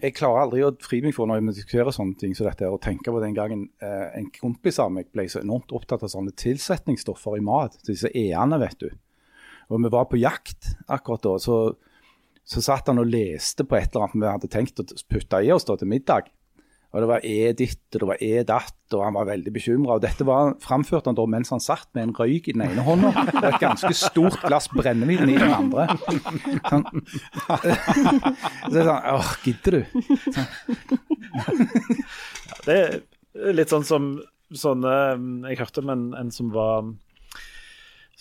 jeg 0.00 0.16
klarer 0.18 0.42
aldri 0.42 0.64
å 0.66 0.72
fri 0.82 0.98
meg 1.04 1.14
for 1.14 1.30
når 1.30 1.38
jeg 1.38 1.54
diskuterer 1.60 1.94
sånne 1.94 2.18
ting 2.18 2.34
som 2.34 2.48
dette, 2.48 2.66
og 2.66 2.82
tenke 2.82 3.14
på 3.14 3.22
den 3.22 3.36
gangen 3.36 3.68
eh, 3.78 4.08
en 4.18 4.26
kompis 4.34 4.80
av 4.82 4.90
meg 4.96 5.06
ble 5.14 5.28
så 5.30 5.44
enormt 5.44 5.70
opptatt 5.76 6.02
av 6.02 6.10
sånne 6.10 6.34
tilsetningsstoffer 6.34 7.38
i 7.38 7.44
mat, 7.46 7.78
disse 7.86 8.10
e-ene, 8.10 8.58
vet 8.64 8.82
du. 8.82 8.90
Og 9.70 9.82
vi 9.86 9.94
var 9.94 10.10
på 10.10 10.18
jakt 10.18 10.74
akkurat 10.90 11.22
da, 11.22 11.36
så, 11.38 11.58
så 12.42 12.64
satt 12.64 12.90
han 12.90 13.00
og 13.04 13.10
leste 13.10 13.66
på 13.68 13.78
et 13.78 13.94
eller 13.94 14.08
annet 14.08 14.18
vi 14.18 14.32
hadde 14.32 14.50
tenkt 14.50 14.82
å 14.82 14.88
putte 15.14 15.44
i 15.46 15.54
oss 15.54 15.70
da 15.70 15.78
til 15.78 15.94
middag. 15.94 16.26
Og 16.94 17.02
det 17.02 17.08
var 17.10 17.24
E 17.26 17.52
ditt 17.58 17.96
og 17.96 18.02
det 18.04 18.08
var 18.12 18.20
E 18.22 18.42
datt, 18.46 18.76
og 18.94 19.00
han 19.02 19.16
var 19.16 19.26
veldig 19.26 19.50
bekymra. 19.56 19.96
Dette 20.02 20.22
var 20.28 20.52
framførte 20.62 21.10
han 21.10 21.16
da 21.18 21.24
mens 21.26 21.50
han 21.50 21.62
satt 21.62 21.88
med 21.96 22.04
en 22.06 22.12
røyk 22.14 22.46
i 22.48 22.54
den 22.54 22.62
ene 22.68 22.84
hånda 22.86 23.10
og 23.10 23.48
et 23.48 23.58
ganske 23.62 23.90
stort 23.98 24.38
glass 24.44 24.68
brennevin 24.70 25.32
i 25.32 25.38
den 25.40 25.54
andre. 25.56 25.88
Sånn. 26.70 26.86
Så 28.70 28.70
er 28.70 28.78
det 28.78 28.86
sånn 28.86 29.08
Åh, 29.14 29.32
gidder 29.42 29.74
du? 29.74 29.82
Det 32.64 32.78
er 32.78 33.58
litt 33.58 33.74
sånn 33.74 33.86
som 33.86 34.12
sånne 34.54 34.92
Jeg 35.48 35.58
hørte 35.58 35.82
om 35.82 35.90
en, 35.90 36.04
en 36.18 36.30
som 36.34 36.52
var 36.54 36.92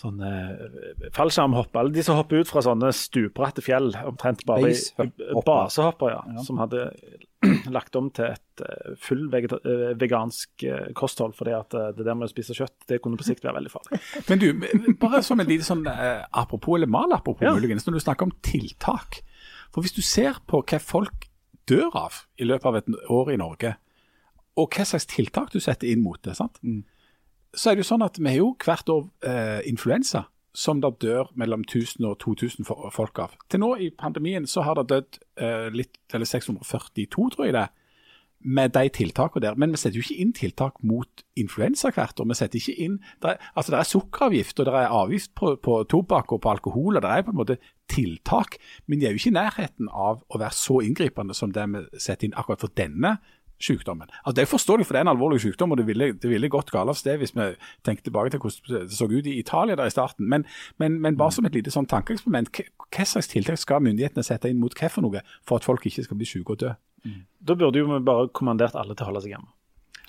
sånne 0.04 0.30
eh, 0.50 1.04
fallskjermhopper, 1.16 1.80
eller 1.80 1.94
de 1.96 2.04
som 2.04 2.18
hopper 2.18 2.42
ut 2.42 2.50
fra 2.50 2.64
sånne 2.66 2.90
stupbratte 2.98 3.64
fjell, 3.64 3.94
omtrent 4.10 4.42
bare 4.50 4.74
Basehopper. 4.74 6.10
ja, 6.16 6.24
ja, 6.34 6.44
Som 6.44 6.60
hadde 6.60 6.90
lagt 7.78 7.96
om 8.00 8.10
til 8.16 8.30
et 8.32 8.64
eh, 8.64 8.94
full 9.02 9.26
eh, 9.36 9.94
vegansk 10.00 10.66
eh, 10.68 10.90
kosthold, 10.98 11.36
fordi 11.38 11.56
at 11.58 11.76
det 11.98 12.06
der 12.06 12.16
med 12.18 12.30
å 12.30 12.32
spise 12.32 12.56
kjøtt, 12.58 12.88
det 12.90 13.02
kunne 13.04 13.20
på 13.20 13.28
sikt 13.28 13.46
være 13.46 13.60
veldig 13.60 13.74
farlig. 13.74 14.00
Men 14.30 14.42
du, 14.42 14.50
bare 15.02 15.24
som 15.26 15.42
en 15.44 15.50
liten 15.50 15.68
sånn 15.68 15.86
apropos, 15.88 16.78
eller 16.78 16.92
malapropos 16.92 17.46
Ja. 17.46 17.54
muligens, 17.56 17.86
når 17.88 18.00
du 18.00 18.06
snakker 18.06 18.30
om 18.30 18.36
tiltak. 18.46 19.22
For 19.74 19.84
hvis 19.86 19.96
du 19.96 20.02
ser 20.06 20.40
på 20.48 20.62
hva 20.64 20.80
folk 20.82 21.30
dør 21.70 21.94
av 21.96 22.24
i 22.38 22.48
løpet 22.48 22.70
av 22.70 22.80
et 22.82 22.90
år 23.10 23.34
i 23.34 23.40
Norge, 23.40 23.76
og 24.60 24.76
hva 24.76 24.86
slags 24.86 25.08
tiltak 25.10 25.54
du 25.54 25.60
setter 25.64 25.90
inn 25.90 26.04
mot 26.06 26.22
det, 26.26 26.36
sant? 26.38 26.60
så 27.54 27.70
er 27.70 27.76
det 27.78 27.84
jo 27.84 27.90
sånn 27.92 28.06
at 28.06 28.18
vi 28.18 28.30
har 28.32 28.40
jo 28.40 28.52
hvert 28.58 28.90
år 28.90 29.04
eh, 29.30 29.60
influensa, 29.70 30.24
som 30.54 30.82
det 30.82 30.92
dør 31.02 31.32
mellom 31.40 31.64
1000 31.66 32.06
og 32.06 32.20
2000 32.22 32.68
fo- 32.68 32.90
folk 32.94 33.20
av. 33.20 33.32
Til 33.50 33.64
nå 33.64 33.72
i 33.82 33.90
pandemien 33.90 34.46
så 34.50 34.62
har 34.68 34.78
det 34.78 34.90
dødd 34.92 35.18
eh, 35.42 35.70
litt, 35.74 35.98
eller 36.14 36.30
642, 36.30 37.08
tror 37.34 37.48
jeg 37.50 37.56
det, 37.58 37.68
med 38.44 38.74
de 38.76 38.90
tiltakene 38.92 39.42
der. 39.46 39.56
Men 39.56 39.72
vi 39.72 39.80
setter 39.80 39.98
jo 39.98 40.04
ikke 40.04 40.20
inn 40.22 40.34
tiltak 40.36 40.82
mot 40.84 41.24
influensa 41.40 41.90
hvert 41.96 42.20
år. 42.20 42.28
Vi 42.30 42.36
setter 42.38 42.60
ikke 42.60 42.76
inn, 42.86 42.98
det 43.24 43.32
er, 43.34 43.46
altså 43.56 43.72
det 43.74 43.80
er 43.80 43.90
sukkeravgift 43.94 44.60
og 44.60 44.68
det 44.68 44.74
er 44.82 44.96
avgift 45.00 45.32
på, 45.40 45.54
på 45.64 45.78
tobakk 45.90 46.36
og 46.36 46.42
på 46.44 46.52
alkohol, 46.52 46.98
og 47.00 47.06
det 47.06 47.14
er 47.14 47.24
på 47.24 47.32
en 47.34 47.40
måte 47.40 47.58
tiltak, 47.90 48.58
men 48.86 49.00
de 49.00 49.08
er 49.08 49.16
jo 49.16 49.22
ikke 49.22 49.32
i 49.34 49.38
nærheten 49.40 49.90
av 49.90 50.22
å 50.28 50.42
være 50.42 50.58
så 50.60 50.82
inngripende 50.84 51.34
som 51.38 51.54
det 51.56 51.66
vi 51.72 51.86
setter 51.98 52.28
inn 52.30 52.36
akkurat 52.38 52.62
for 52.66 52.76
denne 52.78 53.18
sykdommen. 53.64 54.12
Altså, 54.24 54.36
det 54.38 54.44
er 54.44 54.52
forståelig, 54.52 54.86
for 54.88 54.96
det 54.96 55.02
er 55.02 55.08
en 55.08 55.14
alvorlig 55.14 55.42
sykdom, 55.44 55.74
og 55.74 55.80
det 55.80 55.88
ville, 55.88 56.12
det 56.14 56.30
ville 56.30 56.52
gått 56.52 56.72
galt 56.74 56.92
av 56.92 57.00
sted 57.00 57.22
hvis 57.22 57.34
vi 57.38 57.50
tenker 57.88 58.04
tilbake 58.10 58.34
til 58.34 58.44
hvordan 58.44 58.88
det 58.90 58.98
så 58.98 59.08
ut 59.10 59.30
i 59.30 59.38
Italia 59.40 59.78
der 59.80 59.90
i 59.90 59.96
starten. 59.96 60.28
Men, 60.30 60.46
men, 60.82 61.00
men 61.02 61.18
bare 61.20 61.36
som 61.36 61.48
et 61.48 61.56
lite 61.56 61.74
sånn 61.74 61.88
tankeeksperiment, 61.92 62.52
hva, 62.54 63.06
slags 63.08 63.32
tiltak 63.32 63.62
skal 63.62 63.84
myndighetene 63.86 64.26
sette 64.28 64.52
inn 64.52 64.60
mot 64.62 64.76
hva 64.78 64.92
for 64.92 65.06
noe, 65.06 65.24
for 65.48 65.62
at 65.62 65.68
folk 65.68 65.86
ikke 65.90 66.06
skal 66.08 66.20
bli 66.20 66.28
syke 66.30 66.58
og 66.58 66.64
dø? 66.66 66.74
Da 67.44 67.56
burde 67.60 67.80
jo 67.82 67.90
vi 67.90 68.00
bare 68.04 68.30
kommandert 68.36 68.76
alle 68.80 68.96
til 68.96 69.08
å 69.08 69.12
holde 69.12 69.24
seg 69.26 69.36
hjemme. 69.36 69.50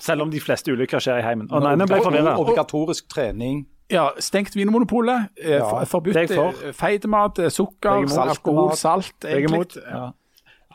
Selv 0.02 0.24
om 0.26 0.30
de 0.30 0.40
fleste 0.42 0.72
ulykker 0.74 1.02
skjer 1.02 1.22
i 1.22 1.24
heimen. 1.24 1.46
Å 1.50 1.62
nei, 1.62 1.76
nå 1.78 1.86
ble 1.86 2.00
forvirra. 2.02 2.34
Obligatorisk 2.42 3.06
trening. 3.10 3.64
Ja, 3.92 4.08
stengt 4.18 4.56
Vinmonopolet, 4.56 5.28
eh, 5.36 5.58
Ja, 5.58 5.84
forbudt 5.84 6.32
for. 6.32 6.54
eh, 6.64 6.72
feitemat, 6.72 7.38
eh, 7.38 7.44
er 7.46 7.50
sukker, 7.50 8.08
salt, 8.08 8.30
alkohol, 8.38 8.72
salt. 8.76 9.12
jeg 9.20 9.44
egentlig. 9.44 9.54
imot. 9.54 9.76
Ja. 9.76 10.12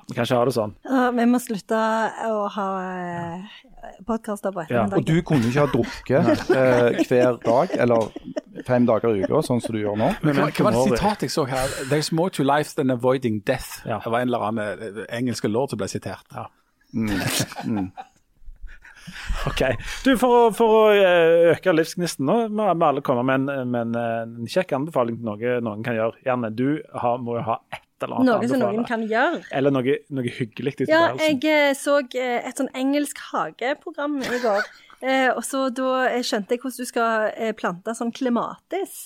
Vi 0.10 0.16
kan 0.18 0.26
ikke 0.26 0.40
ha 0.40 0.46
det 0.50 0.54
sånn. 0.56 0.72
Ja, 0.90 1.02
vi 1.14 1.26
må 1.30 1.38
slutte 1.42 1.80
å 2.26 2.48
ha 2.50 2.68
podkaster 4.08 4.54
på 4.56 4.66
Ja, 4.72 4.88
Og 4.90 5.06
du 5.06 5.20
kunne 5.26 5.50
ikke 5.50 5.66
ha 5.66 5.70
drukket 5.72 6.50
eh, 6.56 7.02
hver 7.06 7.38
dag 7.44 7.76
eller 7.78 8.10
fem 8.68 8.88
dager 8.90 9.16
i 9.16 9.24
uka, 9.24 9.42
sånn 9.46 9.62
som 9.64 9.76
du 9.76 9.82
gjør 9.84 10.00
nå. 10.00 10.10
Men, 10.26 10.36
hva, 10.40 10.50
hva 10.50 10.66
var 10.72 10.78
det 10.78 10.98
sitatet 10.98 11.28
jeg 11.28 11.36
så 11.36 11.46
her? 11.50 11.76
There's 11.92 12.12
more 12.16 12.34
to 12.36 12.46
life 12.46 12.76
than 12.76 12.92
avoiding 12.94 13.42
death. 13.48 13.84
Ja. 13.86 14.02
Det 14.04 14.12
var 14.12 14.26
en 14.26 14.32
eller 14.32 14.48
annen 14.50 14.86
eh, 14.90 15.04
engelske 15.20 15.52
lord 15.52 15.74
som 15.74 15.82
ble 15.82 15.90
sitert. 15.92 16.26
Ok. 19.48 19.62
Du, 20.06 20.12
For 20.20 20.30
å, 20.30 20.42
for 20.54 20.76
å 20.76 20.82
eh, 20.94 21.52
øke 21.54 21.74
livsgnisten 21.74 22.28
nå, 22.30 22.40
må 22.54 22.68
vi 22.70 22.88
alle 22.90 23.04
komme 23.06 23.24
med 23.26 23.48
en, 23.50 23.70
med 23.72 23.88
en, 23.88 23.96
eh, 23.98 24.24
en 24.44 24.50
kjekk 24.52 24.76
anbefaling 24.78 25.18
til 25.22 25.30
noe 25.30 25.56
noen 25.66 25.86
kan 25.86 25.98
gjøre. 25.98 26.20
Gjerne 26.28 26.52
du 26.54 26.68
har, 26.94 27.22
må 27.24 27.40
jo 27.40 27.46
ha 27.48 27.60
et 27.74 27.86
eller 28.04 28.22
annet 28.22 28.30
Noe 28.30 28.50
som 28.52 28.62
noen 28.64 28.88
kan 28.88 29.06
gjøre. 29.10 29.42
Eller 29.56 29.76
noe, 29.76 29.96
noe 30.16 30.36
hyggelig 30.36 30.76
i 30.76 30.90
Ja, 30.90 31.14
tilværelsen. 31.14 31.42
jeg 31.44 31.70
eh, 31.70 31.78
så 31.78 32.00
eh, 32.20 32.50
et 32.50 32.62
sånn 32.62 32.72
engelsk 32.78 33.24
hageprogram 33.32 34.22
i 34.24 34.44
går. 34.46 34.70
Eh, 35.00 35.30
og 35.32 35.46
så 35.48 35.70
da 35.72 36.10
skjønte 36.28 36.58
jeg 36.58 36.60
hvordan 36.60 36.84
du 36.84 36.88
skal 36.90 37.54
plante 37.56 37.94
sånn 37.96 38.10
klematis. 38.12 38.98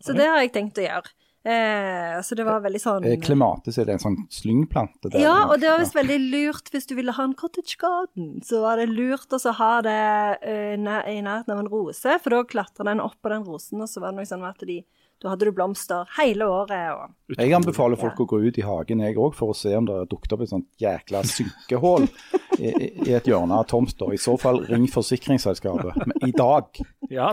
Så 0.00 0.14
det 0.16 0.24
har 0.24 0.38
jeg 0.40 0.54
tenkt 0.54 0.80
å 0.80 0.86
gjøre. 0.86 1.12
Eh, 1.44 2.22
så 2.24 2.32
det 2.38 2.44
var 2.48 2.62
veldig 2.64 2.78
sånn 2.80 3.04
Klematis 3.20 3.76
er 3.76 3.84
det 3.84 3.98
en 3.98 4.00
sånn 4.00 4.14
slyngplante? 4.32 5.10
der? 5.12 5.20
Ja, 5.20 5.34
og 5.50 5.58
det 5.60 5.68
var 5.68 5.82
visst 5.82 5.96
veldig 5.96 6.16
lurt 6.32 6.70
hvis 6.72 6.88
du 6.88 6.94
ville 6.96 7.12
ha 7.12 7.26
en 7.28 7.34
cottage 7.36 7.76
garden. 7.80 8.38
Så 8.44 8.62
var 8.62 8.80
det 8.80 8.86
lurt 8.88 9.28
å 9.36 9.52
ha 9.58 9.72
det 9.84 9.98
uh, 10.40 10.72
i 10.72 11.20
nærheten 11.20 11.52
av 11.52 11.60
en 11.60 11.68
rose, 11.68 12.16
for 12.24 12.32
da 12.32 12.40
klatra 12.48 12.88
den 12.88 13.02
opp 13.04 13.18
på 13.20 13.32
den 13.34 13.44
rosen, 13.44 13.84
og 13.84 13.92
så 13.92 14.00
var 14.00 14.14
det 14.14 14.22
noe 14.22 14.30
sånn 14.30 14.46
at 14.48 14.64
de, 14.64 14.80
da 15.22 15.32
hadde 15.32 15.48
du 15.48 15.52
blomster 15.56 16.08
hele 16.18 16.46
året. 16.50 16.98
Og 17.32 17.36
Jeg 17.38 17.54
anbefaler 17.56 17.96
folk 18.00 18.20
å 18.20 18.26
gå 18.28 18.40
ut 18.44 18.58
i 18.60 18.64
hagen 18.66 19.00
jeg 19.04 19.16
òg, 19.16 19.34
for 19.38 19.52
å 19.52 19.56
se 19.56 19.72
om 19.76 19.86
det 19.88 19.96
har 19.96 20.08
dukket 20.10 20.34
opp 20.36 20.44
et 20.44 20.52
sånt 20.52 20.68
jækla 20.82 21.22
synkehull 21.30 22.08
i, 22.58 22.72
i 23.06 23.14
et 23.16 23.28
hjørne 23.30 23.56
av 23.62 23.68
tomta. 23.70 24.10
I 24.12 24.20
så 24.20 24.36
fall 24.40 24.60
ring 24.68 24.84
forsikringsselskapet. 24.90 26.02
Men 26.04 26.28
i 26.28 26.34
dag 26.36 26.82
Ja, 27.12 27.30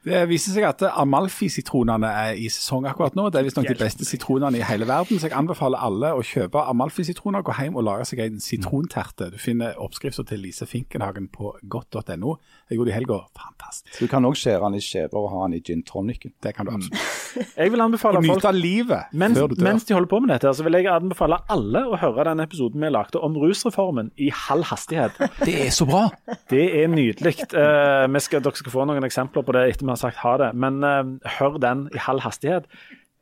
Det 0.00 0.20
viser 0.30 0.54
seg 0.54 0.64
at 0.64 0.80
Amalfi-sitronene 0.88 2.08
er 2.08 2.38
i 2.40 2.46
sesong 2.48 2.86
akkurat 2.88 3.16
nå. 3.18 3.26
Det 3.28 3.40
er 3.40 3.44
visstnok 3.44 3.66
de 3.68 3.76
beste 3.76 4.06
sitronene 4.08 4.56
i 4.56 4.64
hele 4.64 4.86
verden, 4.88 5.20
så 5.20 5.28
jeg 5.28 5.36
anbefaler 5.36 5.82
alle 5.84 6.14
å 6.16 6.22
kjøpe 6.24 6.62
Amalfi-sitroner. 6.72 7.44
Gå 7.44 7.52
hjem 7.58 7.76
og 7.76 7.84
lage 7.84 8.06
seg 8.08 8.22
en 8.24 8.40
sitronterte. 8.40 9.28
Du 9.34 9.36
finner 9.40 9.76
oppskrifter 9.76 10.24
til 10.30 10.40
Lise 10.46 10.64
Finkenhagen 10.68 11.28
på 11.34 11.52
godt.no. 11.68 12.38
Jeg 12.70 12.78
gjorde 12.78 12.88
det 12.88 12.94
i 12.94 12.96
helga. 12.96 13.18
Fantastisk. 13.36 13.98
Du 14.00 14.08
kan 14.08 14.24
òg 14.24 14.38
skjære 14.40 14.62
den 14.70 14.78
i 14.78 14.84
skjever 14.86 15.20
og 15.20 15.28
ha 15.34 15.42
den 15.44 15.58
i 15.58 15.60
gin 15.68 15.84
tonicen. 15.84 16.32
Det 16.40 16.54
kan 16.56 16.70
du 16.70 16.72
absolutt. 16.78 17.04
jeg 17.60 17.74
vil 17.74 17.84
anbefale 17.84 18.24
folk 18.24 18.40
Nyte 18.40 18.54
livet 18.56 19.12
mens, 19.12 19.36
før 19.36 19.52
du 19.52 19.58
dør. 19.58 19.66
mens 19.68 19.84
de 19.84 19.94
holder 19.98 20.10
på 20.14 20.22
med 20.24 20.32
dette, 20.32 20.54
så 20.56 20.64
vil 20.64 20.78
jeg 20.80 20.88
anbefale 20.94 21.42
alle 21.52 21.84
å 21.92 22.00
høre 22.00 22.24
den 22.30 22.40
episoden 22.46 22.80
vi 22.80 22.92
lagde 22.94 23.20
om 23.20 23.36
rusreformen 23.42 24.10
i 24.16 24.30
halv 24.46 24.70
hastighet. 24.72 25.20
Det 25.44 25.58
er 25.66 25.70
så 25.74 25.84
bra! 25.88 26.06
Det 26.50 26.64
er 26.80 26.88
nydelig. 26.88 27.36
Uh, 27.52 28.18
skal, 28.22 28.40
dere 28.44 28.56
skal 28.56 28.72
få 28.72 28.88
noen 28.88 29.04
eksempler 29.04 29.44
på 29.44 29.54
det 29.56 29.66
etter 29.74 29.89
vi 29.90 29.98
har 29.98 30.04
sagt 30.04 30.22
ha 30.22 30.36
det. 30.40 30.54
Men 30.54 30.80
uh, 30.86 31.02
hør 31.38 31.58
den 31.62 31.88
i 31.94 32.00
halv 32.06 32.24
hastighet. 32.24 32.70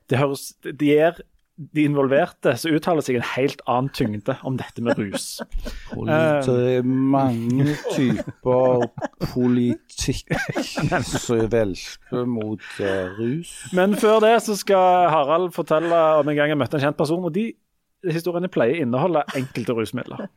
Det 0.09 0.21
høres, 0.21 0.53
de 0.63 0.95
er 0.97 1.19
de 1.59 1.83
involverte 1.89 2.53
så 2.59 2.71
uttaler 2.71 3.03
seg 3.03 3.19
en 3.19 3.27
helt 3.33 3.63
annen 3.67 3.91
tyngde 3.95 4.37
om 4.47 4.55
dette 4.61 4.83
med 4.85 4.99
rus. 5.01 5.41
Politi 5.91 6.53
det 6.55 6.75
er 6.77 6.87
mange 6.87 7.75
typer 7.91 8.85
politikk 9.33 10.31
som 10.63 10.93
velter 11.51 12.29
mot 12.31 12.63
eh, 12.79 13.11
rus. 13.19 13.57
Men 13.75 13.99
før 13.99 14.23
det 14.23 14.37
så 14.47 14.55
skal 14.59 15.11
Harald 15.11 15.51
fortelle 15.57 16.03
om 16.21 16.31
en 16.31 16.39
gang 16.39 16.55
jeg 16.55 16.61
møtte 16.61 16.79
en 16.79 16.87
kjent 16.87 17.01
person. 17.01 17.27
Og 17.27 17.35
de 17.35 17.51
historiene 18.07 18.51
pleier 18.53 18.79
å 18.79 18.87
inneholde 18.87 19.25
enkelte 19.39 19.75
rusmidler. 19.75 20.29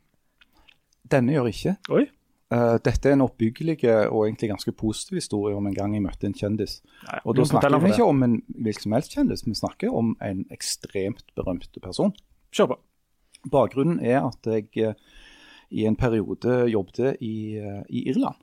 Denne 1.11 1.37
gjør 1.37 1.51
ikke. 1.51 1.77
Oi. 1.93 2.07
Eh, 2.51 2.77
dette 2.83 3.07
er 3.07 3.15
en 3.15 3.23
oppbyggelig 3.23 3.77
og 4.11 4.25
egentlig 4.25 4.49
ganske 4.51 4.73
positiv 4.75 5.21
historie 5.21 5.55
om 5.55 5.67
en 5.69 5.75
gang 5.75 5.93
jeg 5.95 6.03
møtte 6.03 6.27
en 6.27 6.35
kjendis. 6.35 6.81
Nei, 7.07 7.21
Og 7.23 7.37
da 7.37 7.45
snakker 7.47 7.79
vi 7.79 7.93
ikke 7.93 8.07
om 8.11 8.25
en 8.27 8.37
hvilken 8.51 8.87
som 8.87 8.95
helst 8.97 9.15
kjendis, 9.15 9.45
vi 9.47 9.55
snakker 9.55 9.95
om 9.95 10.13
en 10.19 10.43
ekstremt 10.51 11.23
berømt 11.37 11.79
person. 11.83 12.11
Kjør 12.51 12.73
på. 12.73 12.79
Bakgrunnen 13.51 14.01
er 14.03 14.19
at 14.27 14.51
jeg 14.51 14.67
eh, 14.83 14.99
i 15.71 15.87
en 15.87 15.95
periode 15.95 16.65
jobbet 16.67 17.21
i, 17.23 17.55
eh, 17.55 17.83
i 17.87 18.03
Irland. 18.11 18.35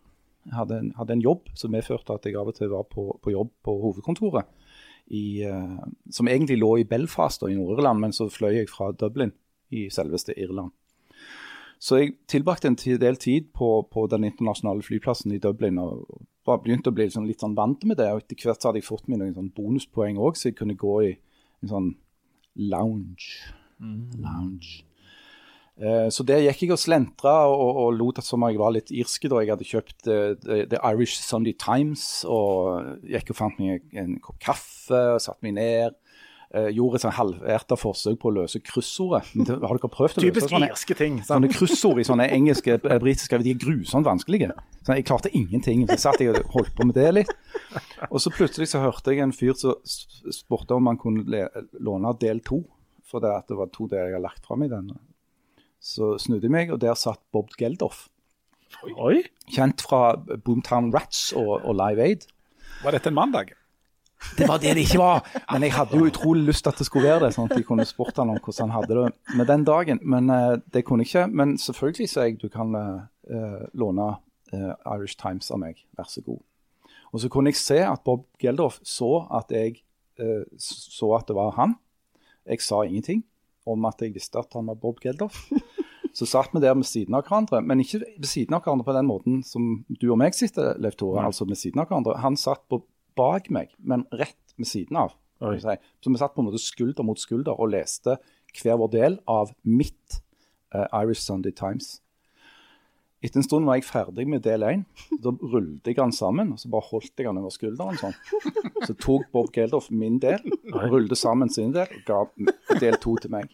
Jeg 0.49 0.57
hadde 0.57 0.81
en, 0.81 0.91
hadde 0.97 1.19
en 1.19 1.27
jobb 1.27 1.53
som 1.59 1.75
medførte 1.77 2.17
at 2.17 2.25
jeg 2.25 2.39
av 2.41 2.49
og 2.49 2.57
til 2.57 2.73
var 2.73 2.89
på, 2.89 3.11
på 3.21 3.35
jobb 3.35 3.53
på 3.61 3.77
hovedkontoret. 3.83 4.49
I, 5.09 5.41
som 6.13 6.29
egentlig 6.29 6.59
lå 6.61 6.75
i 6.83 6.85
Belfast 6.85 7.41
og 7.41 7.49
i 7.49 7.55
Nord-Irland, 7.57 7.97
men 8.01 8.13
så 8.13 8.27
fløy 8.29 8.59
jeg 8.59 8.69
fra 8.69 8.91
Dublin 8.93 9.33
i 9.73 9.87
selveste 9.93 10.35
Irland. 10.37 10.75
Så 11.79 12.01
jeg 12.01 12.17
tilbrakte 12.31 12.71
en 12.71 12.79
del 12.79 13.17
tid 13.23 13.53
på, 13.55 13.87
på 13.91 14.07
den 14.11 14.27
internasjonale 14.27 14.83
flyplassen 14.83 15.35
i 15.35 15.39
Dublin 15.43 15.79
og 15.79 16.09
var 16.49 16.63
begynt 16.65 16.89
å 16.89 16.95
bli 16.95 17.07
liksom 17.07 17.29
litt 17.29 17.45
sånn 17.45 17.57
vant 17.59 17.85
med 17.87 18.01
det. 18.01 18.09
og 18.11 18.25
Etter 18.25 18.49
hvert 18.49 18.67
hadde 18.67 18.81
jeg 18.81 18.89
fått 18.89 19.07
meg 19.09 19.21
noen 19.21 19.37
sånn 19.37 19.53
bonuspoeng 19.55 20.19
òg, 20.19 20.39
så 20.39 20.51
jeg 20.51 20.59
kunne 20.59 20.79
gå 20.79 20.95
i 21.07 21.15
en 21.63 21.73
sånn 21.73 21.89
lounge. 22.59 23.55
lounge. 23.79 24.83
Eh, 25.79 26.09
Så 26.11 26.25
der 26.27 26.43
gikk 26.43 26.65
jeg 26.65 26.75
og 26.75 26.81
slentra 26.83 27.35
og, 27.47 27.77
og 27.85 27.93
lot 27.95 28.19
som 28.27 28.43
jeg 28.49 28.59
var 28.59 28.75
litt 28.75 28.91
irske 28.91 29.31
da 29.31 29.43
jeg 29.45 29.53
hadde 29.53 29.69
kjøpt 29.69 30.09
uh, 30.11 30.35
The, 30.43 30.65
The 30.73 30.81
Irish 30.83 31.21
Sunday 31.23 31.55
Times. 31.55 32.25
Og 32.27 33.07
gikk 33.07 33.31
og 33.35 33.39
fant 33.39 33.61
meg 33.63 33.87
en 33.95 34.19
kopp 34.25 34.41
kaffe 34.43 35.05
og 35.15 35.23
satte 35.23 35.47
meg 35.47 35.55
ned. 35.61 35.99
Eh, 36.57 36.71
gjorde 36.73 36.97
et 36.97 37.03
sånn 37.03 37.13
halvhjerta 37.13 37.77
forsøk 37.77 38.15
på 38.23 38.31
å 38.31 38.35
løse 38.39 38.57
kryssordet. 38.65 39.27
Det- 39.47 39.59
Har 39.61 39.77
dere 39.77 39.91
prøvd 39.93 40.17
å 40.17 40.23
løse 40.23 40.33
Typisk 40.33 40.49
sånne, 40.49 40.71
irske 40.73 40.95
ting. 40.97 41.19
sant? 41.19 41.29
sånne 41.35 41.51
kryssord 41.53 41.99
i 42.01 42.07
sånne 42.09 42.25
engelske, 42.33 42.79
eh, 42.81 42.99
britiske 43.03 43.37
De 43.45 43.51
er 43.53 43.59
grusomt 43.61 44.07
vanskelige. 44.09 44.55
Så 44.87 44.95
jeg 44.97 45.05
klarte 45.05 45.29
ingenting. 45.37 45.83
Så 45.91 45.99
satt 46.07 46.23
jeg 46.25 46.31
og 46.33 46.49
holdt 46.55 46.73
på 46.79 46.87
med 46.89 46.95
det 46.97 47.11
litt. 47.19 47.35
Og 48.11 48.17
så 48.25 48.33
plutselig 48.33 48.71
så 48.73 48.81
hørte 48.81 49.13
jeg 49.13 49.21
en 49.27 49.33
fyr 49.37 49.53
som 49.61 49.75
spurte 49.85 50.73
om 50.79 50.87
han 50.89 50.97
kunne 50.97 51.45
låne 51.85 52.15
del 52.19 52.41
to. 52.41 52.63
For 53.05 53.21
det, 53.21 53.35
det 53.49 53.57
var 53.61 53.69
to 53.73 53.87
deler 53.87 54.09
jeg 54.09 54.17
har 54.17 54.25
lagt 54.25 54.49
fram 54.49 54.65
i 54.65 54.69
denne. 54.73 54.97
Så 55.85 56.15
snudde 56.19 56.49
jeg 56.49 56.51
meg, 56.57 56.73
og 56.73 56.81
der 56.81 56.97
satt 56.97 57.21
Bob 57.31 57.53
Geldof. 57.61 58.07
Oi. 58.97 59.21
Kjent 59.53 59.85
fra 59.85 60.17
Boomtown 60.17 60.91
Rats 60.97 61.35
og, 61.37 61.61
og 61.65 61.77
Live 61.77 62.01
Aid. 62.09 62.27
Var 62.83 62.97
dette 62.97 63.13
en 63.13 63.21
mandag? 63.21 63.53
Det 64.39 64.49
var 64.49 64.59
det 64.63 64.75
det 64.75 64.85
ikke 64.87 65.01
var. 65.01 65.23
Men 65.53 65.67
jeg 65.67 65.75
hadde 65.77 65.99
jo 65.99 66.09
utrolig 66.11 66.45
lyst 66.49 66.65
til 66.65 66.73
at 66.73 66.81
det 66.81 66.87
skulle 66.89 67.09
være 67.09 67.27
det, 67.27 67.33
sånn 67.37 67.51
at 67.51 67.57
jeg 67.59 67.67
kunne 67.69 67.87
spurt 67.89 68.19
han 68.19 68.33
om 68.33 68.41
hvordan 68.43 68.69
han 68.69 68.75
hadde 68.77 68.99
det 68.99 69.37
med 69.39 69.51
den 69.51 69.67
dagen. 69.69 70.01
Men 70.03 70.31
uh, 70.31 70.59
det 70.75 70.85
kunne 70.87 71.07
jeg 71.07 71.13
ikke. 71.13 71.27
Men 71.31 71.57
selvfølgelig, 71.63 72.11
sa 72.11 72.27
jeg, 72.27 72.39
du 72.43 72.49
kan 72.53 72.75
eh, 72.75 73.65
låne 73.79 74.09
uh, 74.53 74.75
Irish 74.95 75.19
Times 75.21 75.51
av 75.55 75.63
meg. 75.63 75.83
Vær 75.99 76.11
så 76.11 76.25
god. 76.27 76.43
Og 77.13 77.23
så 77.23 77.31
kunne 77.33 77.53
jeg 77.53 77.61
se 77.61 77.79
at 77.87 78.05
Bob 78.05 78.27
Geldof 78.43 78.81
så 78.85 79.27
at 79.33 79.55
jeg 79.55 79.81
så 80.59 81.13
at 81.15 81.29
det 81.29 81.37
var 81.39 81.53
han. 81.55 81.77
Jeg 82.43 82.59
sa 82.65 82.81
ingenting 82.83 83.21
om 83.71 83.85
at 83.87 84.03
jeg 84.03 84.17
visste 84.17 84.41
at 84.41 84.51
han 84.57 84.67
var 84.67 84.81
Bob 84.83 84.99
Geldof. 85.01 85.45
Så 86.19 86.27
satt 86.27 86.55
vi 86.55 86.61
der 86.63 86.75
ved 86.75 86.87
siden 86.89 87.15
av 87.15 87.27
hverandre, 87.29 87.61
men 87.63 87.79
ikke 87.83 88.01
ved 88.03 88.27
siden 88.27 88.57
av 88.57 88.65
hverandre 88.65 88.87
på 88.89 88.95
den 88.97 89.07
måten 89.07 89.43
som 89.47 89.69
du 90.01 90.09
og 90.11 90.19
meg 90.19 90.35
sitter, 90.35 90.73
Leif 90.83 90.97
Tore. 90.99 91.23
Altså 91.23 91.47
ved 91.47 91.61
siden 91.61 91.83
av 91.83 91.87
hverandre. 91.87 92.17
Han 92.25 92.39
satt 92.41 92.65
på, 92.71 92.81
bak 93.19 93.51
meg, 93.55 93.75
men 93.79 94.07
rett 94.15 94.55
ved 94.57 94.71
siden 94.71 95.01
av. 95.01 95.17
si. 95.61 95.77
Så 96.01 96.11
vi 96.11 96.21
satt 96.21 96.35
på 96.35 96.43
en 96.43 96.51
måte 96.51 96.63
skulder 96.63 97.07
mot 97.07 97.21
skulder 97.21 97.59
og 97.59 97.73
leste 97.75 98.19
hver 98.59 98.79
vår 98.81 98.93
del 98.95 99.19
av 99.29 99.53
mitt 99.63 100.21
uh, 100.75 100.87
Irish 101.03 101.23
Sunday 101.23 101.53
Times. 101.53 101.99
Etter 103.19 103.41
en 103.41 103.47
stund 103.47 103.67
var 103.67 103.81
jeg 103.81 103.89
ferdig 103.89 104.29
med 104.31 104.45
del 104.47 104.63
én. 104.63 104.85
Da 105.23 105.33
rullet 105.35 105.89
jeg 105.91 105.99
den 105.99 106.15
sammen, 106.15 106.53
og 106.55 106.61
så 106.63 106.71
bare 106.71 106.87
holdt 106.87 107.19
jeg 107.19 107.27
den 107.27 107.41
over 107.41 107.51
skulderen 107.51 107.99
sånn. 107.99 108.15
Så 108.87 108.95
tok 108.95 109.27
Bob 109.35 109.51
Geldof 109.55 109.89
min 109.91 110.21
del, 110.23 110.45
rullet 110.71 111.19
sammen 111.19 111.51
sin 111.51 111.75
del 111.75 111.91
og 111.91 112.05
ga 112.07 112.79
del 112.79 112.99
to 113.03 113.17
til 113.19 113.35
meg. 113.35 113.51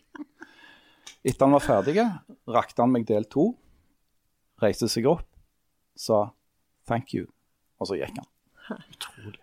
Etter 1.24 1.46
han 1.46 1.56
var 1.56 1.64
ferdig, 1.64 1.96
rakte 2.52 2.84
han 2.84 2.92
meg 2.92 3.08
del 3.08 3.24
to, 3.32 3.54
reiste 4.60 4.90
seg 4.92 5.08
opp, 5.08 5.24
sa 5.96 6.34
'thank 6.84 7.16
you', 7.16 7.30
og 7.80 7.88
så 7.88 7.96
gikk 7.96 8.18
han. 8.20 8.33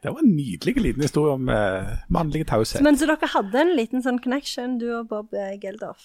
Det 0.01 0.11
var 0.11 0.19
en 0.23 0.35
nydelig 0.35 0.75
liten 0.81 1.05
historie 1.05 1.33
om 1.37 1.49
eh, 1.49 1.91
mannlig 2.09 2.45
taushet. 2.49 2.81
Men 2.85 2.97
så 2.97 3.07
dere 3.09 3.29
hadde 3.33 3.61
en 3.61 3.75
liten 3.77 4.03
sånn 4.05 4.19
connection, 4.23 4.79
du 4.81 4.87
og 4.97 5.09
Bob 5.11 5.35
eh, 5.37 5.55
Geldof? 5.61 6.01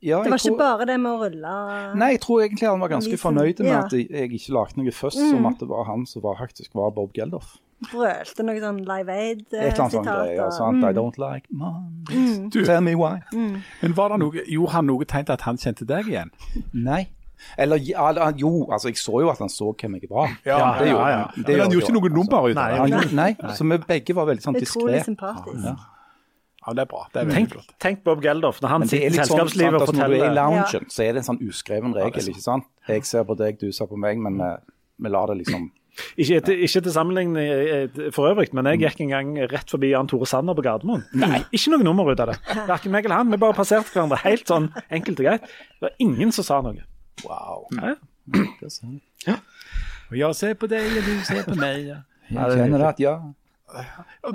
Ja, 0.00 0.22
Det 0.22 0.30
var 0.30 0.38
tror... 0.38 0.52
ikke 0.52 0.60
bare 0.60 0.86
det 0.90 0.96
med 1.00 1.08
å 1.08 1.20
rulle 1.24 1.52
Nei, 1.96 2.10
jeg 2.12 2.20
tror 2.26 2.42
egentlig 2.44 2.66
han 2.68 2.82
var 2.84 2.90
ganske 2.92 3.10
liten... 3.14 3.22
fornøyd 3.22 3.62
med 3.64 3.70
ja. 3.72 3.78
at 3.80 3.94
jeg, 3.96 4.10
jeg 4.12 4.32
ikke 4.36 4.52
lagde 4.52 4.80
noe 4.82 4.92
først, 4.92 5.22
som 5.32 5.48
at 5.48 5.62
det 5.62 5.68
var 5.70 5.88
han 5.88 6.04
som 6.08 6.24
var, 6.26 6.36
faktisk 6.40 6.76
var 6.76 6.92
Bob 6.96 7.16
Geldof. 7.16 7.56
brølte 7.90 8.44
noe 8.44 8.60
sånn 8.60 8.82
Live 8.88 9.16
Et 9.16 9.42
eller 9.52 9.72
annet 9.72 9.96
sånt 9.96 10.08
greier. 10.08 10.44
Aid-sitat. 10.44 10.84
I 10.84 10.92
don't 10.96 11.18
like 11.20 11.48
Mondays. 11.48 12.38
Du, 12.52 12.60
Tell 12.68 12.84
me 12.84 12.94
why. 12.94 13.24
men 13.32 13.96
var 13.96 14.12
det 14.12 14.20
noe, 14.20 14.44
gjorde 14.44 14.76
han 14.76 14.88
noe 14.92 15.08
tegn 15.08 15.28
til 15.28 15.36
at 15.38 15.48
han 15.48 15.60
kjente 15.60 15.88
deg 15.88 16.12
igjen? 16.12 16.32
Nei. 16.72 17.06
Eller 17.58 17.82
jo, 18.36 18.52
altså 18.70 18.92
jeg 18.92 19.00
så 19.00 19.20
jo 19.24 19.32
at 19.32 19.42
han 19.42 19.52
så 19.52 19.72
hvem 19.72 19.98
jeg 20.00 20.10
var. 20.10 20.32
Ja, 20.46 20.60
det 20.78 20.88
gjorde 20.90 21.10
ja. 21.10 21.18
ja. 21.18 21.26
Det 21.36 21.52
Men 21.52 21.60
han 21.66 21.76
gjorde 21.76 21.86
ikke 21.86 21.98
noe 21.98 22.14
nummer 22.20 22.48
ut 22.48 22.62
av 22.62 22.88
det. 22.96 23.12
Nei, 23.16 23.30
så 23.58 23.68
vi 23.68 23.78
begge 23.92 24.16
var 24.16 24.30
veldig 24.32 24.46
sånn 24.48 24.58
diskré. 24.60 25.02
Ja. 25.02 25.76
Ja, 26.66 26.72
det 26.74 26.82
er 26.82 26.88
bra. 26.90 27.04
Det 27.14 27.22
er 27.22 27.28
Tenk, 27.30 27.52
flott. 27.52 27.74
tenk 27.78 28.00
Bob 28.02 28.22
Geldof 28.24 28.56
når 28.62 28.72
han 28.72 28.84
sitter 28.90 29.04
er 29.06 29.12
i 29.12 29.14
sånn 29.14 29.22
sant, 29.22 29.30
selskapslivet 29.30 29.76
og 29.78 29.90
forteller 29.92 30.16
når 30.16 30.18
du 30.18 30.24
er 30.24 30.32
i 30.32 30.34
loungen, 30.34 30.86
så 30.90 31.02
er 31.04 31.12
det 31.14 31.20
en 31.22 31.26
sånn 31.28 31.42
uskreven 31.46 31.92
regel, 31.94 32.30
ikke 32.32 32.42
sant? 32.42 32.66
Jeg 32.90 33.04
ser 33.06 33.26
på 33.28 33.36
deg, 33.38 33.60
du 33.60 33.70
ser 33.76 33.86
på 33.90 33.98
meg, 34.02 34.18
men 34.24 34.40
vi, 34.40 34.48
vi 35.06 35.12
lar 35.14 35.30
det 35.30 35.36
liksom 35.44 35.68
Ikke 36.18 36.40
til, 36.48 36.64
ikke 36.66 36.82
til 36.88 36.92
sammenligning 36.92 37.38
eh, 37.38 38.10
for 38.12 38.32
øvrig, 38.32 38.50
men 38.58 38.66
jeg 38.72 38.82
gikk 38.82 39.04
en 39.06 39.14
gang 39.14 39.30
rett 39.54 39.70
forbi 39.72 39.92
Jan 39.94 40.10
Tore 40.10 40.26
Sanner 40.28 40.58
på 40.58 40.66
Gardermoen. 40.66 41.06
Nei. 41.16 41.38
Ikke 41.54 41.72
noe 41.72 41.86
nummer 41.86 42.10
ut 42.10 42.20
av 42.20 42.34
det. 42.34 42.36
Verken 42.66 42.92
meg 42.92 43.06
eller 43.06 43.22
han. 43.22 43.30
Vi 43.32 43.38
bare 43.46 43.56
passerte 43.56 43.94
hverandre 43.94 44.18
helt 44.26 44.50
sånn 44.50 44.66
enkelt 44.90 45.22
og 45.22 45.30
greit. 45.30 45.46
Det 45.78 45.86
var 45.86 45.94
ingen 46.02 46.34
som 46.34 46.44
sa 46.50 46.58
noe. 46.66 46.82
Wow. 47.24 47.66
Ja. 47.72 47.94
Det 48.26 48.46
Ja. 48.62 48.68
sant. 48.68 49.02
Og 50.10 50.18
jeg 50.18 50.34
ser 50.34 50.54
på 50.54 50.66
deg, 50.66 50.84
og 50.98 51.02
du 51.06 51.24
ser 51.24 51.42
på 51.44 51.54
meg. 51.54 51.86
Ja. 51.86 51.96
Jeg 52.30 52.58
kjenner 52.58 52.78
det 52.78 52.86
at 52.86 53.00
ja. 53.00 53.18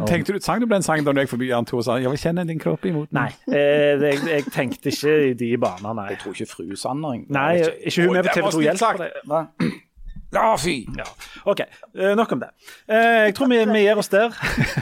Tenkte 0.08 0.34
du, 0.34 0.40
Sang 0.40 0.62
du 0.62 0.66
ble 0.68 0.78
en 0.80 0.84
sang 0.84 1.04
da 1.04 1.12
du 1.12 1.20
gikk 1.20 1.30
forbi 1.34 1.48
Jan 1.50 1.66
Tore 1.66 1.80
og 1.80 1.86
sa 1.86 1.96
'Jeg 2.00 2.10
vil 2.12 2.20
kjenne 2.20 2.48
din 2.48 2.60
kropp 2.60 2.86
imot'? 2.86 3.12
Nei, 3.12 3.28
eh, 3.48 4.00
jeg, 4.00 4.20
jeg 4.28 4.44
tenkte 4.52 4.90
ikke 4.92 5.30
i 5.30 5.34
de 5.34 5.58
baner, 5.58 5.94
nei. 5.94 6.08
Jeg 6.10 6.20
tror 6.20 6.32
ikke 6.32 6.46
fru 6.52 6.76
Sanner 6.76 7.20
Nei, 7.30 7.56
ikke. 7.86 8.02
hun 8.06 8.14
med 8.14 8.24
på 8.24 8.28
det 8.28 8.34
TV 8.36 8.44
2 8.44 8.52
snilt 8.52 8.64
Hjelp 8.64 9.74
Ja, 10.32 10.56
fy! 10.58 10.86
Ja. 10.96 11.04
OK, 11.52 11.60
eh, 11.96 12.14
nok 12.16 12.32
om 12.32 12.40
det. 12.40 12.48
Eh, 12.88 13.26
jeg 13.28 13.34
tror 13.36 13.50
vi, 13.52 13.58
vi 13.68 13.82
gir 13.84 14.00
oss 14.00 14.08
der. 14.14 14.32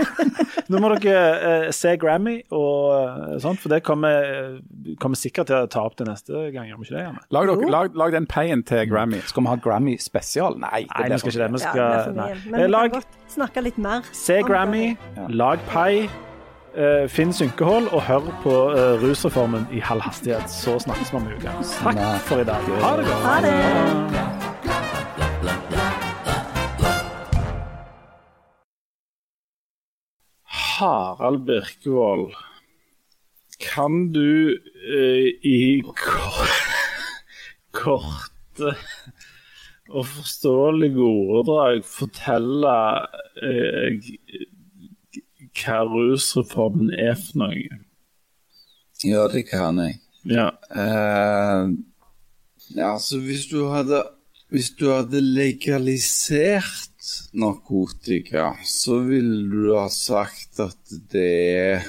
Nå 0.69 0.77
må 0.83 0.91
dere 1.01 1.21
eh, 1.65 1.71
se 1.73 1.95
Grammy 1.97 2.35
og 2.53 3.39
sånt, 3.41 3.57
for 3.63 3.73
det 3.73 3.79
kommer, 3.87 4.59
kommer 5.01 5.17
sikkert 5.17 5.49
til 5.49 5.57
å 5.63 5.69
ta 5.73 5.81
opp 5.89 5.95
til 5.97 6.05
neste 6.09 6.43
gang. 6.53 6.69
Gjør 6.69 6.77
vi 6.83 6.85
ikke 6.89 6.97
det? 6.99 7.05
Janne? 7.07 7.23
Lag, 7.33 7.49
dere, 7.49 7.71
lag, 7.73 7.97
lag 7.97 8.13
den 8.13 8.27
paien 8.29 8.61
til 8.69 8.85
Grammy. 8.91 9.23
Skal 9.25 9.47
vi 9.47 9.49
ha 9.49 9.57
Grammy 9.65 9.97
spesial? 10.01 10.59
Nei, 10.61 10.83
det 10.85 11.01
Nei, 11.01 11.09
vi 11.15 11.19
skal 11.23 11.33
ikke 11.33 11.41
det. 11.41 11.49
Vi 11.49 11.63
Ja, 11.63 11.65
skal, 11.65 11.81
det 11.81 11.99
er 12.05 12.17
nei. 12.19 12.31
Men 12.53 12.61
vi 12.61 12.69
lag, 12.69 12.93
kan 12.93 13.01
godt 13.01 13.33
snakke 13.33 13.65
litt 13.65 13.81
mer. 13.81 14.05
se 14.13 14.37
Grammy, 14.45 14.83
ja. 15.17 15.25
lag 15.41 15.65
pai, 15.73 16.05
eh, 16.75 17.07
finn 17.09 17.33
Synkehold, 17.33 17.89
og 17.89 18.05
hør 18.05 18.29
på 18.45 18.55
rusreformen 19.01 19.65
i 19.73 19.81
halv 19.81 20.05
hastighet. 20.05 20.45
Så 20.53 20.77
snakkes 20.85 21.09
vi 21.09 21.17
om 21.23 21.25
en 21.25 21.41
uke. 21.41 21.57
Takk 21.81 22.05
for 22.29 22.45
i 22.45 22.47
dag. 22.53 22.71
Ha 22.85 22.95
det 23.01 23.09
godt. 23.09 23.27
Ha 23.31 23.41
det. 23.49 24.48
Harald 30.79 31.43
Birkevold, 31.45 32.31
kan 33.59 34.13
du 34.13 34.55
eh, 34.87 35.27
i 35.43 35.81
kor 35.83 36.53
korte 37.79 38.71
og 39.89 40.05
forståelige 40.07 41.03
ordedrag 41.03 41.83
fortelle 41.83 42.75
eh, 43.43 44.07
hva 45.59 45.81
rusreformen 45.89 46.93
er 46.95 47.17
for 47.19 47.41
noe? 47.43 47.81
Ja, 49.03 49.25
det 49.31 49.49
kan 49.49 49.81
jeg. 49.83 49.99
Ja. 50.29 50.47
Uh, 50.71 51.75
altså, 52.77 53.19
hvis 53.23 53.47
du 53.51 53.65
hadde 53.71 54.03
Hvis 54.49 54.71
du 54.79 54.89
hadde 54.89 55.21
legalisert 55.21 56.88
narkotika, 57.33 58.53
så 58.65 58.99
ville 59.07 59.49
du 59.51 59.69
ha 59.77 59.87
sagt 59.93 60.59
at 60.63 60.95
det 61.13 61.29
er 61.59 61.85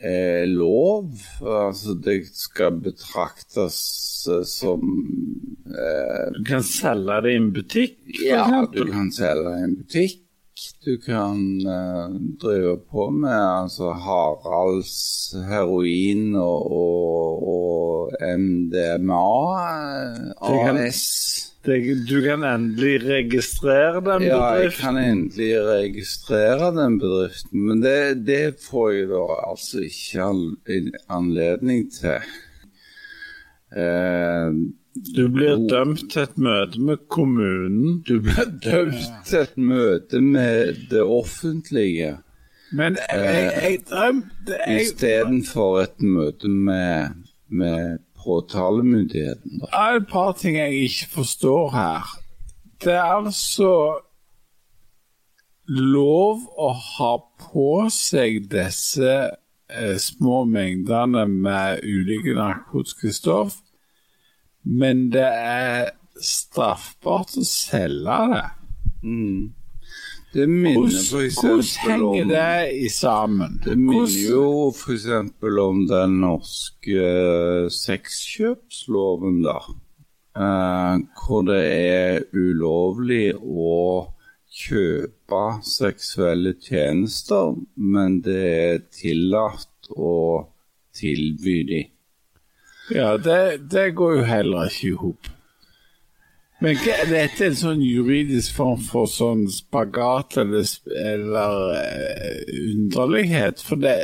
eh, 0.00 0.44
lov. 0.50 1.08
Altså, 1.40 1.94
det 2.04 2.18
skal 2.36 2.76
betraktes 2.84 3.78
eh, 4.30 4.42
som 4.48 4.84
eh, 5.68 6.26
Du 6.36 6.42
kan 6.48 6.62
selge 6.66 7.20
det 7.24 7.32
i 7.32 7.40
en 7.40 7.52
butikk, 7.56 7.96
for 8.18 8.28
Ja, 8.28 8.66
du 8.72 8.84
kan 8.92 9.10
selge 9.14 9.56
i 9.58 9.64
en 9.70 9.78
butikk. 9.80 10.20
Du 10.84 10.94
kan 11.02 11.40
eh, 11.66 12.12
drive 12.40 12.76
på 12.92 13.08
med 13.10 13.32
altså 13.64 13.90
Haralds 14.04 15.32
heroin 15.48 16.34
og, 16.38 16.68
og, 16.70 17.48
og 17.54 18.12
MDMA 18.38 19.24
Det 20.38 20.60
kan- 20.62 20.78
AS. 20.84 21.02
Du 21.64 22.18
kan 22.20 22.42
endelig 22.44 22.98
registrere 23.08 24.02
den 24.04 24.26
Ja, 24.26 24.40
jeg 24.60 24.72
kan 24.76 24.98
endelig 25.00 25.52
registrere 25.64 26.68
den 26.76 26.98
bedriften, 27.00 27.62
men 27.70 27.80
det, 27.80 28.26
det 28.26 28.58
får 28.60 28.90
jeg 28.92 29.06
da 29.08 29.22
altså 29.48 29.80
ikke 29.86 30.26
anledning 31.08 31.86
til. 31.94 32.20
Eh, 33.74 34.50
Du 35.16 35.24
blir 35.34 35.64
dømt 35.66 36.04
til 36.12 36.22
et 36.22 36.36
møte 36.38 36.78
med 36.80 37.00
kommunen. 37.10 38.02
du 38.06 38.20
blir 38.22 38.52
dømt 38.62 39.08
til 39.26 39.40
et 39.40 39.56
møte 39.56 40.20
med 40.20 40.76
det 40.90 41.02
offentlige. 41.02 42.12
Men 42.72 42.96
jeg, 43.10 43.50
jeg 43.62 43.80
drømte 43.90 44.60
jeg, 44.66 44.80
Istedenfor 44.84 45.80
et 45.82 46.00
møte 46.02 46.48
med, 46.48 47.08
med 47.48 47.98
påtalemyndigheten. 48.24 49.60
Da. 49.60 49.68
Det 49.70 49.80
er 49.80 50.00
et 50.00 50.10
par 50.10 50.32
ting 50.40 50.58
jeg 50.58 50.88
ikke 50.88 51.10
forstår 51.20 51.70
her. 51.74 52.10
Det 52.84 52.92
er 52.92 53.14
altså 53.20 53.70
lov 55.68 56.44
å 56.60 56.70
ha 56.76 57.12
på 57.40 57.68
seg 57.92 58.50
disse 58.52 59.12
eh, 59.70 59.96
små 60.00 60.44
mengdene 60.48 61.24
med 61.30 61.84
ulike 61.84 62.34
narkotiske 62.36 63.14
stoff, 63.16 63.60
men 64.64 65.08
det 65.14 65.28
er 65.28 65.94
straffbart 66.20 67.36
å 67.40 67.46
selge 67.48 68.18
det. 68.34 68.44
Det 70.34 70.46
minner 70.50 71.86
henger 71.86 72.04
om 72.04 72.28
det 72.28 72.70
i 72.74 72.88
sammen? 72.90 73.60
Det 73.64 73.76
minner 73.78 74.14
jo 74.18 74.72
f.eks. 74.74 75.06
om 75.62 75.84
den 75.86 76.16
norske 76.24 77.04
eh, 77.04 77.68
sexkjøpsloven, 77.70 79.44
da. 79.44 79.60
Eh, 80.34 81.04
hvor 81.20 81.44
det 81.46 81.60
er 81.70 82.24
ulovlig 82.34 83.28
å 83.38 83.76
kjøpe 84.50 85.44
seksuelle 85.70 86.56
tjenester, 86.58 87.54
men 87.78 88.18
det 88.26 88.42
er 88.50 88.82
tillatt 88.90 89.92
å 89.94 90.16
tilby 90.98 91.60
de. 91.70 91.84
Ja, 92.90 93.14
det, 93.22 93.70
det 93.70 93.92
går 94.02 94.18
jo 94.18 94.26
heller 94.34 94.66
ikke 94.66 94.90
i 94.90 94.98
hop. 94.98 95.33
Men 96.64 96.78
hva- 96.80 96.96
er 97.02 97.10
dette 97.10 97.44
en 97.50 97.56
sånn 97.58 97.82
juridisk 97.84 98.54
form 98.56 98.80
for 98.80 99.08
sånn 99.10 99.42
spagat 99.52 100.38
eller, 100.40 100.64
eller 100.96 101.56
uh, 101.76 102.42
underlighet? 102.72 103.60
For 103.60 103.76
det, 103.82 103.96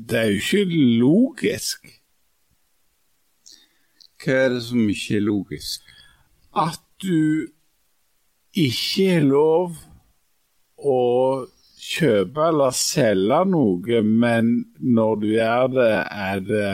det 0.00 0.20
er 0.22 0.30
jo 0.32 0.40
ikke 0.40 0.82
logisk 1.02 1.90
Hva 4.20 4.38
er 4.46 4.54
det 4.56 4.62
som 4.66 4.88
ikke 4.92 5.16
er 5.20 5.26
logisk? 5.28 5.86
at 6.50 6.80
du 7.00 7.46
ikke 8.58 9.04
har 9.06 9.22
lov 9.28 9.76
å 10.82 10.96
kjøpe 11.80 12.48
eller 12.50 12.74
selge 12.74 13.38
noe, 13.52 14.00
men 14.02 14.48
når 14.82 15.20
du 15.22 15.26
gjør 15.30 15.70
det, 15.76 15.92
er 16.10 16.42
det 16.48 16.72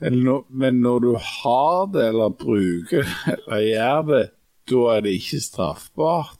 Men 0.00 0.80
når 0.82 0.98
du 1.02 1.12
har 1.18 1.86
det 1.92 2.08
eller 2.08 2.34
bruker 2.38 3.02
det 3.02 3.32
eller 3.36 3.64
gjør 3.66 4.02
det, 4.12 4.24
da 4.70 4.82
er 4.94 5.00
det 5.06 5.14
ikke 5.18 5.40
straffbart. 5.42 6.36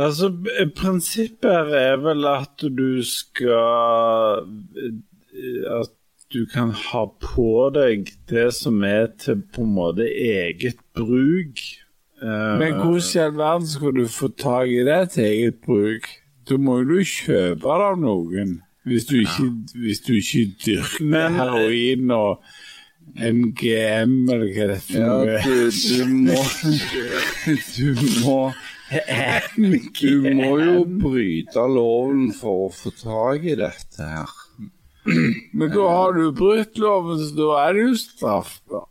Altså, 0.00 0.30
Prinsippet 0.76 1.50
her 1.52 1.74
er 1.76 1.98
vel 2.00 2.24
at 2.24 2.62
du 2.64 3.02
skal 3.04 4.46
eh, 4.80 5.66
At 5.68 5.92
du 6.32 6.46
kan 6.48 6.70
ha 6.72 7.02
på 7.20 7.48
deg 7.74 8.08
det 8.30 8.46
som 8.56 8.80
er 8.88 9.10
til 9.20 9.42
på 9.52 9.66
en 9.66 9.74
måte 9.76 10.06
eget 10.08 10.80
bruk. 10.96 11.60
Eh, 12.22 12.54
Men 12.62 12.78
hvordan 12.80 13.04
i 13.04 13.20
all 13.20 13.36
verden 13.36 13.68
skal 13.68 13.92
du 13.98 14.06
få 14.08 14.30
tak 14.32 14.72
i 14.72 14.80
det 14.88 15.02
til 15.12 15.28
eget 15.28 15.60
bruk? 15.66 16.08
Da 16.48 16.56
må 16.56 16.78
jo 16.80 16.88
du 16.88 17.04
kjøpe 17.04 17.60
det 17.60 17.90
av 17.90 18.00
noen. 18.00 18.62
Hvis 18.88 19.04
du 19.06 19.16
ikke, 19.20 19.46
hvis 19.78 20.00
du 20.02 20.12
ikke 20.18 20.44
dyrker 20.66 21.04
Men- 21.06 21.34
heroin 21.38 22.10
og 22.10 22.42
MGM, 23.16 24.12
eller 24.30 24.46
hva 24.54 24.66
det 24.70 24.76
er 24.76 24.82
for 24.86 24.98
Ja, 24.98 25.06
noe. 25.06 25.38
du, 25.42 25.70
du 25.70 26.04
må 26.26 26.40
Du 27.76 27.88
må 28.22 28.38
Du 29.98 30.28
må 30.36 30.50
jo 30.60 30.84
bryte 31.00 31.64
loven 31.72 32.26
for 32.36 32.66
å 32.66 32.72
få 32.76 32.92
tak 33.00 33.44
i 33.48 33.54
dette 33.58 34.04
her. 34.04 34.32
Men 35.52 35.70
da 35.72 35.86
har 35.88 36.12
du 36.14 36.26
brutt 36.36 36.76
loven, 36.78 37.18
så 37.22 37.32
da 37.38 37.48
er 37.66 37.72
det 37.78 37.86
jo 37.88 37.94
straffbart. 38.02 38.88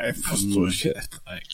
Jeg 0.00 0.16
forstår 0.24 0.72
ikke 0.72 0.94
dette. 0.96 1.20
jeg. 1.30 1.44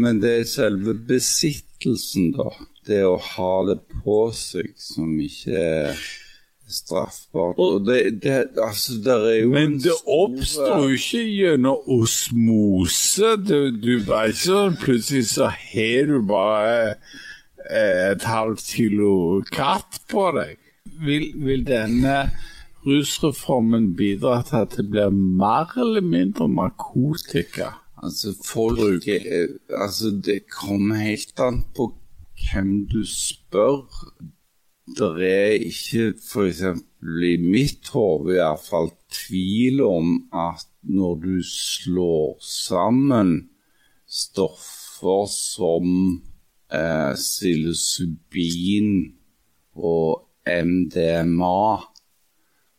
Men 0.00 0.20
det 0.22 0.30
er 0.40 0.46
selve 0.48 0.94
besittelsen, 1.10 2.30
da. 2.38 2.48
Det 2.86 3.02
å 3.06 3.16
ha 3.18 3.52
det 3.68 3.78
på 4.04 4.16
seg 4.36 4.72
som 4.80 5.12
ikke 5.22 5.54
er 5.58 6.00
straffbart. 6.74 7.58
Og 7.58 7.86
det, 7.86 8.22
det 8.24 8.40
Altså, 8.60 8.96
det 9.04 9.14
er 9.14 9.38
jo 9.42 9.52
Men 9.54 9.78
det 9.82 9.94
oppstår 10.06 10.84
jo 10.84 10.98
ikke 10.98 11.22
gjennom 11.28 11.92
osmose. 11.98 13.36
Du, 13.42 13.70
du 13.70 13.92
bare 14.06 14.32
ikke 14.32 14.42
sånn 14.46 14.80
Plutselig 14.82 15.28
så 15.32 15.50
har 15.52 16.10
du 16.10 16.18
bare 16.28 16.96
eh, 17.70 18.10
et 18.10 18.26
halvt 18.28 18.74
kilo 18.74 19.14
katt 19.54 20.02
på 20.10 20.28
deg. 20.38 20.58
vil, 21.04 21.30
vil 21.46 21.64
denne 21.66 22.18
rusreformen 22.84 23.94
bidra 23.96 24.42
til 24.46 24.60
at 24.62 24.76
det 24.76 24.84
blir 24.92 25.10
mer 25.14 25.72
eller 25.80 26.04
mindre 26.04 26.48
narkotika? 26.48 27.72
Altså, 28.04 28.34
folk 28.44 29.08
Altså, 29.80 30.10
det 30.24 30.44
kommer 30.52 30.94
helt 30.94 31.40
an 31.40 31.64
på 31.76 31.94
hvem 32.44 32.86
du 32.92 33.04
spør. 33.06 33.86
Det 34.84 35.16
er 35.24 35.54
ikke, 35.64 36.12
f.eks. 36.20 36.60
i 37.24 37.36
mitt 37.40 37.88
hode 37.94 38.34
iallfall, 38.36 38.90
tvil 39.08 39.80
om 39.80 40.10
at 40.28 40.66
når 40.84 41.14
du 41.22 41.38
slår 41.48 42.36
sammen 42.44 43.48
stoffer 44.04 45.24
som 45.32 45.88
eh, 46.68 47.16
og 49.74 50.28
MDMA, 50.44 51.64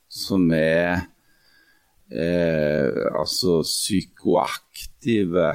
som 0.06 0.51
er 0.53 1.10
eh, 2.14 3.01
altså 3.18 3.64
psykoaktive 3.66 5.49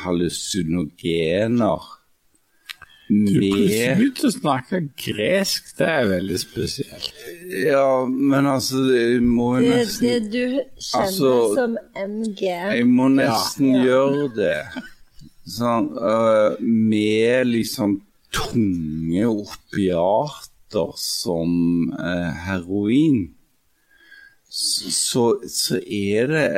hallusinogener 0.00 1.95
Du 3.06 3.38
begynte 3.38 4.26
å 4.26 4.32
snakke 4.34 4.80
gresk, 4.98 5.68
det 5.78 5.86
er 5.86 6.08
veldig 6.10 6.38
spesielt. 6.42 7.12
Ja, 7.54 8.02
men 8.06 8.48
altså, 8.50 8.80
jeg 8.90 9.20
må 9.22 9.52
jo 9.60 9.68
Det, 9.68 9.76
nesten 9.78 10.08
det 10.08 10.32
du 10.32 10.40
kjenner 10.42 11.04
Altså- 11.04 11.54
som 11.54 11.76
MG. 11.94 12.42
Jeg 12.50 12.88
må 12.90 13.06
nesten 13.14 13.78
gjøre 13.84 14.26
det. 14.34 14.58
Sånn, 15.46 15.92
uh, 15.94 16.58
med 16.58 17.46
liksom 17.46 18.00
tunge 18.34 19.28
opiater 19.30 20.92
som 20.98 21.94
uh, 21.94 22.34
heroin, 22.42 23.36
så, 24.50 24.90
så, 24.90 25.24
så 25.46 25.78
er 25.78 26.26
det 26.32 26.50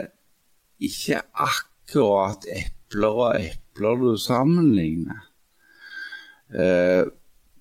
ikke 0.81 1.21
akkurat 1.37 2.49
epler 2.49 3.21
og 3.27 3.37
epler 3.37 4.01
du 4.01 4.13
sammenligner. 4.17 5.28
Eh, 6.55 7.05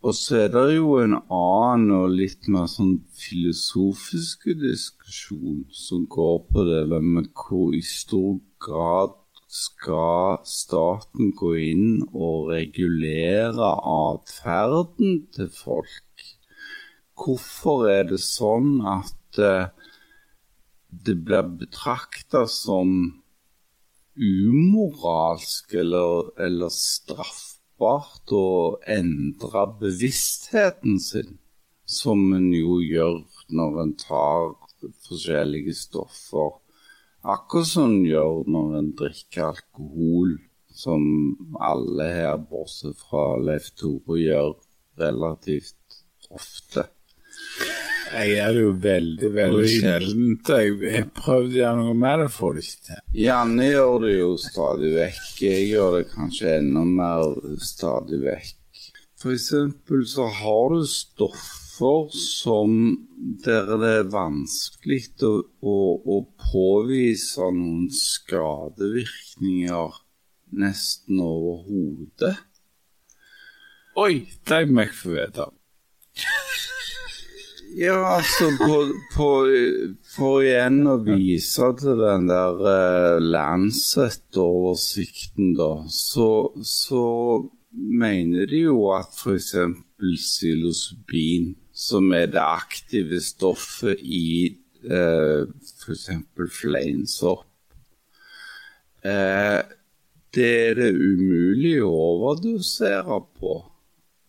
og 0.06 0.14
så 0.16 0.44
er 0.46 0.52
det 0.54 0.78
jo 0.78 0.94
en 1.02 1.18
annen 1.34 1.90
og 1.92 2.14
litt 2.16 2.46
mer 2.54 2.70
sånn 2.72 3.00
filosofisk 3.18 4.46
diskusjon 4.62 5.66
som 5.74 6.06
går 6.14 6.38
på 6.54 6.66
det 6.68 6.84
med 7.04 7.32
hvor 7.36 7.74
i 7.76 7.82
stor 7.84 8.38
grad 8.64 9.18
skal 9.52 10.40
staten 10.48 11.34
gå 11.36 11.54
inn 11.72 11.90
og 12.14 12.52
regulere 12.54 13.72
atferden 13.98 15.24
til 15.36 15.52
folk? 15.52 16.26
Hvorfor 17.18 17.90
er 17.90 18.08
det 18.12 18.22
sånn 18.22 18.78
at 18.86 19.42
eh, 19.42 19.72
det 20.88 21.18
blir 21.26 21.50
betrakta 21.60 22.46
som 22.48 22.94
umoralsk 24.18 25.74
eller, 25.78 26.32
eller 26.42 26.72
straffbart 27.78 28.32
å 28.34 28.80
endre 28.88 29.65
bevisstheten 29.80 30.99
sin, 30.99 31.38
som 31.86 32.34
en 32.34 32.51
jo 32.51 32.82
gjør 32.82 33.21
når 33.49 33.82
en 33.84 33.93
tar 33.95 34.55
forskjellige 35.05 35.73
stoffer. 35.73 36.57
Akkurat 37.23 37.67
som 37.67 37.91
en 37.91 38.05
gjør 38.05 38.47
når 38.47 38.78
en 38.80 38.91
drikker 38.97 39.53
alkohol, 39.53 40.39
som 40.69 41.03
alle 41.59 42.03
her, 42.03 42.38
bortsett 42.38 42.97
fra 42.97 43.38
Leif 43.38 43.71
Tore, 43.78 44.19
gjør 44.19 44.55
relativt 44.97 46.01
ofte. 46.30 46.88
Jeg 48.08 48.30
gjør 48.32 48.53
det 48.55 48.62
jo 48.62 48.72
veldig, 48.84 49.30
veldig 49.36 49.68
sjeldent. 49.72 50.49
Jeg, 50.53 50.76
jeg 50.88 51.05
prøvde 51.18 51.51
å 51.51 51.60
gjøre 51.60 51.80
noe 51.82 51.95
med 51.97 52.16
det, 52.24 52.28
får 52.34 52.51
det 52.55 52.62
ikke 52.64 52.86
til. 52.88 53.01
Janne 53.24 53.66
gjør 53.68 53.95
det 54.03 54.14
jo 54.14 54.30
stadig 54.41 54.91
vekk. 54.95 55.28
Jeg 55.43 55.62
gjør 55.72 55.89
det 55.97 56.05
kanskje 56.14 56.55
enda 56.62 56.84
mer 56.88 57.24
stadig 57.64 58.20
vekk. 58.24 58.82
For 59.18 59.30
eksempel 59.34 59.99
så 60.08 60.26
har 60.39 60.66
du 60.76 60.82
stoffer 60.89 62.10
som 62.14 62.72
der 63.45 63.70
det 63.82 63.93
er 63.99 64.12
vanskelig 64.14 65.03
å, 65.26 65.32
å, 65.62 65.78
å 65.97 66.18
påvise 66.51 67.45
noen 67.53 67.89
skadevirkninger 67.93 69.89
nesten 70.58 71.20
overhodet. 71.22 72.36
Oi, 73.97 74.28
det 74.45 74.70
må 74.70 74.82
jeg 74.86 74.93
få 74.93 75.10
vite. 75.16 75.45
Ja, 77.78 78.15
altså 78.15 78.47
på, 78.57 78.78
på, 79.13 79.25
For 80.15 80.41
igjen 80.41 80.88
å 80.89 80.95
vise 81.05 81.67
til 81.78 81.99
den 81.99 82.25
der 82.25 82.57
eh, 82.71 83.19
Lancet-oversikten, 83.21 85.51
da, 85.59 85.86
så, 85.93 86.49
så 86.65 87.01
mener 87.69 88.49
de 88.49 88.61
jo 88.63 88.89
at 88.95 89.13
f.eks. 89.13 89.53
psilocybin, 90.01 91.53
som 91.69 92.09
er 92.17 92.34
det 92.34 92.41
aktive 92.41 93.21
stoffet 93.21 94.01
i 94.01 94.57
eh, 94.89 95.45
f.eks. 95.45 96.09
fleinsopp, 96.57 97.45
eh, 99.05 99.61
det 100.34 100.49
er 100.65 100.73
det 100.82 100.97
umulig 100.97 101.78
å 101.86 101.93
overdosere 101.93 103.21
på. 103.38 103.69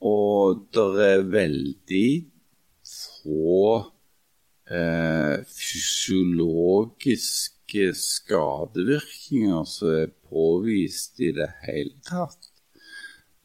Og 0.05 0.69
det 0.77 1.01
er 1.09 1.25
veldig 1.33 2.37
få 3.23 3.93
eh, 4.71 5.45
fysiologiske 5.47 7.95
skadevirkninger 7.99 9.65
som 9.69 9.89
er 10.03 10.09
påvist 10.31 11.21
i 11.21 11.33
det 11.37 11.51
hele 11.67 11.95
tatt. 12.09 12.49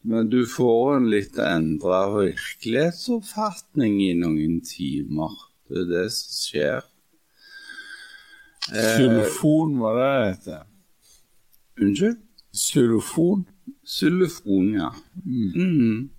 Men 0.04 0.28
du 0.28 0.42
får 0.48 0.96
en 0.98 1.06
litt 1.08 1.38
endra 1.40 2.10
virkelighetsoppfatning 2.12 4.02
i 4.04 4.14
noen 4.20 4.60
timer. 4.66 5.32
Det 5.70 5.80
er 5.80 5.86
det 5.88 6.10
som 6.12 6.34
skjer. 6.42 6.82
Xylofon, 8.68 9.78
var 9.80 9.92
det 9.96 10.10
det 10.10 10.28
heter? 10.28 10.60
Unnskyld? 11.84 12.18
Xylofon? 12.54 13.44
Xylofon, 13.84 14.74
ja. 14.76 14.90
Mm. 15.24 16.10